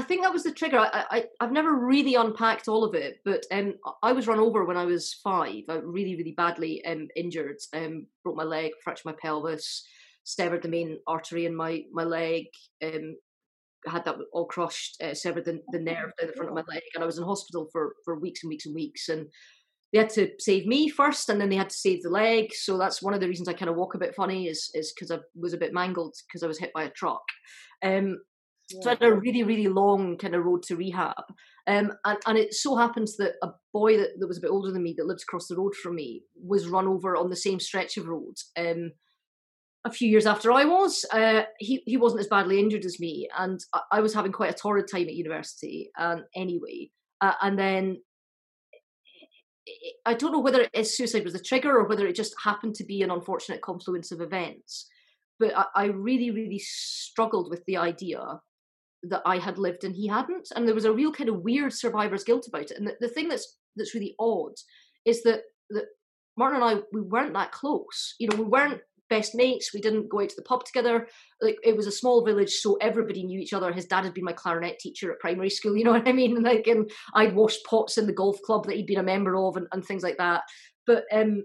I 0.00 0.02
think 0.02 0.22
that 0.22 0.32
was 0.32 0.44
the 0.44 0.52
trigger. 0.52 0.78
I, 0.78 1.04
I 1.10 1.24
I've 1.40 1.52
never 1.52 1.74
really 1.74 2.14
unpacked 2.14 2.68
all 2.68 2.84
of 2.84 2.94
it, 2.94 3.20
but 3.22 3.44
um, 3.52 3.74
I 4.02 4.12
was 4.12 4.26
run 4.26 4.38
over 4.38 4.64
when 4.64 4.78
I 4.78 4.86
was 4.86 5.20
five. 5.22 5.64
I 5.68 5.74
really 5.74 6.16
really 6.16 6.32
badly 6.32 6.82
um, 6.86 7.08
injured. 7.16 7.58
Um, 7.74 8.06
broke 8.24 8.36
my 8.36 8.44
leg, 8.44 8.72
fractured 8.82 9.04
my 9.04 9.14
pelvis, 9.20 9.86
severed 10.24 10.62
the 10.62 10.70
main 10.70 10.98
artery 11.06 11.44
in 11.44 11.54
my 11.54 11.82
my 11.92 12.04
leg. 12.04 12.46
Um, 12.82 13.16
had 13.86 14.06
that 14.06 14.16
all 14.32 14.46
crushed, 14.46 15.02
uh, 15.02 15.12
severed 15.12 15.44
the, 15.44 15.60
the 15.72 15.78
nerve 15.78 16.12
down 16.18 16.28
the 16.28 16.32
front 16.34 16.48
of 16.48 16.54
my 16.54 16.64
leg, 16.72 16.82
and 16.94 17.04
I 17.04 17.06
was 17.06 17.18
in 17.18 17.24
hospital 17.24 17.68
for 17.70 17.94
for 18.02 18.18
weeks 18.18 18.42
and 18.42 18.48
weeks 18.48 18.64
and 18.64 18.74
weeks. 18.74 19.10
And 19.10 19.26
they 19.92 19.98
had 19.98 20.10
to 20.10 20.30
save 20.38 20.66
me 20.66 20.88
first, 20.88 21.28
and 21.28 21.38
then 21.38 21.50
they 21.50 21.56
had 21.56 21.68
to 21.68 21.76
save 21.76 22.02
the 22.02 22.08
leg. 22.08 22.54
So 22.54 22.78
that's 22.78 23.02
one 23.02 23.12
of 23.12 23.20
the 23.20 23.28
reasons 23.28 23.48
I 23.48 23.52
kind 23.52 23.68
of 23.68 23.76
walk 23.76 23.94
a 23.94 23.98
bit 23.98 24.14
funny 24.14 24.46
is 24.46 24.70
is 24.72 24.94
because 24.94 25.10
I 25.10 25.18
was 25.34 25.52
a 25.52 25.58
bit 25.58 25.74
mangled 25.74 26.14
because 26.26 26.42
I 26.42 26.46
was 26.46 26.58
hit 26.58 26.72
by 26.72 26.84
a 26.84 26.90
truck. 26.90 27.24
Um, 27.82 28.18
yeah. 28.72 28.80
So 28.82 28.90
I 28.90 28.94
had 28.94 29.02
a 29.02 29.14
really, 29.14 29.42
really 29.42 29.68
long 29.68 30.16
kind 30.18 30.34
of 30.34 30.44
road 30.44 30.62
to 30.64 30.76
rehab. 30.76 31.24
Um, 31.66 31.92
and, 32.04 32.18
and 32.26 32.38
it 32.38 32.54
so 32.54 32.76
happens 32.76 33.16
that 33.16 33.34
a 33.42 33.48
boy 33.72 33.96
that, 33.96 34.10
that 34.18 34.26
was 34.26 34.38
a 34.38 34.40
bit 34.40 34.50
older 34.50 34.72
than 34.72 34.82
me 34.82 34.94
that 34.96 35.06
lived 35.06 35.22
across 35.22 35.46
the 35.46 35.56
road 35.56 35.74
from 35.74 35.94
me 35.96 36.22
was 36.34 36.68
run 36.68 36.86
over 36.86 37.16
on 37.16 37.30
the 37.30 37.36
same 37.36 37.60
stretch 37.60 37.96
of 37.96 38.08
road 38.08 38.34
um, 38.56 38.92
a 39.84 39.90
few 39.90 40.08
years 40.08 40.26
after 40.26 40.52
I 40.52 40.64
was. 40.64 41.04
Uh, 41.12 41.42
he, 41.58 41.82
he 41.86 41.96
wasn't 41.96 42.20
as 42.20 42.28
badly 42.28 42.58
injured 42.58 42.84
as 42.84 43.00
me, 43.00 43.28
and 43.38 43.60
I, 43.74 43.80
I 43.92 44.00
was 44.00 44.14
having 44.14 44.32
quite 44.32 44.50
a 44.50 44.56
torrid 44.56 44.88
time 44.90 45.08
at 45.08 45.14
university 45.14 45.90
um, 45.98 46.24
anyway. 46.34 46.90
Uh, 47.20 47.34
and 47.42 47.58
then 47.58 47.98
I 50.06 50.14
don't 50.14 50.32
know 50.32 50.40
whether 50.40 50.68
his 50.72 50.96
suicide 50.96 51.24
was 51.24 51.34
the 51.34 51.40
trigger 51.40 51.76
or 51.76 51.86
whether 51.86 52.06
it 52.06 52.16
just 52.16 52.34
happened 52.42 52.74
to 52.76 52.84
be 52.84 53.02
an 53.02 53.10
unfortunate 53.10 53.62
confluence 53.62 54.10
of 54.10 54.20
events. 54.20 54.88
But 55.38 55.56
I, 55.56 55.64
I 55.74 55.84
really, 55.86 56.30
really 56.30 56.58
struggled 56.58 57.50
with 57.50 57.64
the 57.66 57.76
idea 57.76 58.40
that 59.04 59.22
I 59.24 59.38
had 59.38 59.58
lived 59.58 59.84
and 59.84 59.94
he 59.94 60.06
hadn't, 60.06 60.48
and 60.54 60.66
there 60.66 60.74
was 60.74 60.84
a 60.84 60.92
real 60.92 61.12
kind 61.12 61.28
of 61.28 61.42
weird 61.42 61.72
survivor's 61.72 62.24
guilt 62.24 62.46
about 62.48 62.70
it. 62.70 62.78
And 62.78 62.86
the, 62.86 62.96
the 63.00 63.08
thing 63.08 63.28
that's 63.28 63.56
that's 63.76 63.94
really 63.94 64.14
odd 64.18 64.54
is 65.04 65.22
that 65.22 65.42
that 65.70 65.86
Martin 66.36 66.62
and 66.62 66.78
I 66.78 66.82
we 66.92 67.00
weren't 67.00 67.34
that 67.34 67.52
close. 67.52 68.14
You 68.18 68.28
know, 68.28 68.36
we 68.36 68.44
weren't 68.44 68.80
best 69.10 69.34
mates. 69.34 69.74
We 69.74 69.80
didn't 69.80 70.08
go 70.08 70.20
out 70.20 70.30
to 70.30 70.36
the 70.36 70.42
pub 70.42 70.64
together. 70.64 71.08
Like 71.42 71.58
it 71.62 71.76
was 71.76 71.86
a 71.86 71.92
small 71.92 72.24
village, 72.24 72.52
so 72.52 72.76
everybody 72.76 73.24
knew 73.24 73.40
each 73.40 73.52
other. 73.52 73.72
His 73.72 73.86
dad 73.86 74.04
had 74.04 74.14
been 74.14 74.24
my 74.24 74.32
clarinet 74.32 74.78
teacher 74.78 75.12
at 75.12 75.18
primary 75.18 75.50
school. 75.50 75.76
You 75.80 75.84
know 75.84 75.92
what 75.92 76.08
I 76.08 76.12
mean? 76.12 76.36
And 76.36 76.44
like, 76.44 76.66
and 76.66 76.90
I'd 77.14 77.34
washed 77.34 77.64
pots 77.64 77.98
in 77.98 78.06
the 78.06 78.12
golf 78.12 78.40
club 78.42 78.66
that 78.66 78.76
he'd 78.76 78.86
been 78.86 78.98
a 78.98 79.02
member 79.02 79.36
of, 79.36 79.56
and, 79.56 79.66
and 79.72 79.84
things 79.84 80.02
like 80.02 80.18
that. 80.18 80.42
But 80.86 81.04
um, 81.12 81.44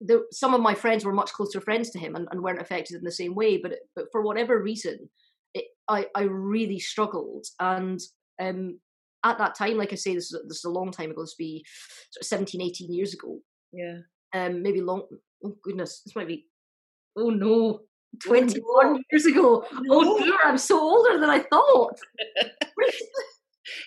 the, 0.00 0.24
some 0.32 0.54
of 0.54 0.60
my 0.60 0.74
friends 0.74 1.04
were 1.04 1.12
much 1.12 1.32
closer 1.32 1.60
friends 1.60 1.90
to 1.90 1.98
him 1.98 2.14
and, 2.14 2.26
and 2.30 2.42
weren't 2.42 2.60
affected 2.60 2.96
in 2.96 3.04
the 3.04 3.12
same 3.12 3.34
way. 3.34 3.58
But 3.58 3.74
but 3.94 4.06
for 4.12 4.22
whatever 4.22 4.60
reason, 4.60 5.08
I 5.88 6.06
I 6.14 6.22
really 6.22 6.78
struggled, 6.78 7.46
and 7.60 8.00
um, 8.40 8.78
at 9.24 9.38
that 9.38 9.54
time, 9.54 9.76
like 9.76 9.92
I 9.92 9.96
say, 9.96 10.14
this 10.14 10.32
is, 10.32 10.40
this 10.46 10.58
is 10.58 10.64
a 10.64 10.70
long 10.70 10.92
time 10.92 11.10
ago. 11.10 11.22
This 11.22 11.34
be 11.34 11.64
sort 12.10 12.22
of 12.22 12.26
17, 12.26 12.60
18 12.60 12.92
years 12.92 13.14
ago. 13.14 13.38
Yeah. 13.72 13.98
Um, 14.34 14.62
maybe 14.62 14.80
long. 14.80 15.02
Oh 15.44 15.56
goodness, 15.62 16.02
this 16.04 16.14
might 16.14 16.28
be. 16.28 16.46
Oh 17.16 17.30
no, 17.30 17.80
21 18.22 18.62
oh, 18.66 19.00
years 19.10 19.26
ago. 19.26 19.64
Oh, 19.70 19.80
no. 19.82 19.94
Oh 19.94 20.18
dear, 20.18 20.38
I'm 20.44 20.58
so 20.58 20.80
older 20.80 21.18
than 21.18 21.30
I 21.30 21.40
thought. 21.40 21.98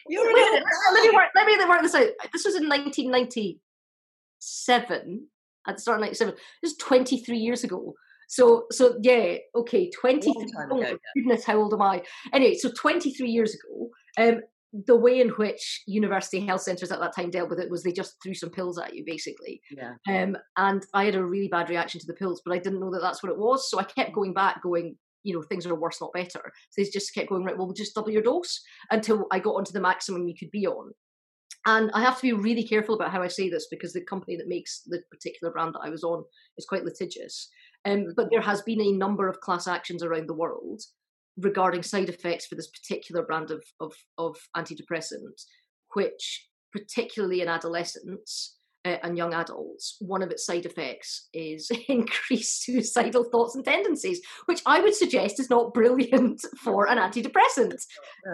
You're 0.10 0.34
Wait, 0.34 0.64
let, 0.94 1.04
me 1.04 1.10
work, 1.16 1.30
let 1.36 1.46
me 1.46 1.58
work 1.66 1.82
this 1.82 1.96
out. 1.96 2.08
This 2.34 2.46
was 2.46 2.56
in 2.56 2.68
1997. 2.68 5.28
At 5.68 5.76
the 5.76 5.82
start 5.82 5.98
of 5.98 6.02
97. 6.02 6.34
This 6.62 6.72
is 6.72 6.78
23 6.78 7.38
years 7.38 7.64
ago. 7.64 7.94
So, 8.28 8.66
so 8.72 8.98
yeah, 9.02 9.38
okay, 9.56 9.90
23. 9.90 10.34
Oh, 10.70 10.80
ago, 10.80 10.98
goodness, 11.16 11.46
how 11.46 11.58
old 11.58 11.74
am 11.74 11.82
I? 11.82 12.04
Anyway, 12.34 12.56
so 12.56 12.70
23 12.78 13.30
years 13.30 13.56
ago, 13.56 13.90
um, 14.18 14.42
the 14.86 14.96
way 14.96 15.22
in 15.22 15.30
which 15.30 15.84
university 15.88 16.46
health 16.46 16.62
centres 16.62 16.92
at 16.92 17.00
that 17.00 17.16
time 17.16 17.30
dealt 17.30 17.50
with 17.50 17.60
it 17.60 17.72
was 17.72 17.84
they 17.84 17.92
just 17.92 18.16
threw 18.22 18.34
some 18.34 18.50
pills 18.50 18.78
at 18.78 18.94
you, 18.94 19.04
basically. 19.06 19.62
Yeah. 19.72 19.94
Um, 20.08 20.38
and 20.58 20.86
I 20.94 21.06
had 21.06 21.16
a 21.16 21.26
really 21.26 21.48
bad 21.48 21.70
reaction 21.70 22.02
to 22.02 22.08
the 22.08 22.14
pills, 22.14 22.42
but 22.46 22.54
I 22.54 22.60
didn't 22.60 22.82
know 22.82 22.92
that 22.92 23.02
that's 23.02 23.24
what 23.24 23.32
it 23.32 23.38
was. 23.38 23.70
So 23.70 23.80
I 23.80 23.84
kept 23.84 24.14
going 24.14 24.34
back, 24.34 24.62
going, 24.62 24.98
you 25.24 25.34
know, 25.34 25.42
things 25.42 25.66
are 25.66 25.74
worse, 25.74 26.02
not 26.02 26.14
better. 26.14 26.52
So 26.70 26.82
they 26.82 26.90
just 26.90 27.14
kept 27.16 27.30
going, 27.30 27.44
right, 27.44 27.58
well, 27.58 27.68
we'll 27.68 27.74
just 27.74 27.96
double 27.96 28.12
your 28.12 28.22
dose 28.22 28.62
until 28.92 29.26
I 29.32 29.40
got 29.40 29.56
onto 29.56 29.72
the 29.72 29.80
maximum 29.80 30.28
you 30.28 30.36
could 30.38 30.52
be 30.52 30.68
on. 30.68 30.92
And 31.66 31.92
I 31.94 32.02
have 32.02 32.16
to 32.18 32.22
be 32.22 32.32
really 32.32 32.64
careful 32.64 32.96
about 32.96 33.12
how 33.12 33.22
I 33.22 33.28
say 33.28 33.50
this 33.50 33.68
because 33.70 33.92
the 33.92 34.06
company 34.06 34.38
that 34.38 34.48
makes 34.48 34.84
the 34.86 35.02
particular 35.12 35.52
brand 35.52 35.74
that 35.74 35.82
I 35.84 35.90
was 35.90 36.04
on 36.04 36.24
is 36.58 36.66
quite 36.66 36.86
litigious. 36.86 37.50
Um, 37.86 38.08
but 38.16 38.30
there 38.30 38.42
has 38.42 38.62
been 38.64 38.82
a 38.82 38.92
number 38.92 39.28
of 39.28 39.40
class 39.40 39.68
actions 39.68 40.04
around 40.04 40.28
the 40.28 40.34
world 40.34 40.82
regarding 41.38 41.84
side 41.84 42.10
effects 42.10 42.48
for 42.48 42.56
this 42.56 42.70
particular 42.70 43.24
brand 43.24 43.52
of, 43.52 43.64
of, 43.80 43.94
of 44.18 44.36
antidepressant, 44.56 45.44
which, 45.94 46.48
particularly 46.72 47.42
in 47.42 47.48
adolescents 47.48 48.58
uh, 48.86 48.98
and 49.04 49.18
young 49.18 49.34
adults, 49.34 49.98
one 50.00 50.24
of 50.24 50.32
its 50.32 50.46
side 50.46 50.66
effects 50.66 51.30
is 51.34 51.70
increased 51.88 52.64
suicidal 52.64 53.26
thoughts 53.26 53.56
and 53.56 53.64
tendencies, 53.64 54.22
which 54.46 54.62
I 54.66 54.80
would 54.80 54.96
suggest 54.96 55.40
is 55.40 55.50
not 55.50 55.74
brilliant 55.74 56.42
for 56.64 56.90
an 56.90 56.98
antidepressant. 56.98 57.80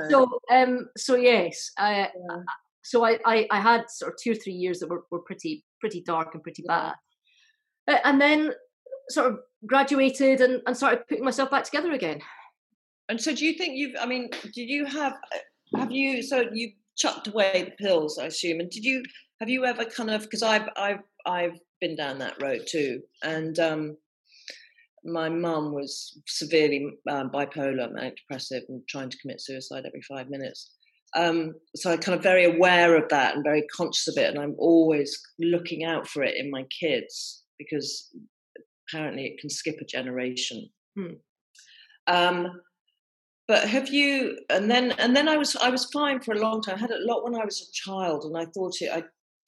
So, 0.09 0.39
um, 0.51 0.89
so 0.97 1.15
yes, 1.15 1.71
uh, 1.77 2.07
yeah. 2.07 2.37
so 2.83 3.05
I, 3.05 3.19
I, 3.25 3.47
I, 3.51 3.59
had 3.59 3.89
sort 3.89 4.13
of 4.13 4.17
two 4.21 4.31
or 4.31 4.35
three 4.35 4.53
years 4.53 4.79
that 4.79 4.89
were, 4.89 5.03
were 5.11 5.21
pretty 5.21 5.63
pretty 5.79 6.01
dark 6.01 6.33
and 6.33 6.43
pretty 6.43 6.63
bad. 6.65 6.93
Uh, 7.87 7.97
and 8.05 8.19
then 8.19 8.53
sort 9.09 9.31
of 9.31 9.39
graduated 9.65 10.41
and, 10.41 10.61
and 10.65 10.75
started 10.75 11.07
putting 11.07 11.23
myself 11.23 11.51
back 11.51 11.63
together 11.63 11.91
again. 11.91 12.21
And 13.09 13.19
so, 13.19 13.33
do 13.33 13.45
you 13.45 13.53
think 13.53 13.73
you've? 13.75 13.95
I 13.99 14.05
mean, 14.05 14.29
did 14.53 14.69
you 14.69 14.85
have? 14.85 15.13
Have 15.75 15.91
you? 15.91 16.23
So 16.23 16.45
you 16.53 16.71
chucked 16.97 17.27
away 17.27 17.65
the 17.65 17.85
pills, 17.85 18.17
I 18.17 18.25
assume. 18.25 18.59
And 18.59 18.69
did 18.69 18.83
you? 18.83 19.03
Have 19.39 19.49
you 19.49 19.65
ever 19.65 19.85
kind 19.85 20.09
of? 20.09 20.21
Because 20.21 20.43
I've 20.43 20.69
I've 20.77 21.01
I've 21.25 21.59
been 21.81 21.95
down 21.95 22.19
that 22.19 22.41
road 22.41 22.61
too, 22.69 23.01
and 23.23 23.59
um, 23.59 23.97
my 25.03 25.27
mum 25.29 25.73
was 25.73 26.21
severely 26.27 26.85
um, 27.09 27.29
bipolar, 27.29 27.91
manic 27.91 28.15
depressive, 28.17 28.63
and 28.69 28.81
trying 28.87 29.09
to 29.09 29.17
commit 29.17 29.41
suicide 29.41 29.83
every 29.85 30.01
five 30.01 30.29
minutes. 30.29 30.71
Um, 31.15 31.53
so 31.75 31.91
I'm 31.91 31.99
kind 31.99 32.17
of 32.17 32.23
very 32.23 32.45
aware 32.45 32.95
of 32.95 33.07
that 33.09 33.35
and 33.35 33.43
very 33.43 33.63
conscious 33.75 34.07
of 34.07 34.17
it, 34.17 34.29
and 34.29 34.39
I'm 34.39 34.55
always 34.57 35.19
looking 35.39 35.83
out 35.83 36.07
for 36.07 36.23
it 36.23 36.35
in 36.37 36.49
my 36.49 36.63
kids 36.79 37.43
because 37.59 38.09
apparently 38.87 39.25
it 39.25 39.39
can 39.39 39.49
skip 39.49 39.75
a 39.81 39.85
generation. 39.85 40.69
Hmm. 40.97 41.13
Um, 42.07 42.47
but 43.47 43.67
have 43.67 43.89
you? 43.89 44.37
And 44.49 44.69
then 44.69 44.91
and 44.93 45.15
then 45.15 45.27
I 45.27 45.37
was 45.37 45.55
I 45.55 45.69
was 45.69 45.85
fine 45.91 46.21
for 46.21 46.33
a 46.33 46.39
long 46.39 46.61
time. 46.61 46.75
I 46.75 46.79
had 46.79 46.91
a 46.91 47.05
lot 47.05 47.23
when 47.23 47.35
I 47.35 47.45
was 47.45 47.61
a 47.61 47.71
child, 47.73 48.23
and 48.23 48.37
I 48.37 48.45
thought 48.53 48.73
it 48.79 48.91
I 48.91 49.03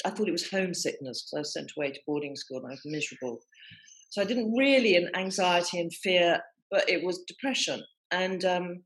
I 0.06 0.10
thought 0.10 0.28
it 0.28 0.34
was 0.34 0.50
homesickness 0.50 1.24
because 1.24 1.34
I 1.36 1.40
was 1.40 1.54
sent 1.54 1.72
away 1.78 1.92
to 1.92 2.00
boarding 2.06 2.36
school 2.36 2.58
and 2.58 2.68
I 2.68 2.72
was 2.72 2.82
miserable. 2.86 3.40
So 4.10 4.22
I 4.22 4.26
didn't 4.26 4.54
really 4.54 4.96
an 4.96 5.10
anxiety 5.16 5.80
and 5.80 5.94
fear, 5.94 6.40
but 6.72 6.90
it 6.90 7.04
was 7.04 7.24
depression. 7.28 7.82
And 8.12 8.44
um, 8.44 8.84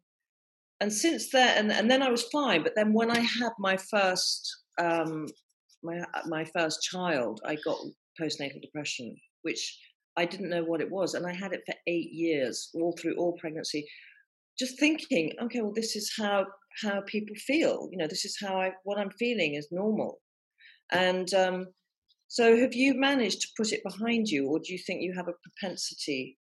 and 0.80 0.94
since 0.94 1.32
then, 1.32 1.58
and, 1.58 1.72
and 1.72 1.92
then 1.92 2.02
I 2.02 2.10
was 2.10 2.24
fine. 2.32 2.64
But 2.64 2.74
then 2.76 2.94
when 2.94 3.12
I 3.12 3.20
had 3.20 3.52
my 3.60 3.78
first 3.78 4.48
um, 4.80 5.26
my 5.84 6.02
my 6.28 6.46
first 6.46 6.82
child, 6.84 7.42
I 7.46 7.58
got 7.66 7.78
postnatal 8.20 8.62
depression, 8.62 9.16
which 9.42 9.78
I 10.20 10.26
didn't 10.26 10.50
know 10.50 10.64
what 10.64 10.82
it 10.82 10.92
was, 10.92 11.14
and 11.14 11.26
I 11.26 11.34
had 11.34 11.54
it 11.54 11.62
for 11.66 11.76
eight 11.88 12.12
years, 12.12 12.70
all 12.74 12.96
through 13.00 13.16
all 13.16 13.38
pregnancy. 13.40 13.86
Just 14.58 14.80
thinking, 14.80 15.32
okay, 15.42 15.62
well, 15.62 15.74
this 15.74 15.96
is 15.96 16.12
how 16.18 16.46
how 16.84 17.02
people 17.08 17.36
feel. 17.38 17.90
You 17.92 17.98
know, 17.98 18.08
this 18.08 18.26
is 18.26 18.38
how 18.44 18.60
I 18.60 18.72
what 18.84 19.00
I'm 19.00 19.12
feeling 19.12 19.56
is 19.56 19.68
normal. 19.72 20.20
And 20.92 21.34
um, 21.34 21.68
so, 22.28 22.58
have 22.58 22.74
you 22.74 23.00
managed 23.00 23.42
to 23.42 23.48
put 23.58 23.72
it 23.72 23.82
behind 23.84 24.28
you, 24.28 24.48
or 24.48 24.60
do 24.60 24.74
you 24.74 24.80
think 24.86 25.02
you 25.02 25.14
have 25.16 25.28
a 25.28 25.40
propensity 25.44 26.38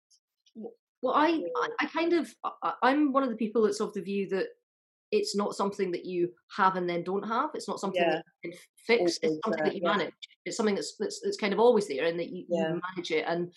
well, 1.03 1.15
I, 1.15 1.41
I 1.81 1.87
kind 1.87 2.13
of, 2.13 2.29
I'm 2.83 3.13
one 3.13 3.23
of 3.23 3.31
the 3.31 3.37
people 3.37 3.63
that's 3.63 3.81
of 3.81 3.95
the 3.95 4.03
view 4.03 4.29
that 4.31 4.47
it's 5.11 5.35
not 5.35 5.55
something 5.55 5.91
that 5.93 6.05
you 6.05 6.31
have 6.57 6.77
and 6.77 6.89
then 6.89 7.03
don't 7.03 7.27
have. 7.27 7.51
It's 7.55 7.69
not 7.69 7.81
something 7.81 8.03
yeah. 8.03 8.17
that 8.17 8.25
you 8.43 8.51
can 8.51 8.61
fix. 8.87 9.01
Always 9.01 9.19
it's 9.23 9.41
something 9.45 9.65
that 9.65 9.75
you 9.75 9.81
yeah. 9.83 9.97
manage. 9.97 10.13
It's 10.45 10.57
something 10.57 10.75
that's, 10.75 10.97
that's, 10.99 11.21
that's 11.23 11.37
kind 11.37 11.53
of 11.53 11.59
always 11.59 11.89
there, 11.89 12.07
and 12.07 12.19
that 12.19 12.31
you, 12.31 12.45
yeah. 12.49 12.75
you 12.75 12.81
manage 12.95 13.11
it. 13.11 13.25
And 13.27 13.53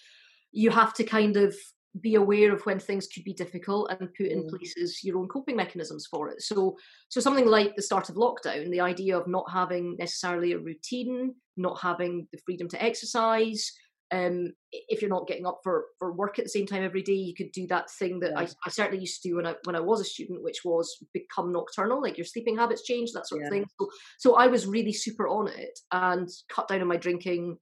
you 0.51 0.69
have 0.69 0.93
to 0.95 1.03
kind 1.03 1.37
of 1.37 1.55
be 1.99 2.15
aware 2.15 2.53
of 2.53 2.65
when 2.65 2.79
things 2.79 3.07
could 3.07 3.25
be 3.25 3.33
difficult 3.33 3.91
and 3.91 4.13
put 4.13 4.27
in 4.27 4.43
mm. 4.43 4.49
places 4.49 5.03
your 5.03 5.17
own 5.17 5.27
coping 5.27 5.57
mechanisms 5.57 6.07
for 6.09 6.29
it. 6.29 6.41
So, 6.41 6.77
so 7.09 7.19
something 7.19 7.45
like 7.45 7.75
the 7.75 7.81
start 7.81 8.09
of 8.09 8.15
lockdown, 8.15 8.71
the 8.71 8.79
idea 8.79 9.17
of 9.17 9.27
not 9.27 9.51
having 9.51 9.97
necessarily 9.99 10.53
a 10.53 10.59
routine, 10.59 11.35
not 11.57 11.81
having 11.81 12.27
the 12.31 12.39
freedom 12.45 12.69
to 12.69 12.81
exercise, 12.81 13.73
um, 14.11 14.51
if 14.71 15.01
you're 15.01 15.09
not 15.09 15.27
getting 15.27 15.45
up 15.45 15.59
for, 15.63 15.85
for 15.97 16.11
work 16.11 16.37
at 16.37 16.45
the 16.45 16.49
same 16.49 16.65
time 16.65 16.83
every 16.83 17.01
day, 17.01 17.13
you 17.13 17.33
could 17.33 17.51
do 17.53 17.65
that 17.67 17.89
thing 17.89 18.19
that 18.19 18.31
yeah. 18.31 18.39
I, 18.41 18.47
I, 18.65 18.69
certainly 18.69 18.99
used 18.99 19.21
to 19.21 19.29
do 19.29 19.35
when 19.37 19.47
I 19.47 19.55
when 19.63 19.75
I 19.75 19.79
was 19.79 20.01
a 20.01 20.05
student, 20.05 20.43
which 20.43 20.59
was 20.65 20.97
become 21.13 21.51
nocturnal, 21.51 22.01
like 22.01 22.17
your 22.17 22.25
sleeping 22.25 22.57
habits 22.57 22.83
change, 22.83 23.11
that 23.13 23.27
sort 23.27 23.41
yeah. 23.41 23.47
of 23.47 23.51
thing. 23.51 23.65
So, 23.79 23.89
so 24.19 24.35
I 24.35 24.47
was 24.47 24.67
really 24.67 24.91
super 24.91 25.27
on 25.27 25.47
it 25.47 25.79
and 25.91 26.27
cut 26.49 26.67
down 26.67 26.81
on 26.81 26.87
my 26.87 26.97
drinking. 26.97 27.57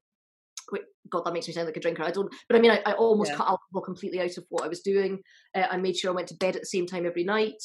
Wait, 0.72 0.84
God, 1.12 1.24
that 1.26 1.34
makes 1.34 1.48
me 1.48 1.54
sound 1.54 1.68
like 1.68 1.78
a 1.78 1.82
drinker. 1.82 2.04
I 2.04 2.12
don't, 2.12 2.34
but 2.48 2.58
I 2.58 2.62
mean, 2.62 2.72
I, 2.72 2.82
I 2.86 2.94
almost 2.94 3.32
yeah. 3.32 3.38
cut 3.38 3.48
alcohol 3.48 3.82
completely 3.84 4.20
out 4.20 4.38
of 4.38 4.46
what 4.50 4.64
I 4.64 4.68
was 4.68 4.82
doing. 4.82 5.20
Uh, 5.56 5.68
I 5.70 5.78
made 5.78 5.98
sure 5.98 6.12
I 6.12 6.16
went 6.16 6.30
to 6.30 6.36
bed 6.36 6.56
at 6.56 6.64
the 6.64 6.68
same 6.68 6.88
time 6.88 7.06
every 7.06 7.24
night. 7.24 7.62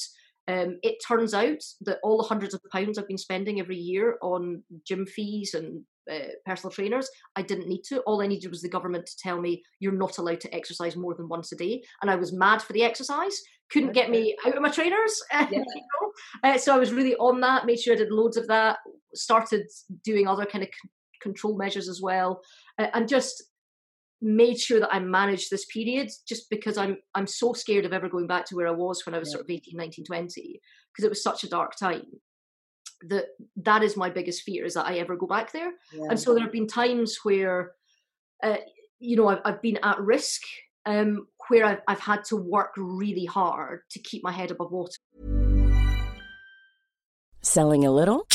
Um, 0.47 0.79
it 0.83 1.03
turns 1.07 1.33
out 1.33 1.63
that 1.83 2.01
all 2.03 2.19
the 2.19 2.29
hundreds 2.29 2.53
of 2.53 2.61
pounds 2.71 2.99
I've 2.99 3.09
been 3.09 3.17
spending 3.17 3.61
every 3.61 3.79
year 3.79 4.19
on 4.21 4.63
gym 4.87 5.07
fees 5.07 5.55
and 5.55 5.85
uh, 6.11 6.29
personal 6.45 6.71
trainers, 6.71 7.09
I 7.37 7.43
didn't 7.43 7.69
need 7.69 7.83
to. 7.85 8.01
All 8.01 8.23
I 8.23 8.27
needed 8.27 8.51
was 8.51 8.63
the 8.63 8.69
government 8.69 9.07
to 9.07 9.17
tell 9.19 9.41
me 9.41 9.63
you're 9.81 9.93
not 9.93 10.19
allowed 10.19 10.41
to 10.41 10.55
exercise 10.55 10.97
more 10.97 11.15
than 11.15 11.29
once 11.29 11.53
a 11.53 11.57
day, 11.57 11.83
and 12.03 12.11
I 12.11 12.17
was 12.17 12.33
mad 12.33 12.63
for 12.63 12.73
the 12.73 12.83
exercise. 12.83 13.41
Couldn't 13.71 13.93
get 13.93 14.11
me 14.11 14.37
out 14.47 14.57
of 14.57 14.63
my 14.63 14.71
trainers, 14.71 15.23
yeah. 15.33 15.49
you 15.51 15.59
know? 15.59 16.13
uh, 16.43 16.59
so 16.59 16.75
I 16.75 16.79
was 16.79 16.93
really 16.93 17.17
on 17.17 17.41
that. 17.41 17.67
Made 17.67 17.81
sure 17.81 17.95
I 17.95 17.99
did 17.99 18.11
loads 18.11 18.37
of 18.37 18.47
that. 18.49 18.79
Started 19.15 19.67
doing 20.05 20.27
other 20.27 20.45
kind 20.45 20.65
of 20.65 20.69
c- 20.69 20.89
control 21.23 21.57
measures 21.57 21.89
as 21.89 22.01
well, 22.03 22.41
uh, 22.79 22.89
and 22.95 23.09
just 23.09 23.43
made 24.21 24.59
sure 24.59 24.81
that 24.81 24.95
I 24.95 25.01
managed 25.01 25.51
this 25.51 25.67
period 25.67 26.11
just 26.27 26.49
because 26.49 26.79
I'm 26.79 26.97
I'm 27.15 27.27
so 27.27 27.53
scared 27.53 27.85
of 27.85 27.93
ever 27.93 28.09
going 28.09 28.27
back 28.27 28.47
to 28.47 28.57
where 28.57 28.69
I 28.69 28.73
was 28.73 29.05
when 29.05 29.15
I 29.15 29.19
was 29.19 29.29
yeah. 29.29 29.37
sort 29.37 29.45
of 29.45 29.51
18, 29.51 29.77
19, 29.77 30.05
20 30.07 30.61
because 30.93 31.05
it 31.05 31.11
was 31.11 31.23
such 31.23 31.45
a 31.45 31.49
dark 31.49 31.77
time 31.77 32.05
that 33.03 33.27
that 33.57 33.83
is 33.83 33.97
my 33.97 34.11
biggest 34.11 34.43
fear 34.43 34.65
is 34.65 34.75
that 34.75 34.87
I 34.87 34.99
ever 34.99 35.17
go 35.17 35.27
back 35.27 35.53
there. 35.53 35.73
Yeah. 35.93 36.07
And 36.11 36.21
so 36.21 36.35
there 36.35 36.43
have 36.43 36.53
been 36.53 36.67
times 36.67 37.19
where 37.23 37.73
uh, 38.43 38.57
you 38.99 39.17
know 39.17 39.29
I've, 39.29 39.41
I've, 39.45 39.63
been 39.63 39.79
at 39.83 40.01
risk 40.01 40.43
um, 40.87 41.27
where 41.49 41.65
I've, 41.65 41.81
I've 41.89 42.01
had 42.01 42.25
to 42.27 42.37
work 42.37 42.73
really 42.77 43.25
hard 43.25 43.81
to 43.91 43.99
keep 43.99 44.23
my 44.23 44.33
head 44.33 44.51
above 44.51 44.71
water. 44.73 44.97
Selling 47.43 47.85
a 47.85 47.91
little 47.91 48.27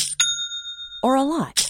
or 1.02 1.16
a 1.16 1.22
lot? 1.22 1.69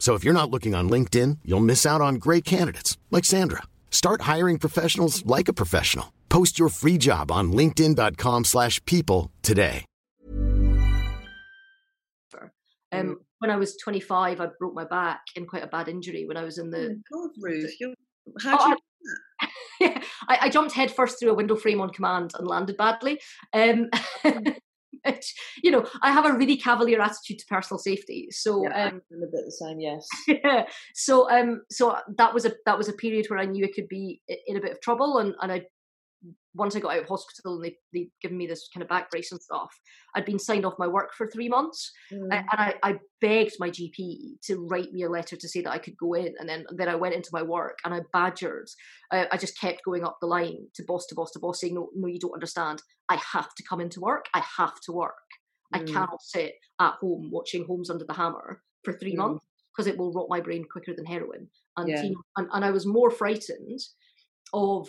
So 0.00 0.14
if 0.14 0.24
you're 0.24 0.40
not 0.40 0.50
looking 0.50 0.74
on 0.74 0.90
LinkedIn, 0.90 1.38
you'll 1.44 1.60
miss 1.60 1.86
out 1.86 2.00
on 2.00 2.16
great 2.16 2.44
candidates 2.44 2.98
like 3.10 3.24
Sandra. 3.24 3.62
Start 3.90 4.22
hiring 4.22 4.58
professionals 4.58 5.24
like 5.24 5.46
a 5.46 5.52
professional. 5.52 6.12
Post 6.30 6.58
your 6.58 6.70
free 6.70 6.98
job 6.98 7.30
on 7.30 7.52
linkedin.com/people 7.52 9.30
today. 9.42 9.84
Um, 12.92 13.20
when 13.38 13.50
I 13.50 13.56
was 13.56 13.76
25, 13.76 14.40
I 14.40 14.48
broke 14.58 14.74
my 14.74 14.84
back 14.84 15.20
in 15.36 15.46
quite 15.46 15.62
a 15.62 15.68
bad 15.68 15.88
injury 15.88 16.26
when 16.26 16.36
I 16.36 16.44
was 16.44 16.58
in 16.58 16.70
the. 16.70 17.00
Oh 17.14 17.28
God, 17.28 17.30
Ruth, 17.40 17.74
you 17.78 17.94
how 18.40 18.58
oh, 18.58 18.76
I, 19.40 19.48
yeah, 19.80 20.02
I, 20.28 20.38
I, 20.42 20.48
jumped 20.48 20.74
headfirst 20.74 21.18
through 21.18 21.30
a 21.30 21.34
window 21.34 21.56
frame 21.56 21.80
on 21.80 21.90
command 21.90 22.32
and 22.38 22.46
landed 22.46 22.76
badly. 22.76 23.20
Um, 23.52 23.88
which 25.04 25.34
you 25.62 25.70
know 25.70 25.86
I 26.02 26.12
have 26.12 26.26
a 26.26 26.32
really 26.32 26.56
cavalier 26.56 27.00
attitude 27.00 27.38
to 27.38 27.46
personal 27.46 27.78
safety. 27.78 28.28
So 28.30 28.64
yeah, 28.64 28.86
um, 28.86 29.02
I'm 29.12 29.22
a 29.22 29.26
bit 29.26 29.44
the 29.44 29.52
same, 29.52 29.80
yes. 29.80 30.06
Yeah. 30.28 30.66
So 30.94 31.30
um, 31.30 31.62
so 31.70 31.96
that 32.16 32.32
was 32.34 32.44
a 32.44 32.52
that 32.66 32.78
was 32.78 32.88
a 32.88 32.92
period 32.92 33.26
where 33.28 33.38
I 33.38 33.44
knew 33.44 33.64
I 33.64 33.70
could 33.74 33.88
be 33.88 34.20
in 34.46 34.56
a 34.56 34.60
bit 34.60 34.72
of 34.72 34.80
trouble, 34.80 35.18
and 35.18 35.34
and 35.40 35.52
I 35.52 35.62
once 36.54 36.74
I 36.74 36.80
got 36.80 36.94
out 36.94 37.02
of 37.02 37.08
hospital 37.08 37.56
and 37.56 37.64
they 37.64 37.76
they 37.92 38.08
given 38.20 38.36
me 38.36 38.46
this 38.46 38.68
kind 38.72 38.82
of 38.82 38.88
back 38.88 39.10
brace 39.10 39.30
and 39.30 39.40
stuff, 39.40 39.70
I'd 40.14 40.24
been 40.24 40.38
signed 40.38 40.66
off 40.66 40.78
my 40.78 40.86
work 40.86 41.10
for 41.16 41.28
three 41.28 41.48
months, 41.48 41.92
mm. 42.12 42.22
and 42.30 42.44
I, 42.50 42.74
I 42.82 42.94
begged 43.20 43.54
my 43.58 43.70
GP 43.70 44.40
to 44.46 44.66
write 44.68 44.92
me 44.92 45.04
a 45.04 45.08
letter 45.08 45.36
to 45.36 45.48
say 45.48 45.60
that 45.62 45.70
I 45.70 45.78
could 45.78 45.96
go 45.96 46.14
in, 46.14 46.34
and 46.38 46.48
then 46.48 46.64
then 46.76 46.88
I 46.88 46.96
went 46.96 47.14
into 47.14 47.30
my 47.32 47.42
work 47.42 47.78
and 47.84 47.94
I 47.94 48.00
badgered. 48.12 48.68
I, 49.12 49.28
I 49.32 49.36
just 49.36 49.58
kept 49.58 49.84
going 49.84 50.04
up 50.04 50.18
the 50.20 50.26
line 50.26 50.66
to 50.74 50.84
boss 50.86 51.06
to 51.06 51.14
boss 51.14 51.30
to 51.32 51.38
boss, 51.38 51.60
saying, 51.60 51.74
"No, 51.74 51.88
no, 51.94 52.08
you 52.08 52.18
don't 52.18 52.34
understand. 52.34 52.82
I 53.08 53.16
have 53.32 53.54
to 53.54 53.62
come 53.68 53.80
into 53.80 54.00
work. 54.00 54.26
I 54.34 54.42
have 54.58 54.80
to 54.86 54.92
work. 54.92 55.14
Mm. 55.74 55.80
I 55.80 55.84
cannot 55.84 56.22
sit 56.22 56.54
at 56.80 56.94
home 56.94 57.30
watching 57.32 57.64
Homes 57.64 57.90
Under 57.90 58.04
the 58.04 58.14
Hammer 58.14 58.62
for 58.84 58.92
three 58.94 59.14
mm. 59.14 59.18
months 59.18 59.44
because 59.72 59.86
it 59.86 59.96
will 59.96 60.12
rot 60.12 60.26
my 60.28 60.40
brain 60.40 60.64
quicker 60.70 60.94
than 60.96 61.06
heroin." 61.06 61.48
And, 61.76 61.88
yeah. 61.88 62.02
and 62.36 62.48
and 62.52 62.64
I 62.64 62.72
was 62.72 62.86
more 62.86 63.12
frightened 63.12 63.78
of 64.52 64.88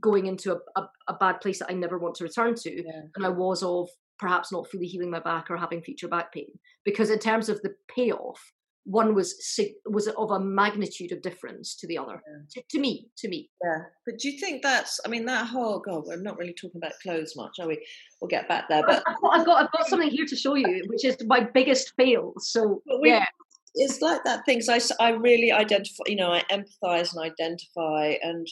going 0.00 0.26
into 0.26 0.52
a, 0.52 0.80
a, 0.80 0.88
a, 1.08 1.14
bad 1.14 1.40
place 1.40 1.58
that 1.60 1.70
I 1.70 1.74
never 1.74 1.98
want 1.98 2.14
to 2.16 2.24
return 2.24 2.54
to 2.54 2.70
yeah. 2.70 3.02
than 3.14 3.24
I 3.24 3.30
was 3.30 3.62
of 3.62 3.88
perhaps 4.18 4.52
not 4.52 4.70
fully 4.70 4.86
healing 4.86 5.10
my 5.10 5.20
back 5.20 5.50
or 5.50 5.56
having 5.56 5.82
future 5.82 6.08
back 6.08 6.32
pain. 6.32 6.50
Because 6.84 7.10
in 7.10 7.18
terms 7.18 7.48
of 7.48 7.60
the 7.62 7.74
payoff, 7.94 8.40
one 8.88 9.14
was 9.14 9.36
was 9.84 10.08
of 10.08 10.30
a 10.30 10.40
magnitude 10.40 11.12
of 11.12 11.20
difference 11.20 11.76
to 11.76 11.86
the 11.86 11.98
other 11.98 12.22
yeah. 12.26 12.38
to, 12.50 12.62
to, 12.70 12.78
me 12.80 13.06
to 13.18 13.28
me 13.28 13.50
yeah 13.62 13.80
but 14.06 14.16
do 14.18 14.30
you 14.30 14.38
think 14.38 14.62
that's 14.62 14.98
i 15.04 15.08
mean 15.08 15.26
that 15.26 15.46
whole 15.46 15.78
god 15.78 16.04
we're 16.06 16.16
not 16.16 16.38
really 16.38 16.54
talking 16.54 16.80
about 16.80 16.92
clothes 17.02 17.34
much 17.36 17.56
are 17.60 17.68
we 17.68 17.78
we'll 18.18 18.28
get 18.28 18.48
back 18.48 18.64
there 18.70 18.82
but 18.86 19.02
i've 19.06 19.20
got 19.20 19.38
i've 19.38 19.46
got, 19.46 19.62
I've 19.62 19.72
got 19.72 19.88
something 19.88 20.08
here 20.08 20.24
to 20.24 20.36
show 20.36 20.54
you 20.54 20.84
which 20.86 21.04
is 21.04 21.18
my 21.26 21.40
biggest 21.40 21.92
fail 21.98 22.32
so 22.38 22.82
we, 23.02 23.10
yeah 23.10 23.26
it's 23.74 24.00
like 24.00 24.24
that 24.24 24.46
things 24.46 24.68
I, 24.70 24.80
I 25.00 25.10
really 25.10 25.52
identify 25.52 26.04
you 26.06 26.16
know 26.16 26.32
i 26.32 26.42
empathize 26.50 27.14
and 27.14 27.22
identify 27.22 28.14
and 28.22 28.46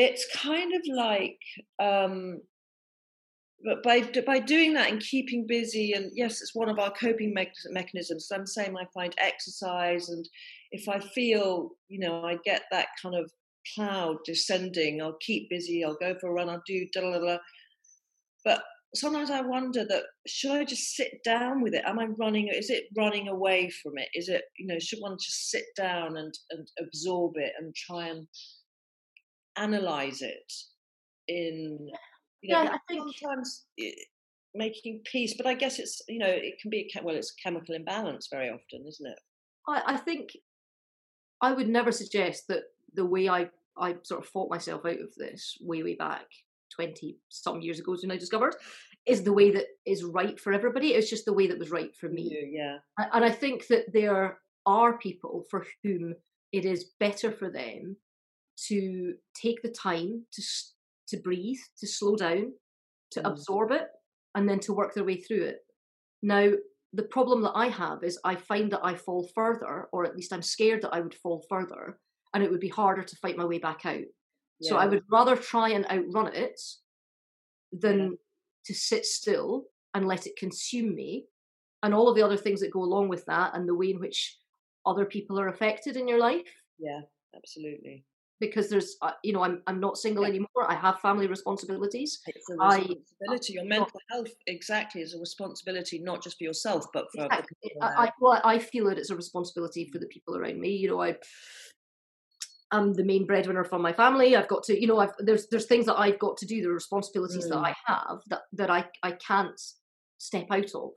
it's 0.00 0.26
kind 0.36 0.72
of 0.74 0.82
like 0.94 1.38
um 1.82 2.40
but 3.64 3.82
by 3.82 4.00
by 4.26 4.38
doing 4.38 4.72
that 4.72 4.90
and 4.90 5.00
keeping 5.00 5.46
busy 5.46 5.92
and 5.92 6.10
yes 6.14 6.40
it's 6.40 6.54
one 6.54 6.68
of 6.68 6.78
our 6.78 6.92
coping 6.92 7.34
me- 7.34 7.52
mechanisms 7.70 8.28
i'm 8.32 8.46
saying 8.46 8.74
i 8.76 8.86
find 8.94 9.14
exercise 9.18 10.08
and 10.08 10.26
if 10.72 10.88
i 10.88 10.98
feel 10.98 11.70
you 11.88 11.98
know 11.98 12.24
i 12.24 12.36
get 12.44 12.62
that 12.70 12.88
kind 13.02 13.14
of 13.14 13.30
cloud 13.74 14.16
descending 14.24 15.02
i'll 15.02 15.18
keep 15.20 15.50
busy 15.50 15.84
i'll 15.84 15.96
go 16.00 16.14
for 16.18 16.30
a 16.30 16.32
run 16.32 16.48
i'll 16.48 16.62
do 16.66 16.86
da 16.92 17.00
da 17.02 17.18
da. 17.18 17.38
But 18.44 18.62
sometimes 18.94 19.30
i 19.30 19.42
wonder 19.42 19.84
that 19.84 20.04
should 20.26 20.52
i 20.52 20.64
just 20.64 20.96
sit 20.96 21.22
down 21.24 21.62
with 21.62 21.74
it? 21.74 21.84
Am 21.86 21.98
i 21.98 22.06
running 22.18 22.48
is 22.48 22.70
it 22.70 22.84
running 22.96 23.28
away 23.28 23.70
from 23.82 23.98
it? 23.98 24.08
Is 24.14 24.28
it 24.28 24.44
you 24.58 24.66
know 24.66 24.78
should 24.78 25.00
one 25.00 25.16
just 25.20 25.50
sit 25.50 25.64
down 25.76 26.16
and 26.16 26.32
and 26.50 26.66
absorb 26.80 27.34
it 27.36 27.52
and 27.58 27.74
try 27.74 28.08
and 28.08 28.26
analyze 29.56 30.22
it 30.22 30.52
in 31.28 31.90
you 32.42 32.54
know, 32.54 32.62
yeah, 32.62 32.70
I 32.72 32.78
think 32.88 33.02
sometimes 33.18 33.66
eh, 33.78 33.90
making 34.54 35.02
peace, 35.04 35.34
but 35.36 35.46
I 35.46 35.54
guess 35.54 35.78
it's 35.78 36.02
you 36.08 36.18
know 36.18 36.28
it 36.28 36.54
can 36.60 36.70
be 36.70 36.90
a, 36.96 37.02
well, 37.02 37.14
it's 37.14 37.32
a 37.38 37.42
chemical 37.42 37.74
imbalance 37.74 38.28
very 38.30 38.48
often, 38.48 38.86
isn't 38.86 39.06
it? 39.06 39.18
I, 39.68 39.94
I 39.94 39.96
think 39.96 40.30
I 41.40 41.52
would 41.52 41.68
never 41.68 41.92
suggest 41.92 42.48
that 42.48 42.62
the 42.94 43.04
way 43.04 43.28
I 43.28 43.50
I 43.78 43.96
sort 44.02 44.22
of 44.22 44.28
fought 44.28 44.50
myself 44.50 44.84
out 44.84 45.00
of 45.00 45.14
this 45.16 45.56
way 45.60 45.82
way 45.82 45.94
back 45.94 46.26
twenty 46.74 47.18
some 47.28 47.60
years 47.60 47.78
ago, 47.78 47.96
when 48.00 48.10
I 48.10 48.16
discovered, 48.16 48.56
is 49.06 49.22
the 49.22 49.32
way 49.32 49.50
that 49.50 49.66
is 49.86 50.04
right 50.04 50.38
for 50.40 50.52
everybody. 50.52 50.94
It's 50.94 51.10
just 51.10 51.26
the 51.26 51.34
way 51.34 51.46
that 51.46 51.58
was 51.58 51.70
right 51.70 51.94
for 51.94 52.08
me. 52.08 52.50
Yeah, 52.52 52.78
and 52.98 53.24
I 53.24 53.30
think 53.30 53.66
that 53.68 53.92
there 53.92 54.38
are 54.66 54.98
people 54.98 55.44
for 55.50 55.66
whom 55.82 56.14
it 56.52 56.64
is 56.64 56.90
better 56.98 57.30
for 57.30 57.50
them 57.50 57.96
to 58.68 59.14
take 59.34 59.62
the 59.62 59.70
time 59.70 60.24
to 60.32 60.42
to 61.08 61.16
breathe, 61.18 61.58
to 61.78 61.86
slow 61.86 62.16
down, 62.16 62.52
to 63.10 63.20
mm. 63.20 63.30
absorb 63.30 63.72
it, 63.72 63.88
and 64.34 64.48
then 64.48 64.60
to 64.60 64.72
work 64.72 64.94
their 64.94 65.04
way 65.04 65.16
through 65.16 65.42
it. 65.42 65.58
Now, 66.22 66.50
the 66.92 67.02
problem 67.02 67.42
that 67.42 67.52
I 67.54 67.68
have 67.68 68.02
is 68.02 68.18
I 68.24 68.36
find 68.36 68.70
that 68.72 68.84
I 68.84 68.94
fall 68.94 69.28
further, 69.34 69.88
or 69.92 70.04
at 70.04 70.16
least 70.16 70.32
I'm 70.32 70.42
scared 70.42 70.82
that 70.82 70.94
I 70.94 71.00
would 71.00 71.14
fall 71.14 71.44
further, 71.48 71.98
and 72.34 72.42
it 72.42 72.50
would 72.50 72.60
be 72.60 72.68
harder 72.68 73.02
to 73.02 73.16
fight 73.16 73.36
my 73.36 73.44
way 73.44 73.58
back 73.58 73.84
out. 73.84 74.04
Yeah. 74.60 74.70
So 74.70 74.76
I 74.76 74.86
would 74.86 75.02
rather 75.10 75.36
try 75.36 75.70
and 75.70 75.84
outrun 75.86 76.34
it 76.34 76.60
than 77.72 77.98
yeah. 77.98 78.16
to 78.66 78.74
sit 78.74 79.04
still 79.04 79.64
and 79.94 80.06
let 80.06 80.26
it 80.26 80.36
consume 80.36 80.94
me, 80.94 81.26
and 81.82 81.94
all 81.94 82.08
of 82.08 82.16
the 82.16 82.22
other 82.22 82.36
things 82.36 82.60
that 82.60 82.72
go 82.72 82.82
along 82.82 83.08
with 83.08 83.24
that, 83.26 83.54
and 83.54 83.68
the 83.68 83.74
way 83.74 83.90
in 83.90 84.00
which 84.00 84.38
other 84.86 85.04
people 85.04 85.40
are 85.40 85.48
affected 85.48 85.96
in 85.96 86.06
your 86.06 86.18
life. 86.18 86.50
Yeah, 86.78 87.00
absolutely 87.36 88.04
because 88.40 88.68
there's 88.68 88.96
uh, 89.02 89.12
you 89.22 89.32
know 89.32 89.42
I'm 89.42 89.62
I'm 89.66 89.78
not 89.78 89.98
single 89.98 90.24
yeah. 90.24 90.30
anymore. 90.30 90.66
I 90.68 90.74
have 90.74 90.98
family 91.00 91.26
responsibilities. 91.26 92.20
It's 92.26 92.50
a 92.50 92.54
responsibility. 92.54 93.58
I, 93.58 93.62
Your 93.62 93.64
mental 93.64 94.00
health 94.10 94.32
exactly 94.46 95.02
is 95.02 95.14
a 95.14 95.18
responsibility 95.18 95.98
not 95.98 96.22
just 96.22 96.38
for 96.38 96.44
yourself 96.44 96.86
but 96.92 97.06
for 97.14 97.26
exactly. 97.26 97.72
I, 97.82 97.86
I, 97.86 98.10
well, 98.20 98.40
I 98.44 98.58
feel 98.58 98.86
that 98.88 98.98
it's 98.98 99.10
a 99.10 99.16
responsibility 99.16 99.88
for 99.92 99.98
the 99.98 100.06
people 100.06 100.36
around 100.36 100.58
me. 100.58 100.70
You 100.70 100.88
know, 100.88 101.02
I 101.02 101.16
I'm 102.72 102.94
the 102.94 103.04
main 103.04 103.26
breadwinner 103.26 103.64
for 103.64 103.78
my 103.78 103.92
family. 103.92 104.36
I've 104.36 104.48
got 104.48 104.62
to, 104.64 104.80
you 104.80 104.86
know, 104.86 104.98
I've, 104.98 105.12
there's 105.18 105.46
there's 105.48 105.66
things 105.66 105.86
that 105.86 105.98
I've 105.98 106.18
got 106.18 106.36
to 106.38 106.46
do. 106.46 106.62
The 106.62 106.70
responsibilities 106.70 107.46
mm. 107.46 107.50
that 107.50 107.58
I 107.58 107.74
have 107.86 108.20
that 108.28 108.42
that 108.54 108.70
I 108.70 108.86
I 109.02 109.12
can't 109.12 109.60
step 110.18 110.46
out 110.50 110.74
of. 110.74 110.90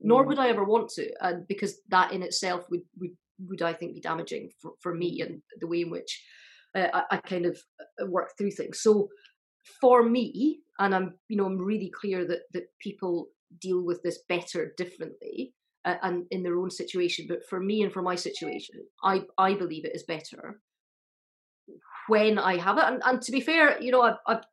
Nor 0.00 0.24
mm. 0.24 0.28
would 0.28 0.38
I 0.38 0.48
ever 0.48 0.64
want 0.64 0.90
to, 0.90 1.10
and 1.20 1.46
because 1.48 1.80
that 1.88 2.12
in 2.12 2.22
itself 2.22 2.66
would 2.70 2.82
would 3.00 3.16
would 3.48 3.62
I 3.62 3.72
think 3.72 3.94
be 3.94 4.00
damaging 4.00 4.50
for, 4.60 4.72
for 4.80 4.94
me 4.94 5.20
and 5.20 5.42
the 5.60 5.66
way 5.66 5.80
in 5.80 5.90
which 5.90 6.22
uh, 6.74 6.88
I, 6.92 7.02
I, 7.12 7.16
kind 7.18 7.46
of 7.46 7.58
uh, 8.00 8.06
work 8.06 8.30
through 8.36 8.50
things. 8.52 8.80
So 8.82 9.08
for 9.80 10.02
me, 10.02 10.60
and 10.78 10.94
I'm 10.94 11.14
you 11.28 11.36
know 11.36 11.46
I'm 11.46 11.58
really 11.58 11.90
clear 12.00 12.26
that 12.26 12.40
that 12.52 12.64
people 12.80 13.28
deal 13.60 13.84
with 13.84 14.02
this 14.02 14.20
better 14.28 14.72
differently 14.76 15.54
uh, 15.84 15.96
and 16.02 16.24
in 16.30 16.42
their 16.42 16.58
own 16.58 16.70
situation. 16.70 17.26
But 17.28 17.46
for 17.48 17.60
me 17.60 17.82
and 17.82 17.92
for 17.92 18.02
my 18.02 18.14
situation, 18.14 18.76
I 19.02 19.22
I 19.38 19.54
believe 19.54 19.84
it 19.84 19.94
is 19.94 20.04
better 20.04 20.60
when 22.08 22.38
I 22.38 22.56
have 22.58 22.78
it. 22.78 22.84
And, 22.84 23.02
and 23.04 23.22
to 23.22 23.32
be 23.32 23.40
fair, 23.40 23.80
you 23.80 23.92
know 23.92 24.02
I've, 24.02 24.18
I've 24.26 24.44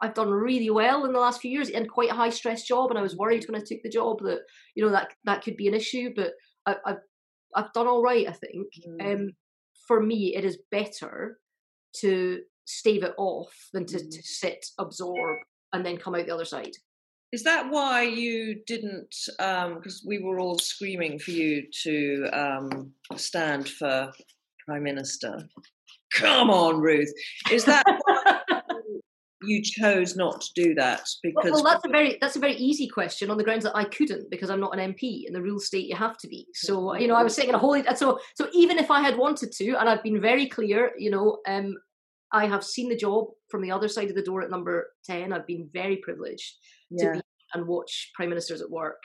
I've 0.00 0.14
done 0.14 0.30
really 0.30 0.70
well 0.70 1.04
in 1.04 1.12
the 1.12 1.20
last 1.20 1.40
few 1.40 1.50
years 1.50 1.68
in 1.68 1.86
quite 1.86 2.10
a 2.10 2.14
high 2.14 2.30
stress 2.30 2.62
job, 2.62 2.90
and 2.90 2.98
I 2.98 3.02
was 3.02 3.16
worried 3.16 3.44
when 3.48 3.60
I 3.60 3.64
took 3.64 3.82
the 3.82 3.90
job 3.90 4.18
that 4.22 4.40
you 4.74 4.84
know 4.84 4.92
that 4.92 5.12
that 5.24 5.42
could 5.42 5.56
be 5.56 5.68
an 5.68 5.74
issue, 5.74 6.10
but 6.14 6.32
I, 6.66 6.76
have 6.86 6.98
I've 7.54 7.72
done 7.72 7.86
all 7.86 8.02
right, 8.02 8.26
I 8.28 8.32
think. 8.32 8.66
Mm. 8.86 9.14
Um, 9.14 9.30
for 9.86 10.02
me, 10.02 10.34
it 10.36 10.44
is 10.44 10.58
better 10.70 11.38
to 11.96 12.40
stave 12.64 13.02
it 13.02 13.14
off 13.16 13.52
than 13.72 13.86
to, 13.86 13.96
mm. 13.96 14.10
to 14.10 14.22
sit, 14.22 14.66
absorb, 14.78 15.38
and 15.72 15.84
then 15.84 15.96
come 15.96 16.14
out 16.14 16.26
the 16.26 16.34
other 16.34 16.44
side. 16.44 16.72
Is 17.30 17.42
that 17.44 17.70
why 17.70 18.02
you 18.02 18.60
didn't? 18.66 19.14
Because 19.38 20.02
um, 20.02 20.06
we 20.06 20.18
were 20.18 20.40
all 20.40 20.58
screaming 20.58 21.18
for 21.18 21.30
you 21.30 21.64
to 21.82 22.28
um, 22.32 22.92
stand 23.16 23.68
for 23.68 24.10
prime 24.66 24.82
minister. 24.82 25.46
Come 26.14 26.48
on, 26.50 26.80
Ruth. 26.80 27.12
Is 27.52 27.64
that 27.66 27.84
you 29.42 29.62
chose 29.62 30.16
not 30.16 30.40
to 30.40 30.48
do 30.54 30.74
that 30.74 31.06
because 31.22 31.44
well, 31.44 31.54
well, 31.54 31.62
that's 31.62 31.84
a 31.84 31.88
very 31.88 32.18
that's 32.20 32.36
a 32.36 32.40
very 32.40 32.54
easy 32.54 32.88
question 32.88 33.30
on 33.30 33.38
the 33.38 33.44
grounds 33.44 33.64
that 33.64 33.76
I 33.76 33.84
couldn't 33.84 34.30
because 34.30 34.50
I'm 34.50 34.60
not 34.60 34.76
an 34.76 34.94
MP 34.94 35.26
in 35.26 35.32
the 35.32 35.42
rules 35.42 35.66
state 35.66 35.86
you 35.86 35.94
have 35.94 36.18
to 36.18 36.28
be. 36.28 36.46
So 36.54 36.96
you 36.96 37.06
know 37.06 37.14
I 37.14 37.22
was 37.22 37.34
saying 37.34 37.54
a 37.54 37.58
whole 37.58 37.80
so 37.94 38.18
so 38.34 38.48
even 38.52 38.78
if 38.78 38.90
I 38.90 39.00
had 39.00 39.16
wanted 39.16 39.52
to 39.52 39.74
and 39.78 39.88
I've 39.88 40.02
been 40.02 40.20
very 40.20 40.46
clear 40.46 40.92
you 40.98 41.10
know 41.10 41.38
um 41.46 41.76
I 42.32 42.46
have 42.46 42.64
seen 42.64 42.88
the 42.88 42.96
job 42.96 43.26
from 43.48 43.62
the 43.62 43.70
other 43.70 43.88
side 43.88 44.10
of 44.10 44.16
the 44.16 44.22
door 44.22 44.42
at 44.42 44.50
number 44.50 44.88
10 45.06 45.32
I've 45.32 45.46
been 45.46 45.68
very 45.72 45.96
privileged 45.98 46.56
yeah. 46.90 47.12
to 47.12 47.12
be 47.14 47.20
and 47.54 47.66
watch 47.66 48.10
prime 48.14 48.28
ministers 48.28 48.60
at 48.60 48.70
work 48.70 49.02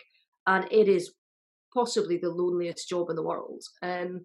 and 0.48 0.66
it 0.72 0.90
is 0.90 1.14
possibly 1.74 2.18
the 2.18 2.30
loneliest 2.30 2.90
job 2.90 3.10
in 3.10 3.16
the 3.16 3.24
world. 3.24 3.64
Um 3.84 4.22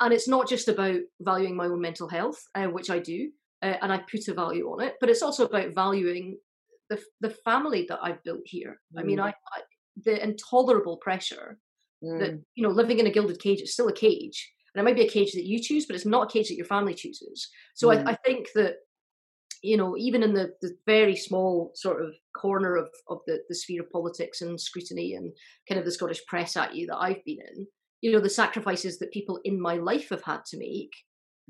and 0.00 0.12
it's 0.12 0.28
not 0.28 0.48
just 0.48 0.68
about 0.68 1.00
valuing 1.20 1.56
my 1.56 1.66
own 1.66 1.80
mental 1.80 2.08
health 2.08 2.42
uh, 2.54 2.66
which 2.66 2.90
I 2.90 2.98
do 2.98 3.30
uh, 3.62 3.76
and 3.82 3.92
I 3.92 3.98
put 3.98 4.28
a 4.28 4.34
value 4.34 4.66
on 4.70 4.82
it. 4.82 4.96
But 5.00 5.10
it's 5.10 5.22
also 5.22 5.46
about 5.46 5.74
valuing 5.74 6.38
the 6.88 7.00
the 7.20 7.30
family 7.30 7.86
that 7.88 8.00
I've 8.02 8.22
built 8.24 8.42
here. 8.44 8.80
Mm. 8.94 9.00
I 9.00 9.02
mean, 9.04 9.18
mm. 9.18 9.24
I, 9.24 9.28
I, 9.28 9.60
the 10.04 10.22
intolerable 10.22 10.96
pressure 10.98 11.58
mm. 12.02 12.18
that 12.20 12.40
you 12.54 12.62
know 12.62 12.70
living 12.70 12.98
in 12.98 13.06
a 13.06 13.10
gilded 13.10 13.40
cage. 13.40 13.60
is 13.60 13.72
still 13.72 13.88
a 13.88 13.92
cage, 13.92 14.52
and 14.74 14.80
it 14.80 14.84
might 14.84 14.96
be 14.96 15.06
a 15.06 15.10
cage 15.10 15.32
that 15.32 15.46
you 15.46 15.60
choose, 15.60 15.86
but 15.86 15.96
it's 15.96 16.06
not 16.06 16.28
a 16.28 16.32
cage 16.32 16.48
that 16.48 16.56
your 16.56 16.66
family 16.66 16.94
chooses. 16.94 17.48
So 17.74 17.88
mm. 17.88 18.06
I, 18.06 18.12
I 18.12 18.16
think 18.16 18.48
that 18.54 18.76
you 19.62 19.76
know, 19.76 19.96
even 19.96 20.22
in 20.22 20.32
the, 20.32 20.54
the 20.62 20.74
very 20.86 21.14
small 21.14 21.72
sort 21.74 22.02
of 22.02 22.14
corner 22.34 22.76
of, 22.76 22.88
of 23.08 23.18
the, 23.26 23.42
the 23.48 23.54
sphere 23.54 23.82
of 23.82 23.90
politics 23.90 24.40
and 24.40 24.58
scrutiny 24.58 25.14
and 25.14 25.32
kind 25.68 25.78
of 25.78 25.84
the 25.84 25.92
Scottish 25.92 26.24
press 26.26 26.56
at 26.56 26.74
you 26.74 26.86
that 26.86 26.96
I've 26.96 27.22
been 27.24 27.38
in, 27.54 27.66
you 28.00 28.12
know, 28.12 28.20
the 28.20 28.30
sacrifices 28.30 28.98
that 28.98 29.12
people 29.12 29.38
in 29.44 29.60
my 29.60 29.74
life 29.74 30.08
have 30.10 30.22
had 30.22 30.44
to 30.46 30.58
make 30.58 30.92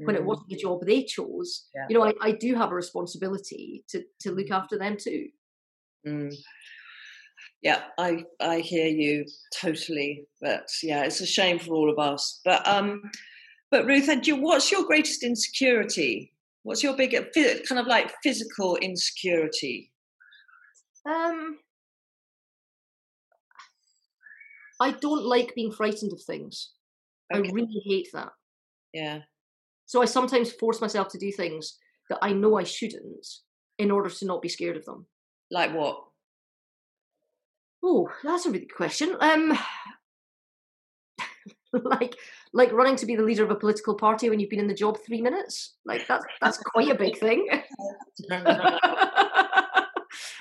when 0.05 0.17
it 0.17 0.23
mm. 0.23 0.27
wasn't 0.27 0.49
the 0.49 0.57
job 0.57 0.81
they 0.85 1.05
chose 1.05 1.67
yeah. 1.75 1.87
you 1.89 1.99
know 1.99 2.05
I, 2.05 2.13
I 2.21 2.33
do 2.33 2.55
have 2.55 2.73
a 2.73 2.75
responsibility 2.75 3.85
to 3.89 4.03
to 4.21 4.33
look 4.33 4.49
mm. 4.49 4.57
after 4.57 4.79
them 4.79 4.97
too 4.99 5.29
mm. 6.07 6.35
yeah 7.63 7.83
i 7.99 8.25
i 8.41 8.61
hear 8.61 8.87
you 8.87 9.27
totally 9.55 10.25
but 10.41 10.69
yeah 10.83 11.05
it's 11.05 11.21
a 11.21 11.27
shame 11.27 11.59
for 11.59 11.75
all 11.75 11.91
of 11.91 11.99
us 11.99 12.41
but 12.45 12.67
um 12.67 13.03
but 13.71 13.87
ruth 13.87 14.09
what's 14.39 14.71
your 14.71 14.85
greatest 14.85 15.23
insecurity 15.23 16.33
what's 16.63 16.83
your 16.83 16.97
big 16.97 17.13
kind 17.13 17.79
of 17.79 17.87
like 17.87 18.13
physical 18.23 18.77
insecurity 18.77 19.91
um 21.07 21.59
i 24.81 24.91
don't 24.91 25.25
like 25.25 25.55
being 25.55 25.73
frightened 25.73 26.13
of 26.13 26.23
things 26.23 26.73
okay. 27.35 27.49
i 27.49 27.53
really 27.53 27.83
hate 27.85 28.09
that 28.13 28.33
yeah 28.93 29.21
so 29.91 30.01
I 30.01 30.05
sometimes 30.05 30.53
force 30.53 30.81
myself 30.81 31.09
to 31.09 31.19
do 31.19 31.33
things 31.33 31.77
that 32.11 32.21
I 32.23 32.33
know 32.33 32.57
I 32.57 32.63
shouldn't 32.63 33.27
in 33.77 33.91
order 33.91 34.09
to 34.09 34.25
not 34.25 34.41
be 34.41 34.49
scared 34.49 34.77
of 34.77 34.85
them. 34.85 35.07
Like 35.51 35.75
what? 35.75 36.05
Oh, 37.83 38.09
that's 38.23 38.47
a 38.47 38.51
really 38.51 38.67
good 38.67 38.77
question. 38.77 39.17
Um, 39.19 39.59
like 41.73 42.15
like 42.53 42.71
running 42.71 42.95
to 42.95 43.07
be 43.07 43.17
the 43.17 43.25
leader 43.25 43.43
of 43.43 43.51
a 43.51 43.57
political 43.57 43.97
party 43.97 44.31
when 44.31 44.39
you've 44.39 44.49
been 44.49 44.61
in 44.61 44.69
the 44.69 44.75
job 44.75 44.97
three 45.05 45.23
minutes. 45.23 45.75
Like 45.85 46.07
that's 46.07 46.25
that's 46.41 46.59
quite 46.59 46.91
a 46.91 46.95
big 46.95 47.19
thing. 47.19 47.49
um, 48.31 48.45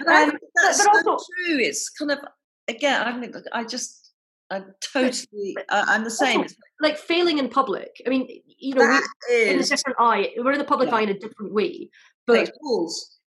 that's 0.05 0.85
also, 0.85 1.01
so 1.03 1.17
true. 1.17 1.57
It's 1.57 1.89
kind 1.89 2.11
of 2.11 2.19
again. 2.67 3.01
I 3.01 3.19
think 3.19 3.35
I 3.51 3.63
just 3.63 4.08
I 4.51 4.63
totally. 4.81 5.55
Uh, 5.69 5.85
I'm 5.87 6.03
the 6.03 6.11
same. 6.11 6.41
Also, 6.41 6.55
like 6.81 6.97
failing 6.97 7.37
in 7.37 7.49
public. 7.49 8.01
I 8.05 8.09
mean, 8.09 8.27
you 8.57 8.73
know, 8.75 8.81
that 8.81 9.07
we, 9.29 9.49
in 9.49 9.57
a 9.57 9.59
is 9.59 9.69
different 9.69 9.97
eye. 9.99 10.31
We're 10.37 10.53
in 10.53 10.57
the 10.59 10.63
public 10.65 10.89
Yeah. 10.89 10.95
eye 10.95 11.01
in 11.01 11.09
a 11.09 11.19
different 11.19 11.53
way, 11.53 11.89
but 12.25 12.51
balls. 12.61 13.19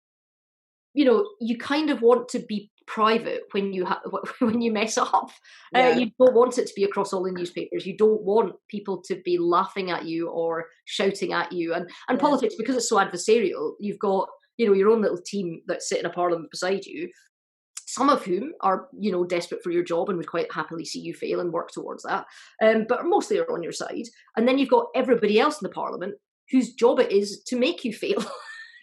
you 0.93 1.05
know, 1.05 1.27
you 1.39 1.57
kind 1.57 1.89
of 1.89 2.01
want 2.01 2.27
to 2.29 2.39
be 2.39 2.71
private 2.87 3.43
when 3.51 3.71
you 3.71 3.85
ha- 3.85 4.01
when 4.39 4.61
you 4.61 4.71
mess 4.71 4.97
up. 4.97 5.29
Yeah. 5.73 5.89
Uh, 5.89 5.97
you 5.99 6.11
don't 6.19 6.33
want 6.33 6.57
it 6.57 6.67
to 6.67 6.73
be 6.75 6.83
across 6.83 7.13
all 7.13 7.23
the 7.23 7.31
newspapers. 7.31 7.85
You 7.85 7.95
don't 7.95 8.21
want 8.23 8.55
people 8.67 9.01
to 9.03 9.15
be 9.23 9.37
laughing 9.37 9.91
at 9.91 10.05
you 10.05 10.27
or 10.29 10.65
shouting 10.85 11.33
at 11.33 11.51
you. 11.51 11.73
And 11.73 11.83
and 12.09 12.17
Yeah. 12.17 12.21
politics, 12.21 12.55
because 12.57 12.75
it's 12.75 12.89
so 12.89 12.97
adversarial, 12.97 13.73
you've 13.79 13.99
got 13.99 14.27
you 14.57 14.65
know 14.65 14.73
your 14.73 14.89
own 14.89 15.01
little 15.01 15.21
team 15.23 15.61
that 15.67 15.83
sit 15.83 15.99
in 15.99 16.05
a 16.05 16.09
parliament 16.09 16.49
beside 16.51 16.85
you. 16.85 17.09
Some 17.91 18.09
of 18.09 18.23
whom 18.23 18.53
are, 18.61 18.87
you 18.97 19.11
know, 19.11 19.25
desperate 19.25 19.61
for 19.63 19.71
your 19.71 19.83
job 19.83 20.07
and 20.07 20.17
would 20.17 20.27
quite 20.27 20.51
happily 20.51 20.85
see 20.85 20.99
you 21.01 21.13
fail 21.13 21.41
and 21.41 21.51
work 21.51 21.71
towards 21.71 22.03
that. 22.03 22.25
Um, 22.63 22.85
but 22.87 23.05
mostly 23.05 23.37
are 23.37 23.51
on 23.51 23.63
your 23.63 23.73
side. 23.73 24.05
And 24.37 24.47
then 24.47 24.57
you've 24.57 24.69
got 24.69 24.85
everybody 24.95 25.39
else 25.41 25.61
in 25.61 25.67
the 25.67 25.73
parliament 25.73 26.15
whose 26.51 26.73
job 26.73 26.99
it 26.99 27.11
is 27.11 27.41
to 27.47 27.57
make 27.57 27.83
you 27.83 27.93
fail. 27.93 28.23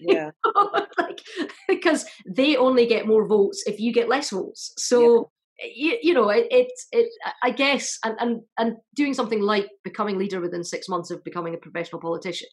Yeah. 0.01 0.31
like 0.97 1.21
because 1.67 2.07
they 2.25 2.57
only 2.57 2.87
get 2.87 3.09
more 3.09 3.27
votes 3.27 3.65
if 3.67 3.81
you 3.81 3.93
get 3.93 4.09
less 4.09 4.31
votes 4.31 4.73
so 4.79 5.33
you, 5.75 5.99
you 6.01 6.15
know 6.15 6.29
it, 6.29 6.47
it 6.53 6.69
it 6.93 7.09
i 7.43 7.51
guess 7.51 7.99
and, 8.05 8.15
and 8.21 8.43
and 8.59 8.77
doing 8.95 9.13
something 9.13 9.41
like 9.43 9.67
becoming 9.83 10.17
leader 10.17 10.41
within 10.41 10.63
six 10.63 10.89
months 10.89 11.11
of 11.11 11.25
becoming 11.25 11.53
a 11.53 11.59
professional 11.59 12.01
politician 12.01 12.47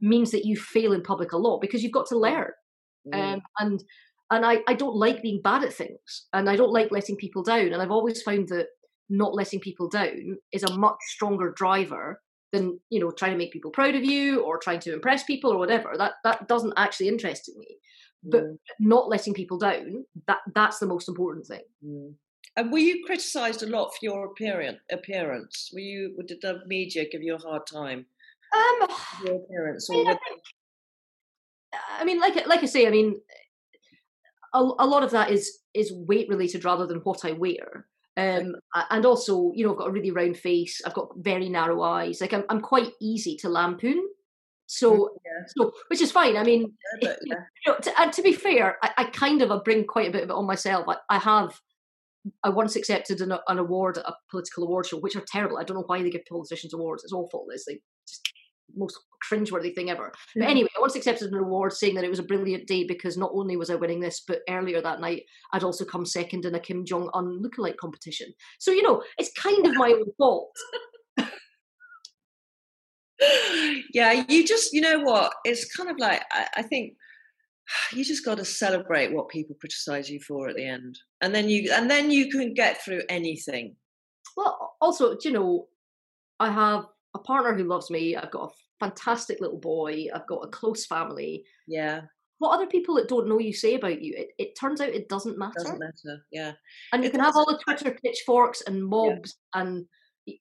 means 0.00 0.30
that 0.30 0.44
you 0.44 0.56
fail 0.56 0.92
in 0.92 1.02
public 1.02 1.32
a 1.32 1.36
lot 1.36 1.60
because 1.60 1.82
you've 1.82 1.90
got 1.90 2.06
to 2.06 2.16
learn 2.16 2.52
Mm. 3.06 3.34
um, 3.34 3.42
and 3.60 3.84
and 4.30 4.44
I, 4.44 4.58
I 4.66 4.74
don't 4.74 4.96
like 4.96 5.22
being 5.22 5.40
bad 5.42 5.62
at 5.64 5.72
things 5.72 6.26
and 6.32 6.48
i 6.50 6.56
don't 6.56 6.72
like 6.72 6.90
letting 6.90 7.16
people 7.16 7.42
down 7.42 7.72
and 7.72 7.80
i've 7.82 7.90
always 7.90 8.22
found 8.22 8.48
that 8.48 8.66
not 9.08 9.34
letting 9.34 9.60
people 9.60 9.88
down 9.88 10.36
is 10.52 10.64
a 10.64 10.76
much 10.76 10.98
stronger 11.08 11.52
driver 11.56 12.20
than 12.52 12.80
you 12.90 13.00
know 13.00 13.10
trying 13.10 13.32
to 13.32 13.38
make 13.38 13.52
people 13.52 13.70
proud 13.70 13.94
of 13.94 14.04
you 14.04 14.40
or 14.42 14.58
trying 14.58 14.80
to 14.80 14.92
impress 14.92 15.22
people 15.24 15.52
or 15.52 15.58
whatever 15.58 15.94
that 15.96 16.14
that 16.24 16.48
doesn't 16.48 16.74
actually 16.76 17.08
interest 17.08 17.50
me 17.56 17.76
but 18.24 18.42
Mm. 18.42 18.58
not 18.80 19.08
letting 19.08 19.34
people 19.34 19.58
down 19.58 20.04
that 20.26 20.38
that's 20.54 20.78
the 20.78 20.86
most 20.86 21.08
important 21.08 21.46
thing 21.46 21.62
Mm. 21.84 22.14
And 22.58 22.72
were 22.72 22.78
you 22.78 23.04
criticised 23.04 23.62
a 23.62 23.66
lot 23.66 23.90
for 23.90 23.98
your 24.00 24.24
appearance? 24.28 24.78
Appearance? 24.90 25.68
Were 25.74 25.80
you? 25.80 26.16
Did 26.26 26.40
the 26.40 26.60
media 26.66 27.04
give 27.12 27.22
you 27.22 27.34
a 27.34 27.38
hard 27.38 27.66
time? 27.66 28.06
um 28.56 28.88
Your 29.26 29.34
appearance, 29.36 29.90
I 29.90 29.94
mean, 29.94 30.06
I 30.08 30.12
think- 30.12 30.42
I 32.00 32.04
mean, 32.04 32.18
like 32.20 32.46
like 32.46 32.62
I 32.62 32.66
say, 32.66 32.86
I 32.86 32.90
mean, 32.90 33.20
a, 34.56 34.60
a 34.78 34.86
lot 34.86 35.02
of 35.02 35.10
that 35.10 35.30
is 35.30 35.58
is 35.74 35.92
weight 35.92 36.28
related 36.28 36.64
rather 36.64 36.86
than 36.86 36.98
what 36.98 37.24
I 37.24 37.32
wear. 37.32 37.86
Um, 38.16 38.54
and 38.90 39.04
also, 39.04 39.52
you 39.54 39.64
know, 39.64 39.72
I've 39.72 39.78
got 39.78 39.88
a 39.88 39.92
really 39.92 40.10
round 40.10 40.38
face. 40.38 40.80
I've 40.86 40.94
got 40.94 41.10
very 41.18 41.50
narrow 41.50 41.82
eyes. 41.82 42.20
Like 42.20 42.32
I'm, 42.32 42.44
I'm 42.48 42.62
quite 42.62 42.92
easy 42.98 43.36
to 43.38 43.50
lampoon. 43.50 44.08
So, 44.68 45.10
yeah, 45.24 45.44
so 45.46 45.72
which 45.88 46.00
is 46.00 46.10
fine. 46.10 46.36
I 46.36 46.42
mean, 46.42 46.72
yeah, 47.02 47.10
but, 47.10 47.18
yeah. 47.26 47.34
you 47.66 47.72
know, 47.72 47.78
to, 47.78 48.00
and 48.00 48.12
to 48.14 48.22
be 48.22 48.32
fair, 48.32 48.78
I, 48.82 48.90
I 48.96 49.04
kind 49.04 49.42
of 49.42 49.64
bring 49.64 49.84
quite 49.84 50.08
a 50.08 50.12
bit 50.12 50.24
of 50.24 50.30
it 50.30 50.34
on 50.34 50.46
myself. 50.46 50.86
I, 50.88 50.96
I 51.10 51.18
have. 51.18 51.60
I 52.42 52.48
once 52.48 52.74
accepted 52.74 53.20
an, 53.20 53.32
an 53.46 53.58
award 53.58 53.98
at 53.98 54.04
a 54.04 54.16
political 54.30 54.64
award 54.64 54.86
show, 54.86 54.98
which 54.98 55.14
are 55.14 55.22
terrible. 55.28 55.58
I 55.58 55.62
don't 55.62 55.76
know 55.76 55.84
why 55.86 56.02
they 56.02 56.10
give 56.10 56.24
politicians 56.28 56.74
awards. 56.74 57.04
It's 57.04 57.12
awful. 57.12 57.46
It's 57.50 57.68
like 57.68 57.82
most 58.74 58.98
cringeworthy 59.30 59.74
thing 59.74 59.90
ever. 59.90 60.12
But 60.34 60.48
anyway, 60.48 60.68
I 60.76 60.80
once 60.80 60.96
accepted 60.96 61.32
an 61.32 61.38
award 61.38 61.72
saying 61.72 61.94
that 61.94 62.04
it 62.04 62.10
was 62.10 62.18
a 62.18 62.24
brilliant 62.24 62.66
day 62.66 62.84
because 62.84 63.16
not 63.16 63.32
only 63.34 63.56
was 63.56 63.70
I 63.70 63.74
winning 63.74 64.00
this, 64.00 64.22
but 64.26 64.40
earlier 64.48 64.80
that 64.80 65.00
night 65.00 65.22
I'd 65.52 65.64
also 65.64 65.84
come 65.84 66.04
second 66.04 66.44
in 66.44 66.54
a 66.54 66.60
Kim 66.60 66.84
Jong 66.84 67.10
Un 67.14 67.42
lookalike 67.42 67.76
competition. 67.76 68.32
So 68.58 68.70
you 68.70 68.82
know, 68.82 69.02
it's 69.18 69.32
kind 69.32 69.66
of 69.66 69.74
my 69.76 69.88
own 69.88 70.12
fault. 70.18 70.50
yeah, 73.92 74.24
you 74.28 74.46
just, 74.46 74.72
you 74.72 74.80
know 74.80 75.00
what? 75.00 75.32
It's 75.44 75.74
kind 75.74 75.90
of 75.90 75.98
like 75.98 76.22
I, 76.30 76.46
I 76.58 76.62
think 76.62 76.94
you 77.92 78.04
just 78.04 78.24
got 78.24 78.38
to 78.38 78.44
celebrate 78.44 79.12
what 79.12 79.28
people 79.28 79.56
criticize 79.58 80.08
you 80.08 80.20
for 80.20 80.48
at 80.48 80.56
the 80.56 80.66
end, 80.66 80.98
and 81.20 81.34
then 81.34 81.48
you, 81.48 81.72
and 81.72 81.90
then 81.90 82.10
you 82.10 82.30
can 82.30 82.54
get 82.54 82.82
through 82.82 83.02
anything. 83.08 83.76
Well, 84.36 84.76
also, 84.80 85.16
do 85.16 85.28
you 85.28 85.32
know, 85.32 85.66
I 86.38 86.50
have 86.50 86.84
a 87.16 87.22
partner 87.22 87.54
who 87.54 87.64
loves 87.64 87.90
me. 87.90 88.16
I've 88.16 88.30
got 88.30 88.50
a 88.50 88.54
fantastic 88.84 89.40
little 89.40 89.58
boy. 89.58 90.06
I've 90.14 90.26
got 90.26 90.44
a 90.44 90.48
close 90.48 90.86
family. 90.86 91.44
Yeah, 91.66 92.02
What 92.38 92.50
other 92.54 92.66
people 92.66 92.94
that 92.96 93.08
don't 93.08 93.28
know 93.28 93.38
you 93.38 93.52
say 93.52 93.74
about 93.74 94.02
you? 94.02 94.14
It, 94.16 94.28
it 94.38 94.58
turns 94.58 94.80
out 94.80 94.90
it 94.90 95.08
doesn't 95.08 95.38
matter. 95.38 95.54
doesn't 95.58 95.78
matter. 95.80 96.24
Yeah, 96.30 96.52
and 96.92 97.02
you 97.02 97.08
It 97.08 97.12
can 97.12 97.20
have 97.20 97.36
all 97.36 97.46
the 97.46 97.58
Twitter 97.58 97.96
pitchforks 98.04 98.62
and 98.66 98.84
mobs 98.84 99.36
and 99.54 99.86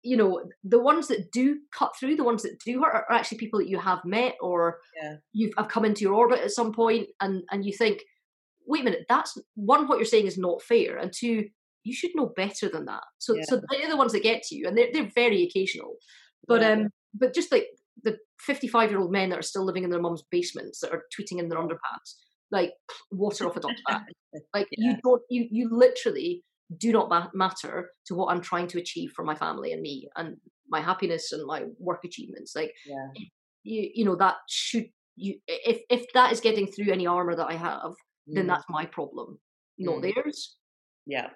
you 0.03 0.17
know 0.17 0.43
the 0.63 0.79
ones 0.79 1.07
that 1.09 1.31
do 1.31 1.59
cut 1.71 1.95
through, 1.95 2.15
the 2.15 2.23
ones 2.23 2.41
that 2.43 2.59
do 2.65 2.81
hurt 2.81 2.93
are 3.07 3.11
actually 3.11 3.37
people 3.37 3.59
that 3.59 3.69
you 3.69 3.77
have 3.79 4.03
met 4.03 4.35
or 4.41 4.79
Yeah. 5.01 5.17
you've 5.31 5.53
have 5.57 5.67
come 5.67 5.85
into 5.85 6.01
your 6.01 6.15
orbit 6.15 6.39
at 6.39 6.51
some 6.51 6.73
point, 6.73 7.07
and 7.21 7.43
and 7.51 7.63
you 7.65 7.71
think, 7.71 8.01
wait 8.65 8.81
a 8.81 8.85
minute, 8.85 9.05
that's 9.07 9.37
one 9.55 9.87
what 9.87 9.99
you're 9.99 10.05
saying 10.05 10.25
is 10.27 10.37
not 10.39 10.61
fair, 10.63 10.97
and 10.97 11.13
two, 11.13 11.47
you 11.83 11.93
should 11.93 12.09
know 12.15 12.33
better 12.35 12.67
than 12.67 12.85
that. 12.85 13.03
So 13.19 13.35
so 13.43 13.61
they're 13.69 13.87
the 13.89 13.95
ones 13.97 14.11
that 14.13 14.23
get 14.23 14.41
to 14.43 14.55
you, 14.55 14.67
and 14.67 14.75
they're 14.75 14.89
they're 14.91 15.11
very 15.13 15.43
occasional, 15.43 15.97
but 16.47 16.63
um 16.63 16.89
but 17.13 17.33
just 17.33 17.51
like 17.51 17.67
the 18.03 18.17
55 18.39 18.89
year 18.91 18.99
old 18.99 19.11
men 19.11 19.29
that 19.29 19.39
are 19.39 19.43
still 19.43 19.65
living 19.65 19.83
in 19.83 19.89
their 19.89 20.01
mum's 20.01 20.23
basements 20.31 20.79
that 20.79 20.91
are 20.91 21.03
tweeting 21.17 21.39
in 21.39 21.49
their 21.49 21.59
underpants 21.59 22.15
like 22.51 22.71
water 23.11 23.47
off 23.47 23.57
a 23.57 23.59
duck's 23.59 23.81
back 23.87 24.05
like 24.53 24.67
Yeah. 24.71 24.91
you 24.91 24.97
don't 25.03 25.21
you 25.29 25.47
you 25.51 25.69
literally 25.71 26.43
do 26.77 26.91
not 26.91 27.09
ma- 27.09 27.29
matter 27.33 27.89
to 28.07 28.15
what 28.15 28.31
i'm 28.31 28.41
trying 28.41 28.67
to 28.67 28.79
achieve 28.79 29.11
for 29.15 29.23
my 29.23 29.35
family 29.35 29.71
and 29.71 29.81
me 29.81 30.07
and 30.15 30.37
my 30.69 30.81
happiness 30.81 31.31
and 31.31 31.45
my 31.45 31.63
work 31.79 32.01
achievements 32.03 32.53
like 32.55 32.71
yeah, 32.85 33.07
you 33.63 33.89
you 33.93 34.05
know 34.05 34.15
that 34.15 34.35
should 34.49 34.85
you 35.15 35.35
if 35.47 35.81
if 35.89 36.05
that 36.13 36.31
is 36.31 36.41
getting 36.41 36.67
through 36.67 36.91
any 36.91 37.07
armor 37.07 37.35
that 37.35 37.47
i 37.49 37.53
have 37.55 37.93
then 38.27 38.45
Mm. 38.45 38.47
that's 38.47 38.65
my 38.69 38.85
problem 38.85 39.39
not 39.77 39.97
Mm. 40.01 40.13
theirs 40.13 40.57
yeah. 41.07 41.29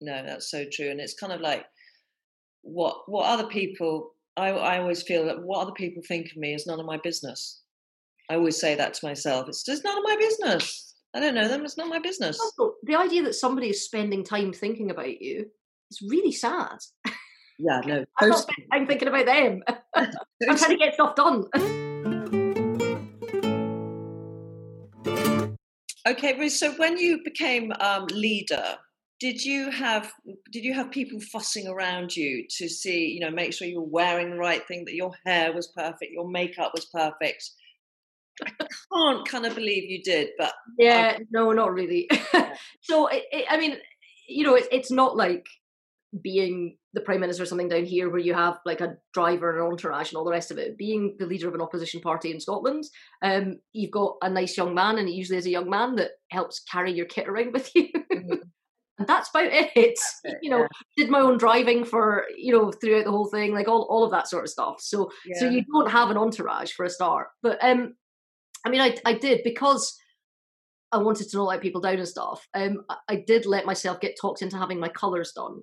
No, 0.00 0.22
that's 0.24 0.48
so 0.48 0.64
true, 0.70 0.90
and 0.92 1.00
it's 1.00 1.14
kind 1.18 1.32
of 1.32 1.40
like 1.40 1.64
what 2.62 2.98
what 3.06 3.26
other 3.26 3.48
people. 3.48 4.10
I 4.38 4.48
I 4.50 4.78
always 4.78 5.02
feel 5.02 5.24
that 5.26 5.42
what 5.42 5.60
other 5.62 5.72
people 5.72 6.02
think 6.06 6.26
of 6.30 6.36
me 6.36 6.54
is 6.54 6.66
none 6.66 6.80
of 6.80 6.86
my 6.86 6.98
business. 7.02 7.62
I 8.30 8.34
always 8.34 8.58
say 8.60 8.74
that 8.74 8.94
to 8.94 9.06
myself. 9.06 9.48
It's 9.48 9.64
just 9.64 9.84
none 9.84 9.96
of 9.98 10.04
my 10.04 10.16
business. 10.16 10.94
I 11.14 11.20
don't 11.20 11.34
know 11.34 11.48
them. 11.48 11.64
It's 11.64 11.78
not 11.78 11.88
my 11.88 11.98
business. 11.98 12.38
also 12.38 12.74
the 12.84 12.94
idea 12.96 13.22
that 13.24 13.34
somebody 13.34 13.68
is 13.70 13.84
spending 13.84 14.22
time 14.24 14.52
thinking 14.52 14.90
about 14.90 15.20
you 15.20 15.46
is 15.90 16.02
really 16.08 16.32
sad 16.32 16.76
Yeah, 17.58 17.80
no. 17.86 18.04
i'm 18.20 18.28
not 18.28 18.36
totally. 18.36 18.42
spending 18.42 18.68
time 18.72 18.86
thinking 18.86 19.08
about 19.08 19.26
them 19.26 19.62
i'm 20.48 20.56
trying 20.56 20.70
to 20.70 20.76
get 20.76 20.94
stuff 20.94 21.14
done 21.16 21.44
Okay, 26.06 26.48
So 26.48 26.72
when 26.72 26.96
you 26.96 27.20
became 27.22 27.70
um, 27.80 28.06
leader, 28.12 28.76
did 29.20 29.44
you 29.44 29.70
have 29.70 30.12
did 30.52 30.64
you 30.64 30.74
have 30.74 30.90
people 30.90 31.20
fussing 31.20 31.66
around 31.66 32.14
you 32.16 32.46
to 32.58 32.68
see, 32.68 33.06
you 33.08 33.20
know, 33.20 33.30
make 33.30 33.52
sure 33.52 33.66
you 33.66 33.80
were 33.80 33.88
wearing 33.88 34.30
the 34.30 34.36
right 34.36 34.66
thing, 34.66 34.84
that 34.86 34.94
your 34.94 35.12
hair 35.26 35.52
was 35.52 35.72
perfect, 35.76 36.12
your 36.12 36.28
makeup 36.28 36.72
was 36.74 36.86
perfect? 36.86 37.50
I 38.44 38.50
can't 38.92 39.28
kind 39.28 39.46
of 39.46 39.54
believe 39.54 39.90
you 39.90 40.02
did, 40.02 40.30
but 40.38 40.52
Yeah, 40.78 41.18
no, 41.30 41.52
not 41.52 41.72
really. 41.72 42.08
so, 42.82 43.08
it, 43.08 43.24
it, 43.32 43.46
I 43.50 43.56
mean, 43.58 43.76
you 44.28 44.44
know, 44.44 44.54
it, 44.54 44.68
it's 44.70 44.92
not 44.92 45.16
like 45.16 45.44
being 46.22 46.76
the 46.94 47.00
prime 47.00 47.20
minister 47.20 47.42
or 47.42 47.46
something 47.46 47.68
down 47.68 47.84
here 47.84 48.08
where 48.08 48.20
you 48.20 48.32
have 48.34 48.58
like 48.64 48.80
a 48.80 48.94
driver 49.12 49.50
and 49.50 49.60
an 49.60 49.72
entourage 49.72 50.10
and 50.10 50.16
all 50.16 50.24
the 50.24 50.30
rest 50.30 50.50
of 50.50 50.58
it. 50.58 50.78
Being 50.78 51.16
the 51.18 51.26
leader 51.26 51.48
of 51.48 51.54
an 51.54 51.60
opposition 51.60 52.00
party 52.00 52.30
in 52.30 52.40
Scotland, 52.40 52.84
um, 53.22 53.58
you've 53.72 53.90
got 53.90 54.16
a 54.22 54.30
nice 54.30 54.56
young 54.56 54.74
man, 54.74 54.98
and 54.98 55.08
it 55.08 55.12
usually 55.12 55.38
is 55.38 55.46
a 55.46 55.50
young 55.50 55.68
man 55.68 55.96
that 55.96 56.12
helps 56.30 56.60
carry 56.70 56.92
your 56.92 57.06
kit 57.06 57.28
around 57.28 57.52
with 57.52 57.70
you. 57.74 57.88
Mhm. 58.14 58.47
And 58.98 59.06
that's 59.06 59.30
about 59.30 59.44
it. 59.44 59.70
it, 59.76 59.98
You 60.42 60.50
know, 60.50 60.66
did 60.96 61.10
my 61.10 61.20
own 61.20 61.38
driving 61.38 61.84
for 61.84 62.24
you 62.36 62.52
know 62.52 62.72
throughout 62.72 63.04
the 63.04 63.10
whole 63.10 63.28
thing, 63.28 63.54
like 63.54 63.68
all, 63.68 63.86
all 63.90 64.04
of 64.04 64.10
that 64.10 64.28
sort 64.28 64.44
of 64.44 64.50
stuff. 64.50 64.80
So 64.80 65.10
so 65.34 65.48
you 65.48 65.64
don't 65.72 65.90
have 65.90 66.10
an 66.10 66.16
entourage 66.16 66.72
for 66.72 66.84
a 66.84 66.90
start. 66.90 67.28
But 67.42 67.58
um, 67.62 67.94
I 68.64 68.70
mean, 68.70 68.80
I 68.80 68.96
I 69.04 69.14
did 69.14 69.40
because 69.44 69.96
I 70.92 70.98
wanted 70.98 71.28
to 71.28 71.36
not 71.36 71.44
let 71.44 71.60
people 71.60 71.80
down 71.80 71.96
and 71.96 72.08
stuff. 72.08 72.46
Um, 72.54 72.84
I, 72.88 72.96
I 73.08 73.24
did 73.26 73.46
let 73.46 73.66
myself 73.66 74.00
get 74.00 74.16
talked 74.20 74.42
into 74.42 74.56
having 74.56 74.80
my 74.80 74.88
colours 74.88 75.32
done. 75.34 75.62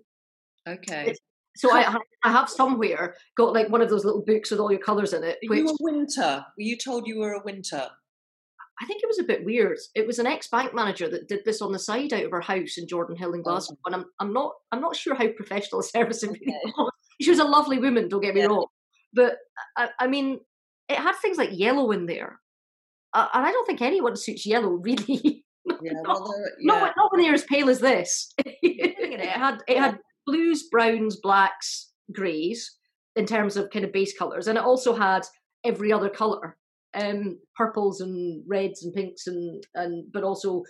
okay. 0.68 1.16
So 1.58 1.74
I 1.74 1.98
I 2.24 2.32
have 2.32 2.50
somewhere 2.50 3.16
got 3.38 3.54
like 3.54 3.70
one 3.70 3.82
of 3.82 3.90
those 3.90 4.04
little 4.04 4.24
books 4.26 4.52
with 4.52 4.60
all 4.60 4.72
your 4.72 4.82
colours 4.82 5.14
in 5.14 5.24
it. 5.24 5.38
Which 5.48 5.60
you 5.60 5.70
a 5.70 5.76
winter? 5.80 6.46
Were 6.58 6.64
you 6.64 6.78
told 6.78 7.08
you 7.08 7.20
were 7.20 7.34
a 7.34 7.44
winter? 7.44 7.88
I 8.82 8.86
think 8.86 9.02
it 9.02 9.08
was 9.08 9.20
a 9.20 9.24
bit 9.24 9.46
weird. 9.46 9.78
It 9.96 10.06
was 10.06 10.20
an 10.20 10.28
ex 10.28 10.48
bank 10.50 10.74
manager 10.74 11.08
that 11.10 11.28
did 11.30 11.46
this 11.46 11.62
on 11.62 11.72
the 11.72 11.80
side 11.80 12.12
out 12.14 12.26
of 12.26 12.32
her 12.32 12.42
house 12.42 12.78
in 12.78 12.86
Jordanhill 12.88 13.34
in 13.34 13.40
Oh. 13.40 13.44
Glasgow, 13.44 13.78
and 13.86 13.96
I'm 13.96 14.06
I'm 14.20 14.34
not 14.34 14.52
I'm 14.72 14.82
not 14.82 14.96
sure 14.96 15.16
how 15.16 15.28
professional 15.30 15.80
a 15.82 15.84
service 15.86 16.24
it 16.24 16.32
really 16.32 16.74
was. 16.78 16.92
She 17.22 17.30
was 17.30 17.40
a 17.40 17.46
lovely 17.46 17.80
woman, 17.80 18.10
don't 18.10 18.22
get 18.22 18.36
me 18.36 18.42
Yeah. 18.42 18.48
wrong, 18.48 18.66
but 19.14 19.38
I, 19.78 19.90
I 20.00 20.08
mean, 20.08 20.40
it 20.90 20.98
had 20.98 21.16
things 21.22 21.38
like 21.38 21.52
yellow 21.54 21.92
in 21.92 22.06
there, 22.06 22.40
uh, 23.14 23.28
and 23.34 23.46
I 23.46 23.52
don't 23.52 23.66
think 23.66 23.82
anyone 23.82 24.16
suits 24.18 24.46
yellow 24.46 24.70
really. 24.84 25.44
Yeah, 25.82 25.94
not, 26.04 26.20
well, 26.22 26.34
there- 26.38 26.52
not, 26.60 26.82
when- 26.82 26.92
not 26.98 27.12
when 27.12 27.22
they're 27.22 27.34
as 27.34 27.44
pale 27.46 27.70
as 27.70 27.80
this. 27.80 28.34
it 28.46 29.22
had 29.30 29.60
it 29.68 29.78
had 29.78 30.00
blues, 30.26 30.64
browns, 30.70 31.16
blacks, 31.18 31.92
greys 32.12 32.76
in 33.16 33.26
terms 33.26 33.56
of 33.56 33.70
kind 33.70 33.86
of 33.86 33.94
base 33.94 34.18
colours, 34.18 34.48
and 34.48 34.58
it 34.58 34.64
also 34.64 34.94
had 34.94 35.22
every 35.64 35.92
other 35.94 36.10
colour, 36.10 36.58
um, 36.96 37.40
purples 37.56 38.02
and 38.02 38.44
reds 38.48 38.84
and 38.84 38.94
pinks 38.94 39.28
and 39.28 39.64
and 39.76 40.12
but 40.12 40.24
also 40.24 40.64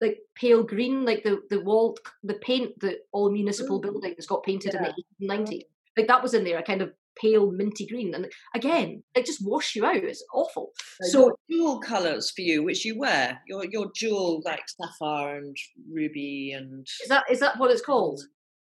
like 0.00 0.18
pale 0.34 0.62
green, 0.62 1.04
like 1.04 1.22
the 1.24 1.40
the 1.50 1.60
wall, 1.60 1.96
the 2.22 2.34
paint 2.34 2.78
that 2.80 2.98
all 3.12 3.30
municipal 3.30 3.78
Mm. 3.80 3.82
buildings 3.82 4.26
got 4.26 4.42
painted 4.44 4.74
in 4.74 4.82
the 4.82 4.88
80s, 4.88 5.46
90s. 5.48 5.62
Like 5.96 6.06
that 6.08 6.22
was 6.22 6.34
in 6.34 6.44
there, 6.44 6.58
a 6.58 6.62
kind 6.62 6.80
of 6.82 6.92
pale 7.20 7.50
minty 7.50 7.86
green, 7.86 8.14
and 8.14 8.30
again, 8.54 9.02
it 9.14 9.26
just 9.26 9.44
wash 9.44 9.74
you 9.76 9.84
out. 9.84 9.96
It's 9.96 10.24
awful. 10.32 10.70
So 11.02 11.08
So 11.10 11.36
jewel 11.50 11.80
colours 11.80 12.30
for 12.30 12.40
you, 12.42 12.62
which 12.62 12.84
you 12.84 12.98
wear, 12.98 13.42
your 13.46 13.64
your 13.66 13.90
jewel 13.94 14.40
like 14.44 14.62
sapphire 14.68 15.36
and 15.38 15.56
ruby 15.92 16.52
and 16.56 16.86
is 17.02 17.08
that 17.08 17.24
is 17.30 17.40
that 17.40 17.58
what 17.58 17.70
it's 17.70 17.82
called? 17.82 18.20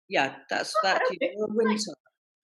yeah, 0.09 0.37
that's 0.51 0.73
Oh, 0.77 0.81
that. 0.85 1.03
okay, 1.11 1.33
winter, 1.37 1.95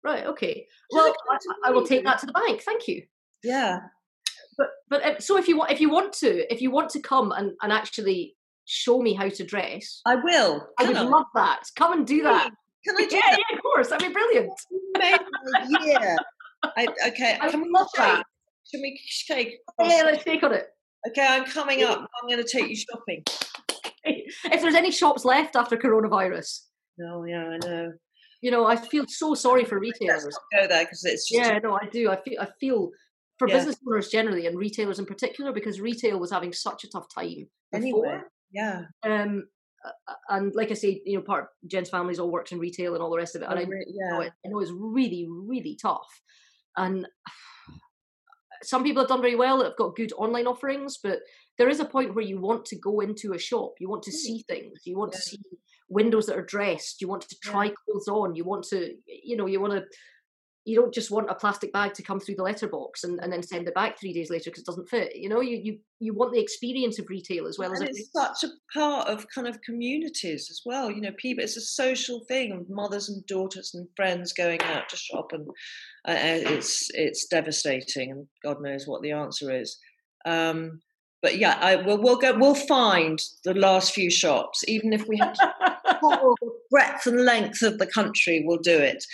Right. 0.02 0.26
Okay. 0.26 0.66
Well, 0.90 1.14
I, 1.30 1.38
I 1.68 1.70
will 1.70 1.86
take 1.86 2.04
that 2.04 2.18
to 2.20 2.26
the 2.26 2.32
bank. 2.32 2.60
Thank 2.62 2.88
you. 2.88 3.02
yeah. 3.42 3.78
But 4.58 4.68
but 4.88 5.04
uh, 5.04 5.20
so 5.20 5.36
if 5.36 5.48
you 5.48 5.56
want 5.58 5.70
if 5.72 5.80
you 5.80 5.90
want 5.90 6.12
to 6.14 6.52
if 6.52 6.60
you 6.62 6.70
want 6.70 6.90
to 6.90 7.00
come 7.00 7.32
and, 7.32 7.52
and 7.62 7.72
actually 7.72 8.34
show 8.64 9.00
me 9.00 9.12
how 9.14 9.28
to 9.28 9.44
dress, 9.44 10.00
I 10.06 10.16
will. 10.16 10.66
I 10.78 10.84
would 10.84 10.96
I? 10.96 11.02
love 11.02 11.26
that. 11.34 11.62
Come 11.76 11.92
and 11.92 12.06
do 12.06 12.22
that. 12.22 12.50
Can 12.86 12.96
I 12.96 13.06
do 13.06 13.16
Yeah, 13.16 13.22
that? 13.30 13.38
yeah, 13.50 13.56
of 13.56 13.62
course. 13.62 13.88
That'd 13.88 14.06
be 14.08 14.12
brilliant. 14.12 14.52
You 14.70 14.92
made 14.98 15.18
my 15.44 15.80
year. 15.84 16.16
I, 16.76 16.86
okay, 17.08 17.38
I 17.40 17.50
can 17.50 17.60
would 17.60 17.66
we 17.68 17.72
love 17.72 17.88
shake? 17.94 18.04
that. 18.06 18.24
Can 18.70 18.80
we 18.82 19.00
shake? 19.04 19.58
Yeah, 19.80 20.02
let's 20.04 20.24
take 20.24 20.42
on 20.42 20.52
it. 20.52 20.66
Okay, 21.08 21.24
I'm 21.26 21.44
coming 21.44 21.84
up. 21.84 21.98
I'm 22.00 22.28
going 22.28 22.42
to 22.44 22.48
take 22.50 22.68
you 22.68 22.76
shopping. 22.76 23.22
If 24.08 24.60
there's 24.62 24.74
any 24.76 24.90
shops 24.92 25.24
left 25.24 25.56
after 25.56 25.76
coronavirus, 25.76 26.60
No, 26.96 27.24
yeah, 27.24 27.44
I 27.54 27.58
know. 27.66 27.92
you 28.40 28.50
know, 28.52 28.64
I 28.64 28.76
feel 28.76 29.04
so 29.08 29.34
sorry 29.34 29.64
for 29.64 29.80
retailers. 29.80 30.24
go 30.52 30.66
there 30.68 30.84
because 30.84 31.04
it's 31.04 31.28
Yeah, 31.30 31.58
no, 31.58 31.74
I 31.74 31.86
do. 31.90 32.08
I 32.10 32.16
feel 32.22 32.40
I 32.40 32.46
feel 32.60 32.90
for 33.38 33.48
Yeah. 33.48 33.56
business 33.56 33.76
owners 33.86 34.08
generally 34.08 34.46
and 34.46 34.58
retailers 34.58 34.98
in 34.98 35.06
particular 35.06 35.52
because 35.52 35.80
retail 35.80 36.18
was 36.18 36.30
having 36.30 36.52
such 36.52 36.84
a 36.84 36.88
tough 36.90 37.06
time 37.14 37.50
before. 37.72 38.06
anyway. 38.06 38.20
Yeah, 38.52 38.86
Um, 39.02 39.48
and 40.28 40.54
like 40.54 40.70
I 40.70 40.74
say, 40.74 41.02
you 41.04 41.16
know, 41.16 41.22
part 41.22 41.48
Jen's 41.66 41.90
family's 41.90 42.18
all 42.18 42.30
worked 42.30 42.52
in 42.52 42.58
retail 42.58 42.94
and 42.94 43.02
all 43.02 43.10
the 43.10 43.16
rest 43.18 43.36
of 43.36 43.42
it, 43.42 43.48
and 43.48 43.58
I 43.58 43.62
I 43.62 43.66
re- 43.66 43.84
know 43.88 44.20
it, 44.20 44.32
I 44.44 44.48
know 44.48 44.60
it's 44.60 44.72
really, 44.72 45.26
really 45.28 45.76
tough. 45.80 46.08
And 46.76 47.06
some 48.62 48.82
people 48.84 49.02
have 49.02 49.08
done 49.08 49.20
very 49.20 49.36
well 49.36 49.58
that 49.58 49.66
have 49.66 49.76
got 49.76 49.96
good 49.96 50.12
online 50.14 50.46
offerings, 50.46 50.98
but 51.02 51.20
there 51.58 51.68
is 51.68 51.80
a 51.80 51.84
point 51.84 52.14
where 52.14 52.24
you 52.24 52.40
want 52.40 52.64
to 52.66 52.76
go 52.78 53.00
into 53.00 53.32
a 53.34 53.38
shop, 53.38 53.74
you 53.80 53.88
want 53.88 54.02
to 54.04 54.10
Mm. 54.10 54.14
see 54.14 54.44
things, 54.48 54.80
you 54.86 54.96
want 54.96 55.12
to 55.12 55.18
see 55.20 55.38
windows 55.88 56.26
that 56.26 56.36
are 56.38 56.44
dressed, 56.44 57.00
you 57.00 57.08
want 57.08 57.22
to 57.28 57.36
Yeah. 57.44 57.50
try 57.52 57.68
clothes 57.70 58.08
on, 58.08 58.34
you 58.34 58.44
want 58.44 58.64
to, 58.68 58.96
you 59.06 59.36
know, 59.36 59.46
you 59.46 59.60
want 59.60 59.72
to. 59.74 59.84
You 60.66 60.74
don't 60.74 60.92
just 60.92 61.12
want 61.12 61.30
a 61.30 61.34
plastic 61.34 61.72
bag 61.72 61.94
to 61.94 62.02
come 62.02 62.18
through 62.20 62.34
the 62.34 62.42
letterbox 62.42 63.04
and, 63.04 63.20
and 63.22 63.32
then 63.32 63.42
send 63.42 63.68
it 63.68 63.74
back 63.74 63.98
three 63.98 64.12
days 64.12 64.30
later 64.30 64.50
because 64.50 64.62
it 64.62 64.66
doesn't 64.66 64.88
fit. 64.88 65.14
You 65.14 65.28
know, 65.28 65.40
you, 65.40 65.56
you 65.62 65.78
you 66.00 66.12
want 66.12 66.32
the 66.32 66.40
experience 66.40 66.98
of 66.98 67.08
retail 67.08 67.46
as 67.46 67.56
well 67.56 67.72
as 67.72 67.80
and 67.80 67.88
everything 67.88 68.04
it's 68.12 68.42
such 68.42 68.50
a 68.50 68.78
part 68.78 69.08
of 69.08 69.26
kind 69.32 69.46
of 69.46 69.62
communities 69.62 70.48
as 70.50 70.60
well. 70.66 70.90
You 70.90 71.00
know, 71.00 71.12
people. 71.16 71.44
It's 71.44 71.56
a 71.56 71.60
social 71.60 72.24
thing 72.26 72.52
of 72.52 72.68
mothers 72.68 73.08
and 73.08 73.24
daughters 73.26 73.72
and 73.74 73.88
friends 73.96 74.32
going 74.32 74.60
out 74.62 74.88
to 74.88 74.96
shop, 74.96 75.30
and 75.32 75.46
uh, 76.06 76.16
it's 76.18 76.88
it's 76.94 77.26
devastating, 77.26 78.10
and 78.10 78.26
God 78.44 78.60
knows 78.60 78.86
what 78.86 79.02
the 79.02 79.12
answer 79.12 79.54
is. 79.54 79.78
Um, 80.26 80.80
but 81.22 81.38
yeah, 81.38 81.58
I 81.60 81.76
we'll, 81.76 82.02
we'll 82.02 82.18
go. 82.18 82.36
We'll 82.36 82.54
find 82.54 83.20
the 83.44 83.54
last 83.54 83.94
few 83.94 84.10
shops, 84.10 84.64
even 84.68 84.92
if 84.92 85.06
we 85.06 85.16
have 85.18 85.34
to 85.34 85.52
the 86.02 86.50
breadth 86.70 87.06
and 87.06 87.24
length 87.24 87.62
of 87.62 87.78
the 87.78 87.86
country. 87.86 88.44
We'll 88.44 88.58
do 88.58 88.76
it. 88.76 89.04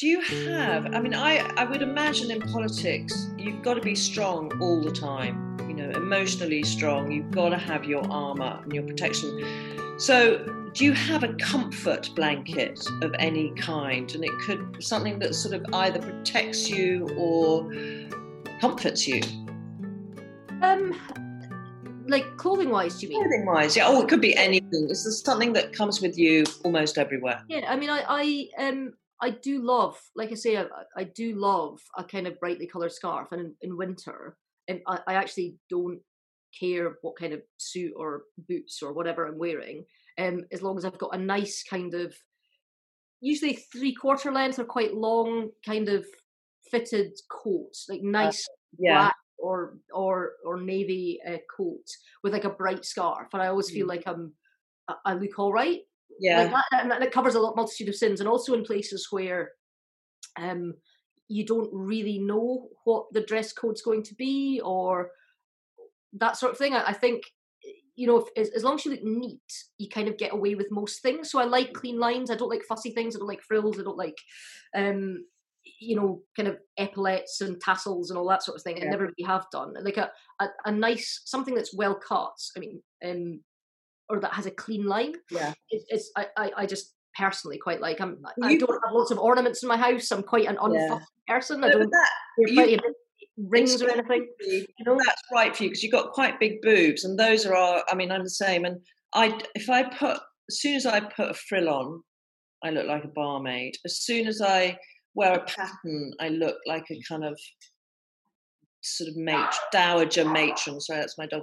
Do 0.00 0.06
you 0.06 0.22
have? 0.22 0.94
I 0.94 0.98
mean, 0.98 1.12
I 1.12 1.40
I 1.58 1.64
would 1.66 1.82
imagine 1.82 2.30
in 2.30 2.40
politics, 2.40 3.28
you've 3.36 3.60
got 3.60 3.74
to 3.74 3.82
be 3.82 3.94
strong 3.94 4.50
all 4.58 4.80
the 4.82 4.90
time. 4.90 5.58
You 5.68 5.74
know, 5.74 5.90
emotionally 5.90 6.62
strong. 6.62 7.10
You've 7.12 7.30
got 7.30 7.50
to 7.50 7.58
have 7.58 7.84
your 7.84 8.10
armor 8.10 8.60
and 8.62 8.72
your 8.72 8.84
protection. 8.84 9.98
So, 9.98 10.38
do 10.72 10.86
you 10.86 10.94
have 10.94 11.22
a 11.22 11.34
comfort 11.34 12.08
blanket 12.16 12.80
of 13.02 13.14
any 13.18 13.52
kind? 13.56 14.10
And 14.14 14.24
it 14.24 14.30
could 14.40 14.82
something 14.82 15.18
that 15.18 15.34
sort 15.34 15.54
of 15.54 15.66
either 15.74 16.00
protects 16.00 16.70
you 16.70 17.06
or 17.18 17.70
comforts 18.58 19.06
you. 19.06 19.20
Um, 20.62 20.98
like 22.08 22.38
clothing 22.38 22.70
wise, 22.70 22.98
do 22.98 23.06
you 23.06 23.12
mean? 23.12 23.20
Clothing 23.20 23.44
wise, 23.44 23.76
yeah. 23.76 23.84
Oh, 23.86 24.00
it 24.00 24.08
could 24.08 24.22
be 24.22 24.34
anything. 24.34 24.88
Is 24.88 25.04
there 25.04 25.12
something 25.12 25.52
that 25.52 25.74
comes 25.74 26.00
with 26.00 26.16
you 26.16 26.44
almost 26.64 26.96
everywhere? 26.96 27.42
Yeah, 27.48 27.66
I 27.68 27.76
mean, 27.76 27.90
I, 27.90 28.02
I 28.08 28.66
um, 28.66 28.94
I 29.22 29.30
do 29.30 29.62
love, 29.62 29.98
like 30.16 30.32
I 30.32 30.34
say, 30.34 30.56
I, 30.56 30.66
I 30.96 31.04
do 31.04 31.34
love 31.34 31.80
a 31.96 32.04
kind 32.04 32.26
of 32.26 32.40
brightly 32.40 32.66
coloured 32.66 32.92
scarf, 32.92 33.32
and 33.32 33.40
in, 33.40 33.56
in 33.62 33.76
winter, 33.76 34.38
and 34.68 34.80
I, 34.86 35.00
I 35.06 35.14
actually 35.14 35.58
don't 35.68 36.00
care 36.58 36.96
what 37.02 37.16
kind 37.18 37.32
of 37.32 37.42
suit 37.58 37.92
or 37.96 38.24
boots 38.38 38.82
or 38.82 38.92
whatever 38.92 39.26
I'm 39.26 39.38
wearing, 39.38 39.84
um, 40.18 40.44
as 40.52 40.62
long 40.62 40.78
as 40.78 40.84
I've 40.84 40.98
got 40.98 41.14
a 41.14 41.18
nice 41.18 41.62
kind 41.62 41.94
of, 41.94 42.14
usually 43.20 43.54
three 43.54 43.94
quarter 43.94 44.32
length 44.32 44.58
or 44.58 44.64
quite 44.64 44.94
long 44.94 45.50
kind 45.64 45.88
of 45.88 46.06
fitted 46.70 47.12
coat, 47.30 47.72
like 47.88 48.02
nice 48.02 48.42
Yeah. 48.78 48.88
black 48.88 49.16
or 49.38 49.78
or 49.92 50.32
or 50.44 50.60
navy 50.60 51.20
uh, 51.26 51.38
coat 51.54 51.84
with 52.22 52.32
like 52.32 52.44
a 52.44 52.50
bright 52.50 52.84
scarf, 52.84 53.28
and 53.32 53.42
I 53.42 53.48
always 53.48 53.70
feel 53.70 53.86
Mm. 53.86 53.88
like 53.88 54.04
I'm 54.06 54.34
I 55.04 55.14
look 55.14 55.38
all 55.38 55.52
right. 55.52 55.80
Yeah. 56.20 56.42
Like 56.42 56.50
that, 56.52 56.82
and 56.82 56.90
that 56.90 57.12
covers 57.12 57.34
a 57.34 57.40
lot 57.40 57.56
multitude 57.56 57.88
of 57.88 57.96
sins, 57.96 58.20
and 58.20 58.28
also 58.28 58.54
in 58.54 58.64
places 58.64 59.08
where 59.10 59.52
um 60.38 60.74
you 61.28 61.44
don't 61.46 61.70
really 61.72 62.18
know 62.18 62.68
what 62.84 63.06
the 63.12 63.22
dress 63.22 63.52
code's 63.52 63.82
going 63.82 64.02
to 64.02 64.14
be 64.14 64.60
or 64.64 65.10
that 66.12 66.36
sort 66.36 66.52
of 66.52 66.58
thing. 66.58 66.74
I, 66.74 66.88
I 66.88 66.92
think 66.92 67.22
you 67.96 68.06
know, 68.06 68.18
if, 68.18 68.28
as, 68.36 68.50
as 68.54 68.64
long 68.64 68.76
as 68.76 68.84
you 68.86 68.92
look 68.92 69.02
neat, 69.04 69.52
you 69.76 69.88
kind 69.88 70.08
of 70.08 70.16
get 70.16 70.32
away 70.32 70.54
with 70.54 70.68
most 70.70 71.02
things. 71.02 71.30
So 71.30 71.38
I 71.38 71.44
like 71.44 71.74
clean 71.74 71.98
lines. 71.98 72.30
I 72.30 72.34
don't 72.34 72.48
like 72.48 72.62
fussy 72.66 72.92
things. 72.92 73.14
I 73.14 73.18
don't 73.18 73.28
like 73.28 73.42
frills. 73.42 73.78
I 73.78 73.82
don't 73.82 73.96
like, 73.98 74.16
um, 74.74 75.26
you 75.80 75.96
know, 75.96 76.22
kind 76.34 76.48
of 76.48 76.56
epaulets 76.78 77.42
and 77.42 77.60
tassels 77.60 78.10
and 78.10 78.18
all 78.18 78.28
that 78.28 78.42
sort 78.42 78.56
of 78.56 78.62
thing. 78.62 78.80
I 78.80 78.84
Yeah. 78.84 78.90
never 78.90 79.04
really 79.04 79.26
have 79.26 79.44
done. 79.52 79.74
Like 79.82 79.98
a, 79.98 80.10
a, 80.40 80.48
a 80.64 80.72
nice 80.72 81.20
something 81.26 81.54
that's 81.54 81.74
well 81.76 81.94
cut. 81.94 82.32
I 82.56 82.60
mean, 82.60 82.82
um, 83.04 83.40
or 84.10 84.20
that 84.20 84.32
has 84.34 84.46
a 84.46 84.50
clean 84.50 84.86
line. 84.86 85.14
Yeah. 85.30 85.52
It, 85.70 85.82
it's 85.88 86.10
I, 86.16 86.26
I 86.36 86.50
I 86.58 86.66
just 86.66 86.94
personally 87.16 87.58
quite 87.58 87.80
like. 87.80 88.00
I'm 88.00 88.18
I- 88.42 88.56
don't 88.56 88.70
have 88.70 88.92
lots 88.92 89.10
of 89.10 89.18
ornaments 89.18 89.62
in 89.62 89.68
my 89.68 89.76
house. 89.76 90.10
I'm 90.10 90.22
quite 90.22 90.46
an 90.46 90.58
Yeah. 90.60 90.88
unfussy 90.88 91.02
person. 91.28 91.64
I 91.64 91.70
don't 91.70 91.90
that, 91.90 92.10
rings 93.48 93.80
or 93.82 93.90
anything. 93.90 94.28
You 94.40 94.66
know. 94.84 94.98
that's 94.98 95.22
right 95.32 95.54
for 95.56 95.64
you 95.64 95.70
because 95.70 95.82
you've 95.82 95.92
got 95.92 96.12
quite 96.12 96.40
big 96.40 96.60
boobs, 96.62 97.04
and 97.04 97.18
those 97.18 97.46
are 97.46 97.54
our. 97.54 97.82
I 97.88 97.94
mean, 97.94 98.10
I'm 98.10 98.24
the 98.24 98.30
same. 98.30 98.64
And 98.64 98.80
I, 99.14 99.38
if 99.54 99.68
I 99.70 99.84
put, 99.84 100.18
as 100.50 100.60
soon 100.60 100.76
as 100.76 100.86
I 100.86 101.00
put 101.00 101.30
a 101.30 101.34
frill 101.34 101.68
on, 101.68 102.02
I 102.62 102.70
look 102.70 102.86
like 102.86 103.04
a 103.04 103.08
barmaid. 103.08 103.76
As 103.84 104.00
soon 104.00 104.26
as 104.26 104.40
I 104.40 104.76
wear 105.14 105.34
a 105.34 105.44
pattern, 105.44 106.12
I 106.20 106.28
look 106.28 106.56
like 106.66 106.84
a 106.90 107.00
kind 107.08 107.24
of 107.24 107.38
sort 108.82 109.08
of 109.08 109.16
matron, 109.16 109.52
dowager 109.72 110.24
matron. 110.24 110.80
Sorry, 110.80 111.00
that's 111.00 111.18
my 111.18 111.26
dog, 111.26 111.42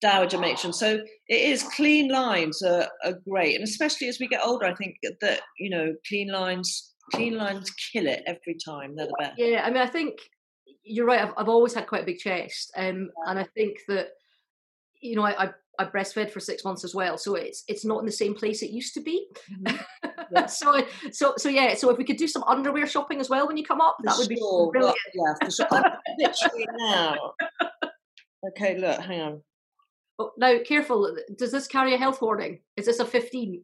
dowager 0.00 0.38
matron. 0.38 0.72
So 0.72 1.00
it 1.28 1.50
is 1.50 1.62
clean 1.62 2.08
lines 2.08 2.62
are, 2.62 2.88
are 3.04 3.18
great, 3.28 3.54
and 3.54 3.64
especially 3.64 4.08
as 4.08 4.18
we 4.18 4.28
get 4.28 4.40
older, 4.44 4.66
I 4.66 4.74
think 4.74 4.96
that 5.20 5.40
you 5.58 5.70
know 5.70 5.94
clean 6.08 6.28
lines, 6.28 6.94
clean 7.12 7.36
lines 7.36 7.70
kill 7.92 8.06
it 8.06 8.22
every 8.26 8.56
time. 8.64 8.96
They're 8.96 9.06
the 9.06 9.16
best. 9.18 9.34
Yeah, 9.38 9.62
I 9.64 9.70
mean, 9.70 9.82
I 9.82 9.88
think 9.88 10.14
you're 10.82 11.06
right. 11.06 11.20
I've, 11.20 11.34
I've 11.36 11.48
always 11.48 11.74
had 11.74 11.86
quite 11.86 12.02
a 12.02 12.06
big 12.06 12.18
chest, 12.18 12.72
um, 12.76 13.10
and 13.26 13.38
I 13.38 13.46
think 13.54 13.78
that 13.88 14.08
you 15.02 15.16
know, 15.16 15.22
I, 15.22 15.46
I 15.46 15.50
I 15.78 15.84
breastfed 15.84 16.30
for 16.30 16.40
six 16.40 16.64
months 16.64 16.84
as 16.84 16.94
well, 16.94 17.16
so 17.16 17.34
it's 17.34 17.64
it's 17.66 17.84
not 17.84 18.00
in 18.00 18.06
the 18.06 18.12
same 18.12 18.34
place 18.34 18.62
it 18.62 18.70
used 18.70 18.94
to 18.94 19.00
be. 19.00 19.26
Mm-hmm. 19.50 19.76
Yeah. 20.30 20.46
so 20.46 20.82
so 21.10 21.34
so 21.36 21.50
yeah. 21.50 21.74
So 21.74 21.90
if 21.90 21.98
we 21.98 22.04
could 22.04 22.16
do 22.16 22.26
some 22.26 22.42
underwear 22.44 22.86
shopping 22.86 23.20
as 23.20 23.28
well 23.28 23.46
when 23.46 23.58
you 23.58 23.64
come 23.64 23.82
up, 23.82 23.98
that 24.02 24.16
would 24.16 24.30
be 24.30 24.36
sure. 24.36 24.70
brilliant. 24.70 24.96
Well, 25.14 25.36
yeah, 25.40 25.46
for 25.46 25.50
sure. 25.50 25.92
Literally 26.18 26.66
now. 26.78 27.16
Okay, 28.48 28.78
look, 28.78 28.98
hang 29.00 29.20
on. 29.20 29.42
Oh, 30.18 30.32
now, 30.38 30.58
careful. 30.66 31.16
Does 31.36 31.52
this 31.52 31.66
carry 31.66 31.94
a 31.94 31.98
health 31.98 32.22
warning? 32.22 32.60
Is 32.76 32.86
this 32.86 32.98
a 32.98 33.04
fifteen? 33.04 33.62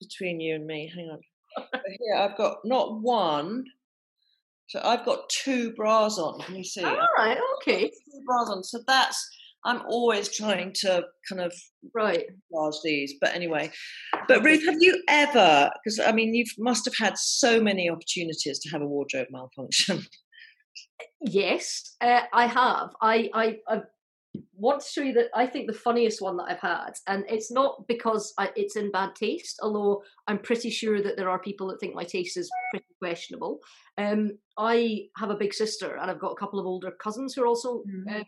Between 0.00 0.40
you 0.40 0.56
and 0.56 0.66
me. 0.66 0.90
Hang 0.92 1.10
on. 1.10 1.20
Here 1.56 2.16
I've 2.16 2.36
got 2.36 2.58
not 2.64 3.00
one. 3.00 3.64
So 4.66 4.80
I've 4.82 5.04
got 5.04 5.28
two 5.28 5.72
bras 5.74 6.18
on. 6.18 6.40
Can 6.40 6.56
you 6.56 6.64
see? 6.64 6.82
All 6.82 6.96
right. 7.18 7.38
Okay. 7.58 7.88
Two 7.88 8.22
bras 8.26 8.48
on. 8.50 8.64
So 8.64 8.80
that's. 8.86 9.28
I'm 9.64 9.82
always 9.86 10.28
trying 10.28 10.72
to 10.80 11.04
kind 11.28 11.40
of 11.40 11.54
Right. 11.94 12.26
large 12.52 12.74
these. 12.84 13.14
But 13.20 13.34
anyway, 13.34 13.70
but 14.28 14.44
Ruth, 14.44 14.64
have 14.66 14.76
you 14.80 15.02
ever? 15.08 15.70
Because 15.82 16.00
I 16.00 16.12
mean, 16.12 16.34
you 16.34 16.44
must 16.58 16.84
have 16.84 16.96
had 16.96 17.16
so 17.18 17.60
many 17.60 17.88
opportunities 17.90 18.58
to 18.60 18.68
have 18.70 18.82
a 18.82 18.86
wardrobe 18.86 19.28
malfunction. 19.30 20.02
Yes, 21.26 21.96
uh, 22.02 22.20
I 22.34 22.46
have. 22.46 22.90
I, 23.00 23.30
I, 23.32 23.56
I've 23.66 23.84
want 24.56 24.80
to 24.80 24.88
show 24.88 25.00
you 25.02 25.12
that 25.12 25.28
I 25.34 25.46
think 25.46 25.66
the 25.66 25.72
funniest 25.78 26.20
one 26.20 26.36
that 26.36 26.46
I've 26.48 26.60
had, 26.60 26.92
and 27.06 27.24
it's 27.28 27.50
not 27.52 27.86
because 27.88 28.32
I, 28.38 28.50
it's 28.56 28.76
in 28.76 28.90
bad 28.90 29.14
taste, 29.14 29.60
although 29.62 30.02
I'm 30.26 30.38
pretty 30.38 30.70
sure 30.70 31.00
that 31.02 31.16
there 31.16 31.30
are 31.30 31.38
people 31.38 31.68
that 31.68 31.78
think 31.80 31.94
my 31.94 32.04
taste 32.04 32.36
is 32.36 32.50
pretty 32.70 32.86
questionable. 33.00 33.60
Um, 33.96 34.32
I 34.58 35.06
have 35.16 35.30
a 35.30 35.36
big 35.36 35.54
sister, 35.54 35.96
and 35.96 36.10
I've 36.10 36.20
got 36.20 36.32
a 36.32 36.36
couple 36.36 36.58
of 36.58 36.66
older 36.66 36.90
cousins 36.90 37.34
who 37.34 37.42
are 37.42 37.46
also 37.46 37.84
Mhm. 37.84 38.16
um, 38.16 38.24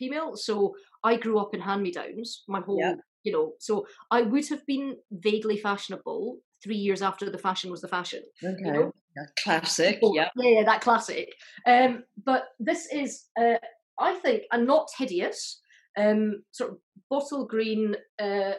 female. 0.00 0.30
So 0.36 0.74
I 1.04 1.12
grew 1.24 1.38
up 1.38 1.54
in 1.54 1.60
hand-me-downs 1.60 2.28
my 2.48 2.60
whole, 2.66 2.80
Yeah. 2.84 2.94
you 3.26 3.32
know. 3.32 3.46
So 3.66 3.72
I 4.10 4.22
would 4.22 4.48
have 4.48 4.64
been 4.66 4.86
vaguely 5.28 5.58
fashionable 5.68 6.22
three 6.64 6.76
years 6.86 7.02
after 7.10 7.30
the 7.30 7.38
fashion 7.48 7.70
was 7.70 7.80
the 7.82 7.88
fashion. 7.98 8.22
Okay. 8.42 8.70
know? 8.76 8.92
Yeah, 9.16 9.26
Classic. 9.44 9.98
Oh, 10.02 10.14
Yeah. 10.14 10.28
yeah, 10.36 10.62
that 10.64 10.80
classic. 10.82 11.28
Um, 11.66 12.04
but 12.30 12.42
this 12.68 12.82
is, 13.02 13.10
uh, 13.42 13.58
I 13.98 14.14
think, 14.24 14.42
a 14.52 14.58
not 14.72 14.86
hideous, 14.98 15.60
um, 15.96 16.44
sort 16.52 16.70
of 16.72 16.78
bottle 17.10 17.44
green, 17.54 17.96
uh, 18.26 18.54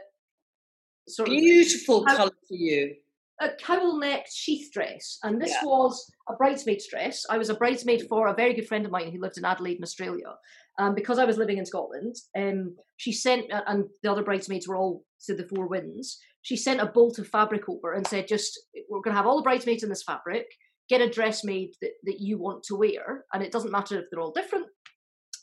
sort 1.08 1.30
of 1.30 1.34
Beautiful 1.36 2.06
How- 2.08 2.18
colour 2.18 2.38
for 2.48 2.56
you. 2.70 2.96
a 3.40 3.50
cowl 3.68 3.98
neck 3.98 4.26
sheath 4.32 4.72
dress. 4.72 5.18
And 5.24 5.42
this 5.42 5.50
Yeah. 5.52 5.66
was 5.66 5.94
a 6.30 6.34
bridesmaid's 6.36 6.88
dress. 6.88 7.26
I 7.30 7.38
was 7.40 7.50
a 7.50 7.56
bridesmaid 7.56 8.08
for 8.08 8.28
a 8.28 8.36
very 8.36 8.54
good 8.54 8.68
friend 8.68 8.86
of 8.86 8.92
mine 8.92 9.12
who 9.12 9.20
lived 9.20 9.38
in 9.40 9.46
Adelaide 9.46 9.78
in 9.78 9.84
Australia. 9.84 10.32
Um, 10.80 10.96
because 10.96 11.20
I 11.20 11.26
was 11.26 11.38
living 11.38 11.58
in 11.58 11.66
Scotland, 11.66 12.16
um, 12.38 12.76
she 12.98 13.12
sent, 13.12 13.52
uh, 13.52 13.62
and 13.68 13.86
the 14.04 14.12
other 14.12 14.24
bridesmaids 14.24 14.68
were 14.68 14.78
all 14.78 15.04
to 15.26 15.36
the 15.36 15.48
Four 15.48 15.68
Winds. 15.68 16.18
She 16.44 16.56
sent 16.56 16.82
a 16.82 16.86
bolt 16.86 17.20
of 17.20 17.28
fabric 17.28 17.70
over 17.70 17.94
and 17.94 18.08
said, 18.08 18.28
just, 18.28 18.60
we're 18.90 19.02
going 19.02 19.14
to 19.14 19.18
have 19.18 19.28
all 19.28 19.38
the 19.38 19.44
bridesmaids 19.44 19.84
in 19.84 19.90
this 19.90 20.04
fabric. 20.04 20.46
Get 20.90 21.02
a 21.02 21.10
dress 21.10 21.44
made 21.44 21.72
that, 21.82 21.92
that 22.04 22.20
you 22.20 22.40
want 22.40 22.64
to 22.64 22.76
wear. 22.76 23.26
And 23.34 23.44
it 23.44 23.52
doesn't 23.52 23.72
matter 23.72 24.00
if 24.00 24.06
they're 24.10 24.22
all 24.22 24.32
different. 24.32 24.66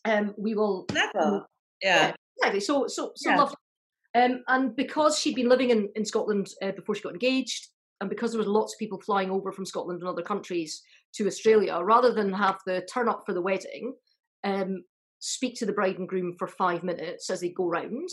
Um, 0.04 0.34
we 0.38 0.54
will 0.54 0.86
Clever. 0.86 1.46
Yeah. 1.82 2.14
exactly. 2.36 2.60
So 2.60 2.86
so 2.88 3.12
so 3.14 3.30
Yeah. 3.30 3.36
lovely. 3.36 3.56
Um, 4.14 4.42
and 4.48 4.74
because 4.74 5.18
she'd 5.18 5.34
been 5.34 5.48
living 5.48 5.70
in 5.70 5.90
in 5.94 6.04
Scotland 6.04 6.48
uh, 6.62 6.72
before 6.72 6.94
she 6.94 7.02
got 7.02 7.12
engaged, 7.12 7.68
and 8.00 8.08
because 8.08 8.32
there 8.32 8.38
was 8.38 8.48
lots 8.48 8.74
of 8.74 8.78
people 8.78 9.00
flying 9.00 9.30
over 9.30 9.52
from 9.52 9.66
Scotland 9.66 10.00
and 10.00 10.08
other 10.08 10.22
countries 10.22 10.82
to 11.14 11.26
Australia, 11.26 11.78
rather 11.82 12.12
than 12.12 12.32
have 12.32 12.58
the 12.66 12.86
turn 12.92 13.08
up 13.08 13.22
for 13.26 13.34
the 13.34 13.42
wedding, 13.42 13.94
um, 14.44 14.84
speak 15.18 15.56
to 15.56 15.66
the 15.66 15.72
bride 15.72 15.98
and 15.98 16.08
groom 16.08 16.34
for 16.38 16.46
five 16.46 16.82
minutes 16.82 17.30
as 17.30 17.40
they 17.40 17.50
go 17.50 17.66
round. 17.66 18.08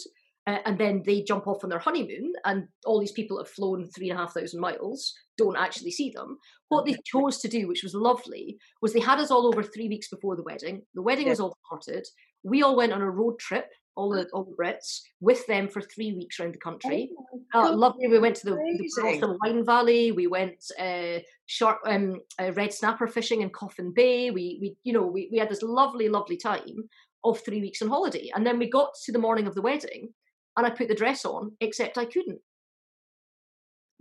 Uh, 0.48 0.60
and 0.66 0.78
then 0.78 1.02
they 1.08 1.24
jump 1.24 1.48
off 1.48 1.64
on 1.64 1.72
their 1.72 1.80
honeymoon, 1.80 2.32
and 2.46 2.68
all 2.86 3.00
these 3.00 3.12
people 3.12 3.40
have 3.40 3.50
flown 3.50 3.90
three 3.90 4.12
and 4.12 4.20
a 4.20 4.22
half 4.22 4.36
thousand 4.36 4.60
miles, 4.60 5.12
don't 5.40 5.58
actually 5.58 5.90
see 5.90 6.12
them. 6.12 6.38
What 6.70 6.86
they 6.86 6.96
chose 7.04 7.40
to 7.40 7.48
do, 7.48 7.68
which 7.68 7.82
was 7.82 7.96
lovely, 7.96 8.60
was 8.80 8.94
they 8.94 9.00
had 9.00 9.18
us 9.18 9.32
all 9.32 9.48
over 9.48 9.64
three 9.64 9.90
weeks 9.90 10.08
before 10.08 10.36
the 10.36 10.44
wedding. 10.44 10.84
The 10.94 11.02
wedding 11.02 11.26
Yeah. 11.26 11.32
was 11.32 11.40
all 11.40 11.58
sorted. 11.68 12.06
We 12.44 12.62
all 12.62 12.76
went 12.76 12.94
on 12.94 13.02
a 13.02 13.10
road 13.10 13.40
trip, 13.40 13.72
all 13.96 14.12
the 14.12 14.28
all 14.34 14.44
the 14.44 14.56
Brits, 14.56 15.02
with 15.20 15.48
them 15.48 15.68
for 15.68 15.82
three 15.82 16.14
weeks 16.14 16.40
around 16.40 16.54
the 16.54 16.60
country. 16.60 17.10
Oh 17.18 17.42
Uh, 17.56 17.72
lovely. 17.74 18.08
We 18.08 18.20
went 18.20 18.36
to 18.38 18.46
the, 18.46 18.56
the 18.56 18.58
amazing. 18.58 19.22
Barossa 19.22 19.38
Wine 19.44 19.66
Valley. 19.66 20.12
We 20.12 20.28
went 20.28 20.64
uh, 20.80 21.20
shark, 21.46 21.80
um, 21.86 22.22
uh, 22.40 22.52
red 22.52 22.74
snapper 22.74 23.08
fishing 23.08 23.42
in 23.42 23.50
Coffin 23.50 23.94
Bay. 23.94 24.30
We, 24.30 24.58
we, 24.62 24.76
you 24.84 24.92
know, 24.94 25.06
we, 25.06 25.30
we 25.32 25.38
had 25.38 25.50
this 25.50 25.62
lovely, 25.62 26.10
lovely 26.10 26.38
time 26.38 26.90
of 27.24 27.40
three 27.40 27.62
weeks 27.62 27.82
on 27.82 27.88
holiday. 27.88 28.30
And 28.36 28.46
then 28.46 28.60
we 28.60 28.70
got 28.70 28.90
to 29.06 29.12
the 29.12 29.20
morning 29.20 29.48
of 29.48 29.56
the 29.56 29.62
wedding, 29.62 30.14
and 30.58 30.66
I 30.66 30.70
put 30.70 30.90
the 30.90 30.96
dress 30.96 31.24
on, 31.26 31.54
except 31.62 31.98
I 31.98 32.06
couldn't. 32.06 32.40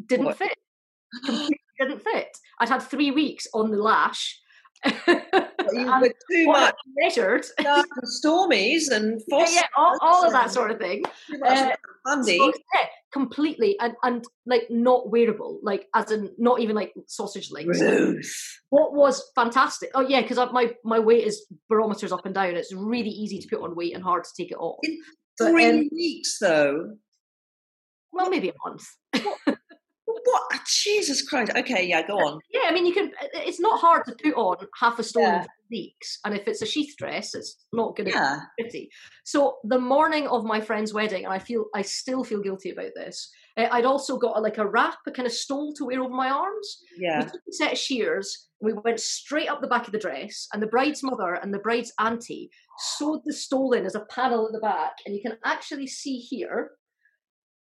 Didn't 0.05 0.27
What? 0.27 0.39
fit. 0.39 0.59
Didn't 1.79 2.03
fit. 2.03 2.37
I'd 2.59 2.69
had 2.69 2.83
three 2.83 3.11
weeks 3.13 3.47
on 3.55 3.71
the 3.71 3.77
lash. 3.79 4.41
You 5.73 6.01
were 6.01 6.13
too 6.31 6.47
much 6.47 6.77
measured. 6.97 7.45
dark 7.63 7.87
and 7.97 8.09
stormies 8.09 8.91
and 8.91 9.21
Yeah, 9.29 9.47
yeah, 9.51 9.63
all, 9.77 9.97
all 10.01 10.27
of 10.27 10.33
that 10.33 10.51
sort 10.51 10.71
of 10.71 10.79
thing. 10.79 11.03
Uh, 11.45 11.71
Bundy. 12.05 12.39
So, 12.39 12.53
yeah, 12.75 12.87
completely, 13.13 13.79
and 13.81 13.95
and 14.03 14.25
like 14.47 14.65
not 14.71 15.11
wearable, 15.11 15.61
like 15.63 15.89
as 15.95 16.11
in 16.11 16.31
not 16.39 16.61
even 16.61 16.77
like 16.77 16.93
sausage 17.07 17.51
links. 17.51 17.81
What 18.69 18.95
was 18.95 19.31
fantastic? 19.35 19.91
Oh 19.95 20.03
yeah, 20.03 20.21
because 20.21 20.39
my 20.53 20.75
my 20.85 20.99
weight 20.99 21.27
is 21.27 21.47
barometers 21.69 22.13
up 22.13 22.27
and 22.27 22.35
down. 22.35 22.57
It's 22.57 22.73
really 22.73 23.11
easy 23.11 23.39
to 23.39 23.49
put 23.49 23.63
on 23.63 23.75
weight 23.75 23.95
and 23.95 24.03
hard 24.03 24.25
to 24.25 24.31
take 24.37 24.51
it 24.51 24.59
off. 24.59 24.79
In 24.83 25.01
But, 25.39 25.51
Three 25.51 25.67
um, 25.67 25.89
weeks 25.93 26.39
though. 26.39 26.97
Well, 28.13 28.31
maybe 28.31 28.51
a 28.51 28.69
month. 28.69 28.87
What? 30.25 30.61
Jesus 30.67 31.27
Christ. 31.29 31.53
Okay, 31.57 31.87
yeah, 31.87 32.07
go 32.07 32.15
on. 32.17 32.41
Yeah, 32.51 32.63
I 32.67 32.73
mean, 32.73 32.87
you 32.87 32.95
can. 32.95 33.13
It's 33.35 33.61
not 33.61 33.81
hard 33.81 34.05
to 34.07 34.15
put 34.23 34.35
on 34.35 34.57
half 34.81 34.99
a 34.99 35.03
stone 35.03 35.23
Yeah. 35.23 35.45
weeks, 35.71 36.19
and 36.25 36.35
if 36.35 36.49
it's 36.49 36.63
a 36.63 36.67
sheath 36.67 36.95
dress, 36.97 37.35
it's 37.35 37.57
not 37.73 37.97
going 37.97 38.11
to 38.11 38.15
Yeah. 38.17 38.39
be 38.57 38.65
pretty. 38.65 38.91
So 39.25 39.59
the 39.65 39.79
morning 39.79 40.27
of 40.29 40.45
my 40.45 40.61
friend's 40.61 40.95
wedding, 40.95 41.25
and 41.25 41.33
I 41.33 41.39
feel 41.39 41.67
I 41.75 41.83
still 41.83 42.25
feel 42.25 42.41
guilty 42.41 42.71
about 42.71 42.93
this. 42.95 43.31
uh, 43.57 43.69
I'd 43.71 43.85
also 43.85 44.17
got 44.17 44.37
a, 44.37 44.41
like 44.41 44.59
a 44.59 44.67
wrap, 44.67 44.99
a 45.07 45.13
kind 45.13 45.27
of 45.27 45.33
stole 45.33 45.73
to 45.75 45.85
wear 45.85 46.01
over 46.03 46.13
my 46.13 46.29
arms. 46.31 46.79
Yeah. 46.99 47.19
We 47.19 47.25
took 47.31 47.41
a 47.49 47.53
set 47.53 47.73
of 47.73 47.79
shears. 47.79 48.49
We 48.61 48.73
went 48.73 48.99
straight 48.99 49.49
up 49.49 49.61
the 49.61 49.69
back 49.69 49.87
of 49.87 49.93
the 49.93 49.99
dress, 49.99 50.49
and 50.53 50.61
the 50.63 50.67
bride's 50.67 51.03
mother 51.03 51.35
and 51.35 51.53
the 51.55 51.59
bride's 51.59 51.93
auntie 52.01 52.51
sewed 52.79 53.21
the 53.25 53.33
stole 53.33 53.73
in 53.75 53.85
as 53.87 53.95
a 53.95 54.07
panel 54.07 54.47
at 54.47 54.53
the 54.53 54.59
back, 54.61 54.95
and 55.07 55.15
you 55.15 55.21
can 55.23 55.39
actually 55.45 55.87
see 55.87 56.17
here. 56.19 56.73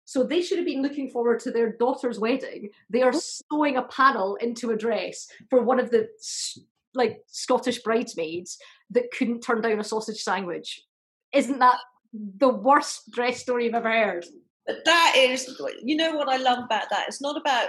So 0.05 0.23
they 0.23 0.43
should 0.43 0.59
have 0.59 0.67
been 0.67 0.83
looking 0.83 1.09
forward 1.09 1.41
to 1.41 1.51
their 1.51 1.73
daughter's 1.73 2.19
wedding. 2.19 2.71
They 2.91 3.03
are 3.03 3.11
mm-hmm. 3.11 3.55
sewing 3.55 3.77
a 3.77 3.83
panel 3.85 4.37
into 4.37 4.71
a 4.71 4.77
dress 4.77 5.27
for 5.51 5.63
one 5.63 5.81
of 5.81 5.91
the 5.91 6.09
like 6.95 7.23
Scottish 7.27 7.83
bridesmaids 7.83 8.59
that 8.91 9.11
couldn't 9.17 9.41
turn 9.41 9.61
down 9.61 9.81
a 9.81 9.85
sausage 9.85 10.23
sandwich. 10.23 10.83
Isn't 11.33 11.59
that 11.59 11.79
the 12.13 12.49
worst 12.49 13.11
dress 13.11 13.41
story 13.41 13.65
you've 13.65 13.75
ever 13.75 13.91
heard? 13.91 14.27
But 14.67 14.85
that 14.85 15.15
is, 15.17 15.61
you 15.83 15.97
know 15.97 16.15
what 16.15 16.29
I 16.29 16.37
love 16.37 16.59
about 16.65 16.89
that? 16.91 17.07
It's 17.09 17.21
not 17.21 17.37
about. 17.37 17.69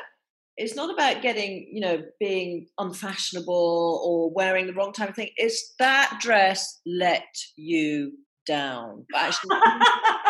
It's 0.58 0.74
not 0.74 0.90
about 0.90 1.22
getting, 1.22 1.68
you 1.70 1.82
know, 1.82 2.02
being 2.18 2.68
unfashionable 2.78 4.02
or 4.06 4.32
wearing 4.32 4.68
the 4.68 4.74
wrong 4.74 4.94
type 4.94 5.10
of 5.10 5.16
thing. 5.16 5.32
It's 5.36 5.74
that 5.80 6.18
dress 6.22 6.80
let 6.86 7.26
you 7.58 8.14
down. 8.46 9.06
But 9.12 9.22
actually, 9.22 9.58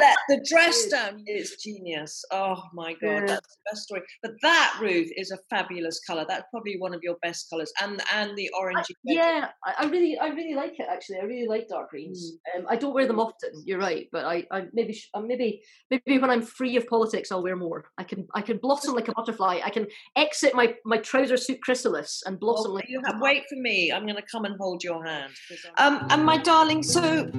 let 0.00 0.16
the 0.28 0.44
dress 0.48 0.86
down. 0.86 1.22
It's 1.26 1.62
genius. 1.62 2.24
Oh 2.30 2.56
my 2.74 2.92
god, 2.94 3.00
Yeah. 3.02 3.26
that's 3.26 3.46
the 3.56 3.70
best 3.70 3.82
story. 3.84 4.02
But 4.22 4.32
that 4.42 4.78
Ruth 4.80 5.10
is 5.16 5.30
a 5.30 5.38
fabulous 5.50 6.00
color. 6.06 6.24
That's 6.28 6.44
probably 6.50 6.76
one 6.78 6.94
of 6.94 7.00
your 7.02 7.16
best 7.22 7.48
colors, 7.50 7.72
and 7.82 8.00
and 8.14 8.36
the 8.36 8.50
I- 8.54 8.60
orangey. 8.62 8.94
yeah, 9.04 9.48
I, 9.64 9.84
I 9.84 9.86
really, 9.88 10.18
I 10.18 10.28
really 10.28 10.54
like 10.54 10.78
it. 10.78 10.86
Actually, 10.90 11.18
I 11.20 11.24
really 11.24 11.46
like 11.48 11.68
dark 11.68 11.90
greens. 11.90 12.32
Um, 12.56 12.66
I 12.68 12.76
don't 12.76 12.94
wear 12.94 13.06
them 13.06 13.20
often. 13.20 13.50
You're 13.66 13.78
right, 13.80 14.06
but 14.12 14.24
I, 14.24 14.44
I 14.50 14.64
maybe, 14.72 14.92
sh- 14.92 15.08
uh, 15.14 15.20
maybe, 15.20 15.62
maybe 15.90 16.18
when 16.18 16.30
I'm 16.30 16.42
free 16.42 16.76
of 16.76 16.86
politics, 16.86 17.30
I'll 17.32 17.42
wear 17.42 17.56
more. 17.56 17.84
I 17.98 18.04
can, 18.04 18.26
I 18.34 18.42
can 18.42 18.58
blossom 18.58 18.94
like 18.94 19.08
a 19.08 19.12
butterfly. 19.12 19.60
I 19.64 19.70
can 19.70 19.86
exit 20.16 20.54
my 20.54 20.74
my 20.84 20.98
trouser 20.98 21.36
suit 21.36 21.60
chrysalis 21.62 22.22
and 22.26 22.38
blossom 22.38 22.72
Well, 22.72 22.82
like. 22.86 22.88
have, 23.06 23.20
wait 23.20 23.44
for 23.48 23.56
me. 23.56 23.92
I'm 23.92 24.04
going 24.04 24.16
to 24.16 24.22
come 24.30 24.44
and 24.44 24.56
hold 24.58 24.82
your 24.84 25.04
hand. 25.04 25.32
Um, 25.78 26.06
and 26.10 26.24
my 26.24 26.38
darling, 26.38 26.82
so 26.82 27.30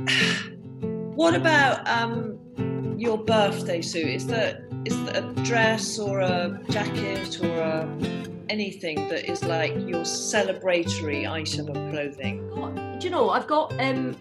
what 1.20 1.36
about 1.36 1.86
um, 1.86 2.40
your 2.98 3.18
birthday 3.18 3.82
suit? 3.82 4.08
Is 4.08 4.26
that 4.28 4.62
is 4.86 4.96
a 5.10 5.22
dress 5.44 6.00
or 6.00 6.22
a 6.22 6.58
jacket 6.70 7.44
or 7.44 7.60
a, 7.60 7.98
anything 8.48 9.10
that 9.10 9.30
is 9.30 9.44
like 9.44 9.74
your 9.74 10.04
celebratory 10.04 11.30
item 11.30 11.68
of 11.68 11.76
clothing? 11.92 12.38
do 13.00 13.06
you 13.06 13.12
know 13.12 13.32
I've 13.32 13.48
got 13.48 13.78
um 13.82 14.16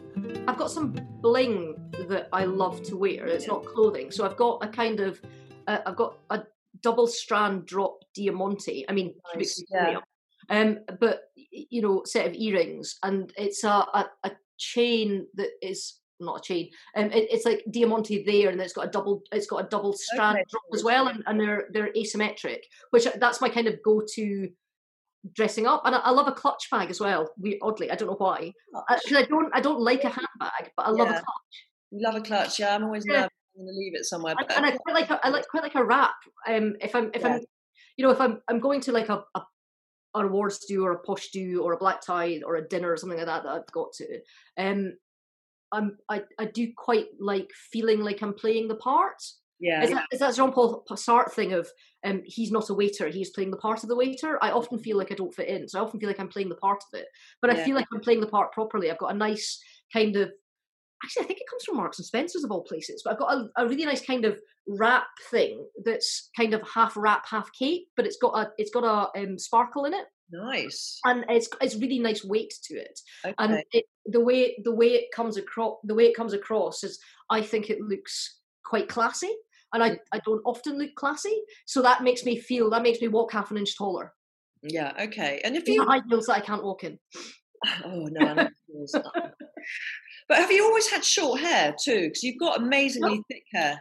I've 0.48 0.56
got 0.56 0.72
some 0.72 0.98
bling 1.20 1.76
that 2.08 2.28
I 2.32 2.46
love 2.46 2.82
to 2.88 2.96
wear. 2.96 3.28
It's 3.28 3.46
not 3.46 3.64
clothing, 3.64 4.10
so 4.10 4.26
I've 4.26 4.36
got 4.36 4.64
a 4.64 4.66
kind 4.66 4.98
of 4.98 5.22
uh, 5.68 5.78
I've 5.86 5.94
got 5.94 6.18
a 6.30 6.42
double 6.82 7.06
strand 7.06 7.64
drop 7.64 8.00
diamante. 8.16 8.84
I 8.88 8.92
mean, 8.92 9.14
Nice, 9.36 9.62
zirconia. 9.72 10.00
Um, 10.50 10.80
but 10.98 11.30
you 11.36 11.80
know, 11.80 12.02
set 12.04 12.26
of 12.26 12.34
earrings, 12.34 12.96
and 13.04 13.32
it's 13.36 13.62
a 13.62 13.68
a, 13.68 14.10
a 14.24 14.32
chain 14.58 15.28
that 15.34 15.50
is 15.62 15.97
not 16.20 16.38
a 16.38 16.42
chain. 16.42 16.70
Um, 16.96 17.10
it, 17.12 17.28
it's 17.30 17.44
like 17.44 17.64
diamante 17.70 18.24
there, 18.24 18.50
and 18.50 18.60
it's 18.60 18.72
got 18.72 18.86
a 18.86 18.90
double. 18.90 19.22
It's 19.32 19.46
got 19.46 19.64
a 19.64 19.68
double 19.68 19.92
strand 19.92 20.38
Okay, 20.38 20.44
drop 20.50 20.62
as 20.74 20.84
well, 20.84 21.08
and, 21.08 21.22
and 21.26 21.40
they're 21.40 21.68
they're 21.72 21.92
asymmetric. 21.92 22.60
Which 22.90 23.06
uh, 23.06 23.12
that's 23.18 23.40
my 23.40 23.48
kind 23.48 23.66
of 23.66 23.82
go 23.84 24.02
to 24.14 24.48
dressing 25.32 25.66
up, 25.66 25.82
and 25.84 25.94
I, 25.94 25.98
I 25.98 26.10
love 26.10 26.28
a 26.28 26.32
clutch 26.32 26.70
bag 26.70 26.90
as 26.90 27.00
well. 27.00 27.30
We, 27.38 27.58
oddly, 27.62 27.90
I 27.90 27.96
don't 27.96 28.08
know 28.08 28.14
why. 28.14 28.52
Because 28.88 29.16
I 29.16 29.22
don't, 29.24 29.50
I 29.54 29.60
don't 29.60 29.80
like 29.80 30.04
a 30.04 30.08
handbag, 30.08 30.72
but 30.76 30.86
I 30.86 30.90
love 30.90 31.10
a 31.10 31.14
clutch, 31.14 31.66
You 31.90 32.02
love 32.02 32.14
a 32.14 32.20
clutch, 32.20 32.58
yeah. 32.58 32.74
I'm 32.74 32.84
always 32.84 33.04
Yeah. 33.06 33.22
nervous. 33.22 33.30
I'm 33.58 33.64
going 33.64 33.74
to 33.74 33.78
leave 33.78 33.94
it 33.94 34.04
somewhere. 34.04 34.34
and, 34.38 34.46
But 34.46 34.56
and 34.56 34.66
I 34.66 34.70
quite 34.70 34.94
like, 34.94 35.10
a, 35.10 35.20
I 35.24 35.30
like 35.30 35.48
quite 35.48 35.64
like 35.64 35.74
a 35.74 35.84
wrap. 35.84 36.14
Um, 36.46 36.76
if 36.80 36.94
I'm, 36.94 37.10
if 37.12 37.22
Yeah. 37.22 37.34
I'm, 37.34 37.40
you 37.96 38.04
know, 38.06 38.12
if 38.12 38.20
I'm, 38.20 38.40
I'm 38.48 38.60
going 38.60 38.80
to 38.82 38.92
like 38.92 39.08
a, 39.08 39.24
a 39.34 39.42
awards 40.14 40.64
do 40.66 40.84
or 40.84 40.92
a 40.92 40.98
posh 41.00 41.30
do 41.30 41.62
or 41.62 41.72
a 41.72 41.78
black 41.78 42.00
tie 42.00 42.40
or 42.46 42.56
a 42.56 42.66
dinner 42.66 42.90
or 42.92 42.96
something 42.96 43.18
like 43.18 43.26
that 43.26 43.42
that 43.42 43.50
I've 43.52 43.72
got 43.72 43.92
to. 43.94 44.20
Um, 44.56 44.92
I'm, 45.72 45.98
I, 46.08 46.22
I 46.38 46.46
do 46.46 46.72
quite 46.76 47.08
like 47.20 47.50
feeling 47.72 48.00
like 48.00 48.22
I'm 48.22 48.34
playing 48.34 48.68
the 48.68 48.76
part. 48.76 49.22
yeah, 49.58 49.84
Is 49.84 49.90
that, 49.90 50.06
is 50.12 50.18
that 50.20 50.34
Jean 50.34 50.52
Paul 50.52 50.84
Sartre 50.90 51.30
thing 51.32 51.52
of 51.52 51.68
um, 52.04 52.22
he's 52.24 52.50
not 52.50 52.68
a 52.68 52.74
waiter, 52.74 53.08
he's 53.08 53.30
playing 53.30 53.50
the 53.52 53.56
part 53.56 53.82
of 53.82 53.88
the 53.88 53.96
waiter? 53.96 54.38
I 54.42 54.50
often 54.50 54.78
feel 54.78 54.96
like 54.96 55.12
I 55.12 55.14
don't 55.14 55.34
fit 55.34 55.48
in, 55.48 55.68
so 55.68 55.78
I 55.78 55.82
often 55.82 56.00
feel 56.00 56.08
like 56.08 56.18
I'm 56.18 56.28
playing 56.28 56.48
the 56.48 56.56
part 56.56 56.82
of 56.92 56.98
it. 56.98 57.06
But 57.40 57.50
I 57.50 57.54
Yeah. 57.54 57.64
feel 57.64 57.76
like 57.76 57.86
I'm 57.92 58.00
playing 58.00 58.20
the 58.20 58.26
part 58.26 58.52
properly. 58.52 58.90
I've 58.90 58.98
got 58.98 59.14
a 59.14 59.18
nice 59.18 59.60
kind 59.92 60.16
of 60.16 60.32
actually, 61.04 61.24
I 61.24 61.26
think 61.26 61.40
it 61.40 61.48
comes 61.50 61.64
from 61.64 61.76
Marks 61.76 61.98
and 61.98 62.06
Spencers 62.06 62.44
of 62.44 62.50
all 62.50 62.64
places. 62.64 63.02
But 63.04 63.12
I've 63.12 63.18
got 63.18 63.34
a, 63.34 63.48
a 63.64 63.68
really 63.68 63.84
nice 63.84 64.04
kind 64.04 64.24
of 64.24 64.40
wrap 64.66 65.06
thing 65.30 65.66
that's 65.84 66.30
kind 66.36 66.54
of 66.54 66.62
half 66.62 66.96
wrap, 66.96 67.26
half 67.28 67.50
cape, 67.52 67.88
but 67.96 68.06
it's 68.06 68.18
got 68.18 68.34
a 68.36 68.52
it's 68.58 68.70
got 68.70 68.84
a 68.84 69.20
um, 69.20 69.38
sparkle 69.38 69.84
in 69.84 69.94
it. 69.94 70.06
Nice. 70.30 71.00
And 71.04 71.24
it's 71.28 71.48
it's 71.60 71.76
really 71.76 71.98
nice 71.98 72.24
weight 72.24 72.52
to 72.64 72.74
it, 72.74 73.00
Okay. 73.24 73.34
and 73.38 73.62
it, 73.72 73.84
the 74.06 74.20
way 74.20 74.56
the 74.62 74.74
way 74.74 74.88
it 74.88 75.06
comes 75.14 75.36
across 75.36 75.76
the 75.84 75.94
way 75.94 76.06
it 76.06 76.16
comes 76.16 76.32
across 76.34 76.84
is 76.84 76.98
I 77.30 77.40
think 77.42 77.70
it 77.70 77.80
looks 77.80 78.40
quite 78.64 78.88
classy, 78.88 79.34
and 79.72 79.82
I 79.82 79.90
mm. 79.90 79.98
I 80.12 80.20
don't 80.24 80.42
often 80.44 80.78
look 80.78 80.94
classy, 80.96 81.42
so 81.66 81.80
that 81.82 82.02
makes 82.02 82.24
me 82.24 82.36
feel 82.38 82.68
that 82.70 82.82
makes 82.82 83.00
me 83.00 83.08
walk 83.08 83.32
half 83.32 83.50
an 83.50 83.56
inch 83.56 83.76
taller. 83.76 84.12
yeah. 84.62 84.92
Okay. 85.00 85.40
And 85.44 85.56
if 85.56 85.66
you, 85.68 85.82
high 85.84 86.02
heels 86.08 86.26
that 86.26 86.36
I 86.36 86.40
can't 86.40 86.64
walk 86.64 86.84
in. 86.84 86.98
oh 87.84 88.08
no, 88.10 88.26
I 88.26 88.34
know 88.34 88.48
yours. 88.68 88.94
but 90.28 90.38
have 90.38 90.52
you 90.52 90.64
always 90.64 90.90
had 90.90 91.04
short 91.04 91.40
hair 91.40 91.74
too? 91.82 92.02
Because 92.02 92.22
you've 92.22 92.38
got 92.38 92.60
amazingly 92.60 93.22
thick 93.30 93.44
hair. 93.52 93.80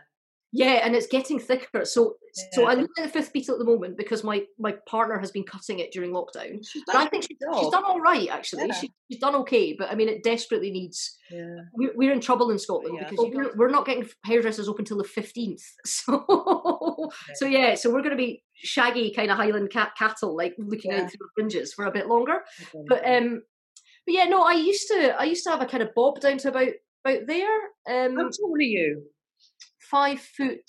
Yeah, 0.58 0.82
and 0.84 0.96
it's 0.96 1.06
getting 1.08 1.38
thicker. 1.40 1.86
So 1.86 2.16
so 2.54 2.66
I 2.66 2.74
Yeah. 2.74 2.82
look 2.82 2.92
at 2.98 3.04
the 3.06 3.10
fifth 3.12 3.32
Beatle 3.32 3.54
at 3.54 3.60
the 3.60 3.66
moment 3.74 3.96
because 3.96 4.24
my 4.24 4.44
my 4.58 4.74
partner 4.88 5.20
has 5.20 5.32
been 5.32 5.44
cutting 5.44 5.78
it 5.80 5.92
during 5.92 6.12
lockdown. 6.12 6.66
She's 6.68 6.84
But 6.88 6.96
I 6.96 7.06
think 7.08 7.26
a 7.26 7.28
she, 7.28 7.36
good 7.36 7.60
she's 7.60 7.70
done 7.70 7.84
all 7.86 8.02
right 8.02 8.28
actually. 8.30 8.66
Yeah. 8.68 8.74
She, 8.74 8.92
she's 9.12 9.20
done 9.22 9.36
okay, 9.36 9.74
but 9.78 9.92
I 9.92 9.96
mean 9.96 10.10
it 10.10 10.24
desperately 10.24 10.72
needs. 10.72 11.18
Yeah. 11.30 11.58
We're, 11.74 11.94
we're 11.96 12.12
in 12.12 12.22
trouble 12.22 12.50
in 12.50 12.58
Scotland 12.60 12.98
Yeah. 13.00 13.08
because 13.10 13.26
you 13.26 13.32
we're, 13.38 13.56
we're 13.56 13.70
not 13.78 13.86
getting 13.86 14.10
hairdressers 14.26 14.68
open 14.68 14.84
till 14.86 14.98
the 14.98 15.04
fifteenth. 15.04 15.64
So 15.86 17.10
so 17.36 17.46
yeah, 17.46 17.76
so 17.76 17.92
we're 17.92 18.02
going 18.02 18.18
to 18.18 18.24
be 18.28 18.44
shaggy 18.56 19.14
kind 19.16 19.30
of 19.32 19.38
Highland 19.38 19.70
cat 19.70 19.92
cattle, 19.98 20.36
like 20.36 20.56
looking 20.58 20.92
Yeah. 20.92 21.04
out 21.04 21.10
through 21.12 21.20
the 21.20 21.30
fringes 21.36 21.74
for 21.74 21.86
a 21.86 21.92
bit 21.92 22.08
longer. 22.08 22.40
Okay. 22.74 22.86
But 22.90 23.08
um, 23.08 23.44
but 24.06 24.14
yeah, 24.16 24.24
no, 24.26 24.42
I 24.44 24.54
used 24.54 24.88
to 24.88 25.16
I 25.20 25.26
used 25.26 25.44
to 25.44 25.52
have 25.52 25.62
a 25.62 25.66
kind 25.68 25.84
of 25.84 25.94
bob 25.96 26.20
down 26.20 26.38
to 26.40 26.50
about 26.50 26.70
about 27.06 27.28
there. 27.28 27.58
Um, 27.88 28.16
How 28.16 28.30
tall 28.30 28.54
are 28.56 28.62
you? 28.62 29.04
Five 29.90 30.20
foot 30.20 30.62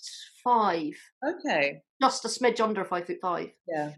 five, 0.45 0.93
Okay. 1.27 1.83
just 2.01 2.25
a 2.25 2.29
smidge 2.29 2.61
under 2.61 2.85
five 2.85 3.07
foot 3.07 3.19
five. 3.21 3.51
Yeah. 3.67 3.93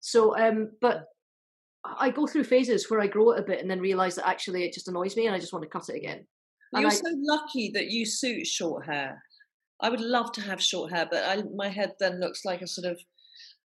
So, 0.00 0.36
um, 0.38 0.70
but 0.80 1.06
I 1.84 2.10
go 2.10 2.26
through 2.26 2.44
phases 2.44 2.90
where 2.90 3.00
I 3.00 3.06
grow 3.06 3.32
it 3.32 3.38
a 3.40 3.42
bit 3.42 3.60
and 3.60 3.70
then 3.70 3.80
realize 3.80 4.14
that 4.16 4.28
actually 4.28 4.64
it 4.64 4.72
just 4.74 4.88
annoys 4.88 5.16
me 5.16 5.26
and 5.26 5.34
I 5.34 5.38
just 5.38 5.52
want 5.52 5.62
to 5.62 5.68
cut 5.68 5.88
it 5.88 5.96
again. 5.96 6.26
And 6.72 6.82
You're 6.82 6.90
I- 6.90 6.94
so 6.94 7.10
lucky 7.16 7.70
that 7.74 7.90
you 7.90 8.04
suit 8.06 8.46
short 8.46 8.86
hair. 8.86 9.22
I 9.82 9.88
would 9.88 10.00
love 10.00 10.30
to 10.32 10.42
have 10.42 10.62
short 10.62 10.92
hair, 10.92 11.08
but 11.10 11.24
I, 11.24 11.42
my 11.56 11.68
head 11.68 11.92
then 11.98 12.20
looks 12.20 12.44
like 12.44 12.60
a 12.60 12.66
sort 12.66 12.90
of 12.92 13.00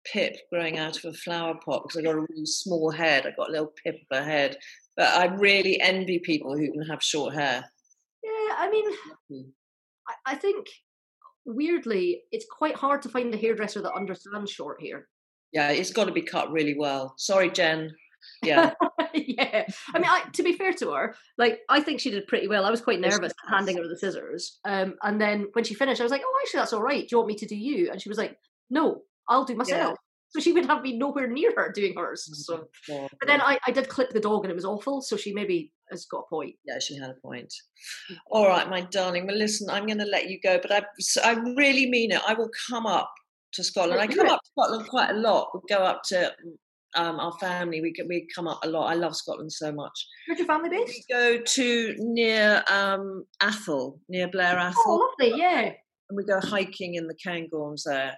pip 0.04 0.36
growing 0.52 0.78
out 0.78 0.98
of 0.98 1.04
a 1.06 1.12
flower 1.16 1.54
pot 1.64 1.84
because 1.84 1.96
I 1.98 2.02
got 2.02 2.16
a 2.16 2.20
really 2.20 2.44
small 2.44 2.90
head. 2.90 3.26
I 3.26 3.30
got 3.36 3.48
a 3.48 3.52
little 3.52 3.72
pip 3.82 3.96
of 4.10 4.18
a 4.18 4.22
head. 4.22 4.56
But 4.94 5.08
I 5.08 5.24
really 5.34 5.80
envy 5.80 6.18
people 6.18 6.54
who 6.54 6.70
can 6.70 6.82
have 6.82 7.02
short 7.02 7.32
hair. 7.34 7.64
Yeah, 8.22 8.54
I 8.58 8.68
mean. 8.70 8.84
I, 10.06 10.32
I 10.32 10.34
think 10.34 10.66
weirdly 11.44 12.22
it's 12.30 12.46
quite 12.50 12.74
hard 12.76 13.02
to 13.02 13.08
find 13.08 13.32
a 13.34 13.36
hairdresser 13.36 13.82
that 13.82 13.92
understands 13.94 14.50
short 14.50 14.82
hair. 14.82 15.08
Yeah, 15.52 15.70
it's 15.70 15.92
got 15.92 16.06
to 16.06 16.12
be 16.12 16.22
cut 16.22 16.50
really 16.50 16.74
well. 16.78 17.14
Sorry, 17.18 17.50
Jen. 17.50 17.90
Yeah, 18.42 18.72
yeah, 19.14 19.66
I 19.94 19.98
mean, 19.98 20.08
I, 20.08 20.22
to 20.32 20.42
be 20.42 20.52
fair 20.52 20.72
to 20.74 20.92
her, 20.92 21.14
like 21.38 21.60
I 21.68 21.80
think 21.80 22.00
she 22.00 22.10
did 22.10 22.26
pretty 22.26 22.48
well. 22.48 22.64
I 22.64 22.70
was 22.70 22.80
quite 22.80 23.00
nervous 23.00 23.32
handing 23.48 23.76
her 23.76 23.88
the 23.88 23.98
scissors, 23.98 24.60
um, 24.64 24.94
and 25.02 25.20
then 25.20 25.48
when 25.52 25.64
she 25.64 25.74
finished, 25.74 26.00
I 26.00 26.04
was 26.04 26.12
like, 26.12 26.22
"Oh, 26.24 26.40
actually, 26.42 26.58
that's 26.58 26.72
all 26.72 26.82
right. 26.82 27.00
Do 27.00 27.08
you 27.10 27.18
want 27.18 27.28
me 27.28 27.34
to 27.36 27.46
do 27.46 27.56
you?" 27.56 27.90
And 27.90 28.00
she 28.00 28.08
was 28.08 28.18
like, 28.18 28.38
"No, 28.70 29.02
I'll 29.28 29.44
do 29.44 29.56
myself." 29.56 29.98
So 30.28 30.40
she 30.40 30.52
would 30.52 30.64
have 30.66 30.82
me 30.82 30.96
nowhere 30.96 31.26
near 31.26 31.52
her 31.54 31.70
doing 31.72 31.94
hers. 31.94 32.26
So, 32.46 32.68
God, 32.88 33.10
but 33.20 33.28
then 33.28 33.42
I, 33.42 33.58
I 33.66 33.70
did 33.70 33.88
clip 33.88 34.10
the 34.10 34.20
dog, 34.20 34.44
and 34.44 34.50
it 34.50 34.54
was 34.54 34.64
awful. 34.64 35.02
So 35.02 35.16
she 35.16 35.34
maybe 35.34 35.72
has 35.92 36.04
got 36.06 36.24
a 36.26 36.28
point. 36.28 36.56
yeah, 36.66 36.78
she 36.80 36.96
had 36.96 37.10
a 37.10 37.14
point. 37.22 37.52
All 38.30 38.46
right, 38.48 38.68
my 38.68 38.80
darling. 38.82 39.26
Well, 39.26 39.36
listen, 39.36 39.70
I'm 39.70 39.86
going 39.86 39.98
to 39.98 40.04
let 40.06 40.28
you 40.28 40.38
go, 40.42 40.58
but 40.60 40.72
I, 40.72 40.82
I 41.24 41.32
really 41.56 41.88
mean 41.88 42.10
it. 42.12 42.20
I 42.26 42.34
will 42.34 42.50
come 42.68 42.86
up 42.86 43.10
to 43.54 43.62
Scotland. 43.64 44.00
I 44.00 44.06
come 44.06 44.28
up 44.28 44.40
to 44.42 44.50
Scotland 44.58 44.88
quite 44.88 45.10
a 45.10 45.18
lot. 45.18 45.50
We 45.54 45.60
go 45.68 45.82
up 45.84 46.02
to 46.06 46.32
um, 46.96 47.20
our 47.20 47.32
family. 47.38 47.80
We 47.80 47.94
we 48.08 48.26
come 48.34 48.48
up 48.48 48.60
a 48.64 48.68
lot. 48.68 48.86
I 48.90 48.94
love 48.94 49.14
Scotland 49.16 49.52
so 49.52 49.72
much. 49.72 50.06
Where's 50.26 50.38
your 50.40 50.46
family 50.48 50.70
We 50.70 50.84
based? 50.84 51.04
go 51.08 51.38
to 51.40 51.94
near 51.98 52.62
um, 52.70 53.24
Atholl, 53.42 53.98
near 54.08 54.28
Blair 54.28 54.56
Atholl, 54.56 54.74
Oh, 54.86 55.14
lovely. 55.20 55.38
Yeah. 55.38 55.60
and 56.10 56.16
we 56.16 56.24
go 56.24 56.40
hiking 56.40 56.94
in 56.96 57.06
the 57.06 57.14
Cairngorms 57.26 57.82
there, 57.86 58.14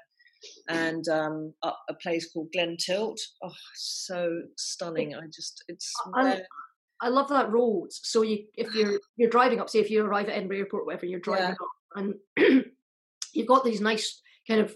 and 0.69 1.07
um, 1.09 1.55
up 1.63 1.81
a 1.89 1.95
place 1.95 2.31
called 2.33 2.49
Glen 2.53 2.77
Tilt. 2.79 3.21
Oh, 3.43 3.53
so 3.75 4.43
stunning! 4.57 5.15
I 5.15 5.23
just 5.35 5.63
it's 5.69 5.93
I- 6.15 6.43
I 7.05 7.09
love 7.09 7.29
that 7.29 7.51
road. 7.53 7.89
So 7.93 8.23
you, 8.23 8.45
if 8.55 8.75
you're 8.75 8.99
you're 9.17 9.31
driving 9.31 9.61
up, 9.61 9.69
say 9.71 9.79
if 9.81 9.91
you 9.91 10.05
arrive 10.05 10.29
at 10.29 10.37
Edinburgh 10.37 10.59
Airport, 10.59 10.83
or 10.83 10.87
whatever, 10.87 11.07
you're 11.07 11.21
driving 11.21 11.55
Yeah. 11.55 12.05
up, 12.05 12.15
and 12.37 12.65
you've 13.35 13.47
got 13.49 13.65
these 13.65 13.81
nice 13.81 14.21
kind 14.49 14.61
of, 14.61 14.75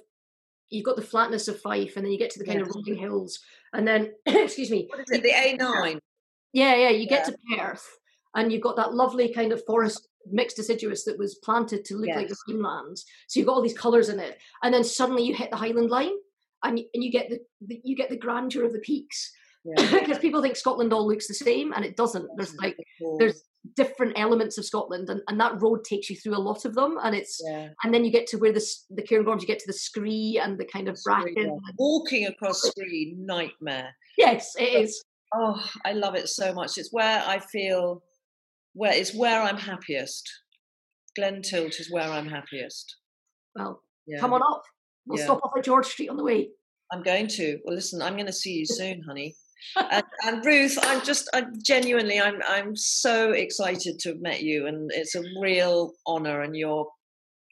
you've 0.71 0.85
got 0.85 0.97
the 0.97 1.03
flatness 1.03 1.49
of 1.49 1.61
Fife, 1.61 1.97
and 1.97 2.05
then 2.05 2.13
you 2.13 2.19
get 2.19 2.31
to 2.31 2.39
the 2.39 2.45
kind 2.45 2.61
of 2.61 2.69
rolling 2.69 2.97
hills, 2.97 3.41
and 3.73 3.87
then 3.87 4.13
excuse 4.27 4.71
me, 4.71 4.87
what 4.91 5.01
is 5.01 5.07
it? 5.11 5.23
The 5.23 5.31
A9. 5.65 5.99
yeah, 6.53 6.75
yeah, 6.75 6.91
you 6.91 7.07
get 7.09 7.25
to 7.27 7.37
Perth, 7.57 7.87
and 8.35 8.53
you've 8.53 8.63
got 8.63 8.77
that 8.77 8.95
lovely 8.95 9.33
kind 9.33 9.53
of 9.53 9.65
forest 9.67 10.09
mixed 10.31 10.57
deciduous 10.57 11.05
that 11.05 11.19
was 11.19 11.37
planted 11.37 11.85
to 11.87 11.97
look 11.97 12.11
like 12.15 12.29
the 12.29 12.37
Yes. 12.47 12.57
Greenlands. 12.61 13.01
So 13.29 13.41
you've 13.41 13.47
got 13.47 13.55
all 13.55 13.63
these 13.63 13.77
colours 13.79 14.09
in 14.11 14.19
it, 14.19 14.39
and 14.63 14.73
then 14.75 14.85
suddenly 14.85 15.23
you 15.25 15.35
hit 15.35 15.51
the 15.51 15.57
Highland 15.57 15.91
line, 15.91 16.13
and 16.65 16.79
you, 16.79 16.85
and 16.95 17.03
you 17.05 17.11
get 17.11 17.31
the, 17.31 17.39
the 17.67 17.81
you 17.85 17.97
get 17.97 18.11
the 18.11 18.17
grandeur 18.19 18.65
of 18.65 18.73
the 18.73 18.81
peaks 18.81 19.33
Yeah. 19.65 19.91
because 20.01 20.19
people 20.19 20.43
think 20.43 20.57
Scotland 20.57 20.93
all 20.93 21.07
looks 21.07 21.29
the 21.29 21.35
same, 21.35 21.73
and 21.73 21.85
it 21.85 21.97
doesn't. 21.97 22.29
There's 22.37 22.55
like 22.57 22.77
there's 23.19 23.43
different 23.77 24.19
elements 24.19 24.57
of 24.59 24.65
Scotland, 24.65 25.11
and, 25.11 25.21
and 25.29 25.39
that 25.41 25.61
road 25.61 25.85
takes 25.85 26.09
you 26.09 26.17
through 26.17 26.37
a 26.37 26.39
lot 26.39 26.65
of 26.65 26.75
them, 26.75 26.97
and 27.03 27.15
it's 27.15 27.41
yeah. 27.45 27.69
and 27.83 27.93
then 27.93 28.05
you 28.05 28.11
get 28.11 28.27
to 28.29 28.39
where 28.39 28.53
the 28.53 28.65
the 28.91 29.03
Cairngorms, 29.03 29.41
you 29.41 29.47
get 29.47 29.59
to 29.61 29.67
the 29.67 29.73
Scree 29.73 30.41
and 30.43 30.59
the 30.59 30.65
kind 30.65 30.89
of 30.89 30.99
bracken. 31.05 31.35
yeah. 31.37 31.73
Walking 31.79 32.27
across 32.27 32.63
screen, 32.63 33.25
nightmare. 33.27 33.95
Yes, 34.17 34.55
it 34.59 34.83
is. 34.83 35.05
Oh, 35.35 35.63
I 35.85 35.93
love 35.93 36.15
it 36.15 36.29
so 36.29 36.55
much. 36.55 36.79
It's 36.79 36.93
where 36.93 37.23
I 37.27 37.39
feel 37.39 38.03
where 38.75 38.93
it's 38.93 39.15
where 39.15 39.43
I'm 39.43 39.59
happiest. 39.59 40.29
Glen 41.17 41.43
Tilt 41.43 41.81
is 41.81 41.91
where 41.91 42.09
I'm 42.09 42.29
happiest. 42.29 42.97
Well, 43.57 43.83
Yeah. 44.07 44.21
come 44.21 44.33
on 44.33 44.43
up. 44.43 44.63
We'll 45.07 45.19
Yeah. 45.19 45.25
stop 45.25 45.41
off 45.43 45.53
at 45.57 45.65
George 45.65 45.87
Street 45.87 46.09
on 46.09 46.17
the 46.17 46.23
way. 46.25 46.51
I'm 46.93 47.03
going 47.03 47.27
to. 47.29 47.59
Well, 47.65 47.75
listen, 47.75 48.01
I'm 48.01 48.15
going 48.15 48.27
to 48.27 48.33
see 48.33 48.53
you 48.53 48.67
soon, 48.67 49.03
honey. 49.03 49.35
And, 49.77 50.05
and 50.25 50.45
Ruth, 50.45 50.79
I'm 50.83 51.05
just, 51.05 51.29
I 51.35 51.45
genuinely, 51.63 52.21
I'm, 52.21 52.41
I'm 52.49 52.77
so 52.77 53.33
excited 53.33 53.99
to 54.01 54.11
have 54.11 54.21
met 54.21 54.43
you, 54.43 54.67
and 54.67 54.91
it's 54.93 55.15
a 55.15 55.23
real 55.41 55.93
honour, 56.07 56.43
and 56.43 56.57
you're 56.57 56.87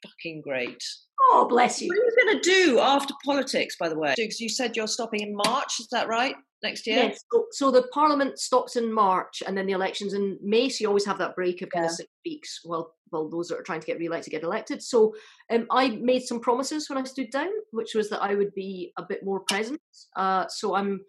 fucking 0.04 0.42
great. 0.42 0.82
Oh, 1.30 1.46
bless 1.48 1.80
you. 1.80 1.88
What 1.88 1.98
are 1.98 2.02
you 2.02 2.24
going 2.24 2.42
to 2.42 2.50
do 2.50 2.78
after 2.80 3.14
politics, 3.24 3.76
by 3.78 3.88
the 3.88 3.98
way? 3.98 4.14
Because 4.16 4.40
you 4.40 4.48
said 4.48 4.76
you're 4.76 4.86
stopping 4.86 5.20
in 5.20 5.34
March. 5.34 5.80
Is 5.80 5.88
that 5.90 6.08
right? 6.08 6.34
Next 6.62 6.86
year? 6.86 6.96
Yes. 6.96 7.24
So, 7.32 7.46
so 7.52 7.70
the 7.70 7.86
Parliament 7.92 8.38
stops 8.38 8.76
in 8.76 8.92
March, 8.92 9.42
and 9.46 9.56
then 9.56 9.66
the 9.66 9.72
elections 9.72 10.14
in 10.14 10.38
May. 10.42 10.68
So 10.68 10.82
you 10.82 10.88
always 10.88 11.06
have 11.06 11.18
that 11.18 11.34
break 11.34 11.62
of 11.62 11.70
kind 11.70 11.86
of 11.86 11.90
six 11.90 12.08
weeks. 12.24 12.60
Well, 12.64 12.92
well, 13.12 13.28
those 13.28 13.48
that 13.48 13.58
are 13.58 13.62
trying 13.62 13.80
to 13.80 13.86
get 13.86 13.98
re-elected 13.98 14.30
get 14.30 14.42
elected. 14.42 14.82
So 14.82 15.14
um, 15.50 15.66
I 15.70 15.88
made 15.88 16.22
some 16.22 16.40
promises 16.40 16.88
when 16.88 16.98
I 16.98 17.04
stood 17.04 17.30
down, 17.30 17.50
which 17.72 17.94
was 17.94 18.10
that 18.10 18.22
I 18.22 18.34
would 18.34 18.52
be 18.54 18.92
a 18.98 19.02
bit 19.02 19.24
more 19.24 19.40
present. 19.40 19.80
Uh, 20.16 20.46
so 20.48 20.74
I'm 20.74 21.00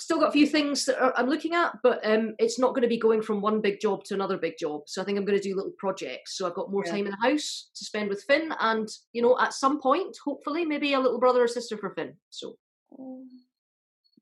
still 0.00 0.18
got 0.18 0.28
a 0.30 0.32
few 0.32 0.46
things 0.46 0.84
that 0.86 1.00
are, 1.00 1.12
I'm 1.16 1.28
looking 1.28 1.54
at, 1.54 1.78
but 1.82 2.04
um, 2.04 2.34
it's 2.38 2.58
not 2.58 2.70
going 2.70 2.82
to 2.82 2.88
be 2.88 2.98
going 2.98 3.22
from 3.22 3.40
one 3.40 3.60
big 3.60 3.80
job 3.80 4.04
to 4.04 4.14
another 4.14 4.36
big 4.36 4.54
job. 4.58 4.82
So 4.86 5.00
I 5.00 5.04
think 5.04 5.18
I'm 5.18 5.24
going 5.24 5.38
to 5.38 5.48
do 5.48 5.54
little 5.54 5.72
projects. 5.78 6.36
So 6.36 6.46
I've 6.46 6.54
got 6.54 6.70
more 6.70 6.82
Yeah. 6.84 6.92
time 6.92 7.06
in 7.06 7.12
the 7.12 7.28
house 7.28 7.70
to 7.76 7.84
spend 7.84 8.08
with 8.08 8.24
Finn, 8.24 8.52
and 8.60 8.88
you 9.12 9.22
know, 9.22 9.38
at 9.38 9.52
some 9.54 9.80
point, 9.80 10.16
hopefully, 10.24 10.64
maybe 10.64 10.94
a 10.94 11.00
little 11.00 11.20
brother 11.20 11.42
or 11.44 11.48
sister 11.48 11.76
for 11.78 11.90
Finn. 11.94 12.14
So 12.30 12.56
Oh, 12.98 13.24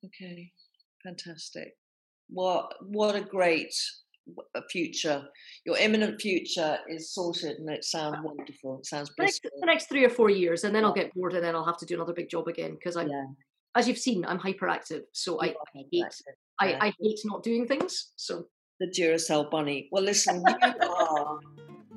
okay, 0.07 0.53
fantastic. 1.03 1.77
What 2.29 2.75
what 2.83 3.15
a 3.17 3.21
great 3.21 3.75
future. 4.71 5.25
Your 5.67 5.77
imminent 5.79 6.21
future 6.21 6.79
is 6.89 7.13
sorted, 7.13 7.59
and 7.59 7.69
it 7.71 7.85
sounds 7.85 8.19
wonderful. 8.23 8.79
It 8.79 8.87
sounds 8.87 9.11
the 9.17 9.25
next, 9.25 9.41
blissful. 9.43 9.61
the 9.61 9.67
next 9.67 9.89
three 9.89 10.05
or 10.05 10.11
four 10.11 10.31
years, 10.31 10.65
and 10.65 10.75
then 10.75 10.85
I'll 10.85 10.93
get 10.95 11.13
bored, 11.15 11.35
and 11.35 11.45
then 11.45 11.55
I'll 11.57 11.65
have 11.67 11.79
to 11.79 11.87
do 11.87 11.95
another 11.97 12.13
big 12.15 12.29
job 12.31 12.47
again 12.49 12.75
because 12.75 12.97
I'm, 12.97 13.09
Yeah. 13.09 13.25
As 13.75 13.89
you've 13.89 13.99
seen, 13.99 14.25
I'm 14.25 14.39
hyperactive. 14.39 15.03
So 15.13 15.41
I, 15.41 15.47
You 15.47 15.55
I 15.75 15.85
hate. 15.91 16.23
I, 16.61 16.87
I 16.87 16.93
hate 17.01 17.21
not 17.25 17.43
doing 17.43 17.67
things. 17.67 18.13
So 18.17 18.47
the 18.81 18.87
Duracell 18.87 19.51
bunny. 19.51 19.89
Well, 19.91 20.03
listen, 20.03 20.43
you 20.47 20.57
are 20.89 21.39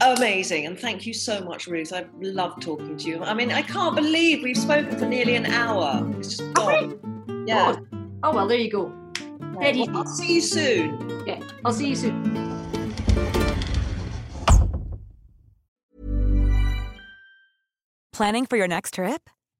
amazing, 0.01 0.65
and 0.65 0.79
thank 0.79 1.05
you 1.05 1.13
so 1.13 1.41
much, 1.41 1.67
Ruth. 1.67 1.93
I've 1.93 2.09
loved 2.21 2.61
talking 2.61 2.97
to 2.97 3.07
you. 3.07 3.23
I 3.23 3.33
mean, 3.33 3.51
I 3.51 3.61
can't 3.61 3.95
believe 3.95 4.43
we've 4.43 4.57
spoken 4.57 4.97
for 4.97 5.05
nearly 5.05 5.35
an 5.35 5.47
hour. 5.47 6.09
It's 6.17 6.37
just 6.37 6.53
gone. 6.53 7.45
Yeah. 7.47 7.75
Oh, 7.77 7.97
oh 8.23 8.33
well, 8.33 8.47
there 8.47 8.57
you 8.57 8.71
go. 8.71 8.85
Right, 9.39 9.75
well, 9.75 9.97
I'll 9.97 10.05
see 10.05 10.35
you 10.35 10.41
soon. 10.41 11.23
Yeah, 11.25 11.39
I'll 11.63 11.73
see 11.73 11.89
you 11.89 11.95
soon. 11.95 12.45
Planning 18.11 18.45
for 18.45 18.55
your 18.55 18.67
next 18.67 18.93
trip? 18.93 19.29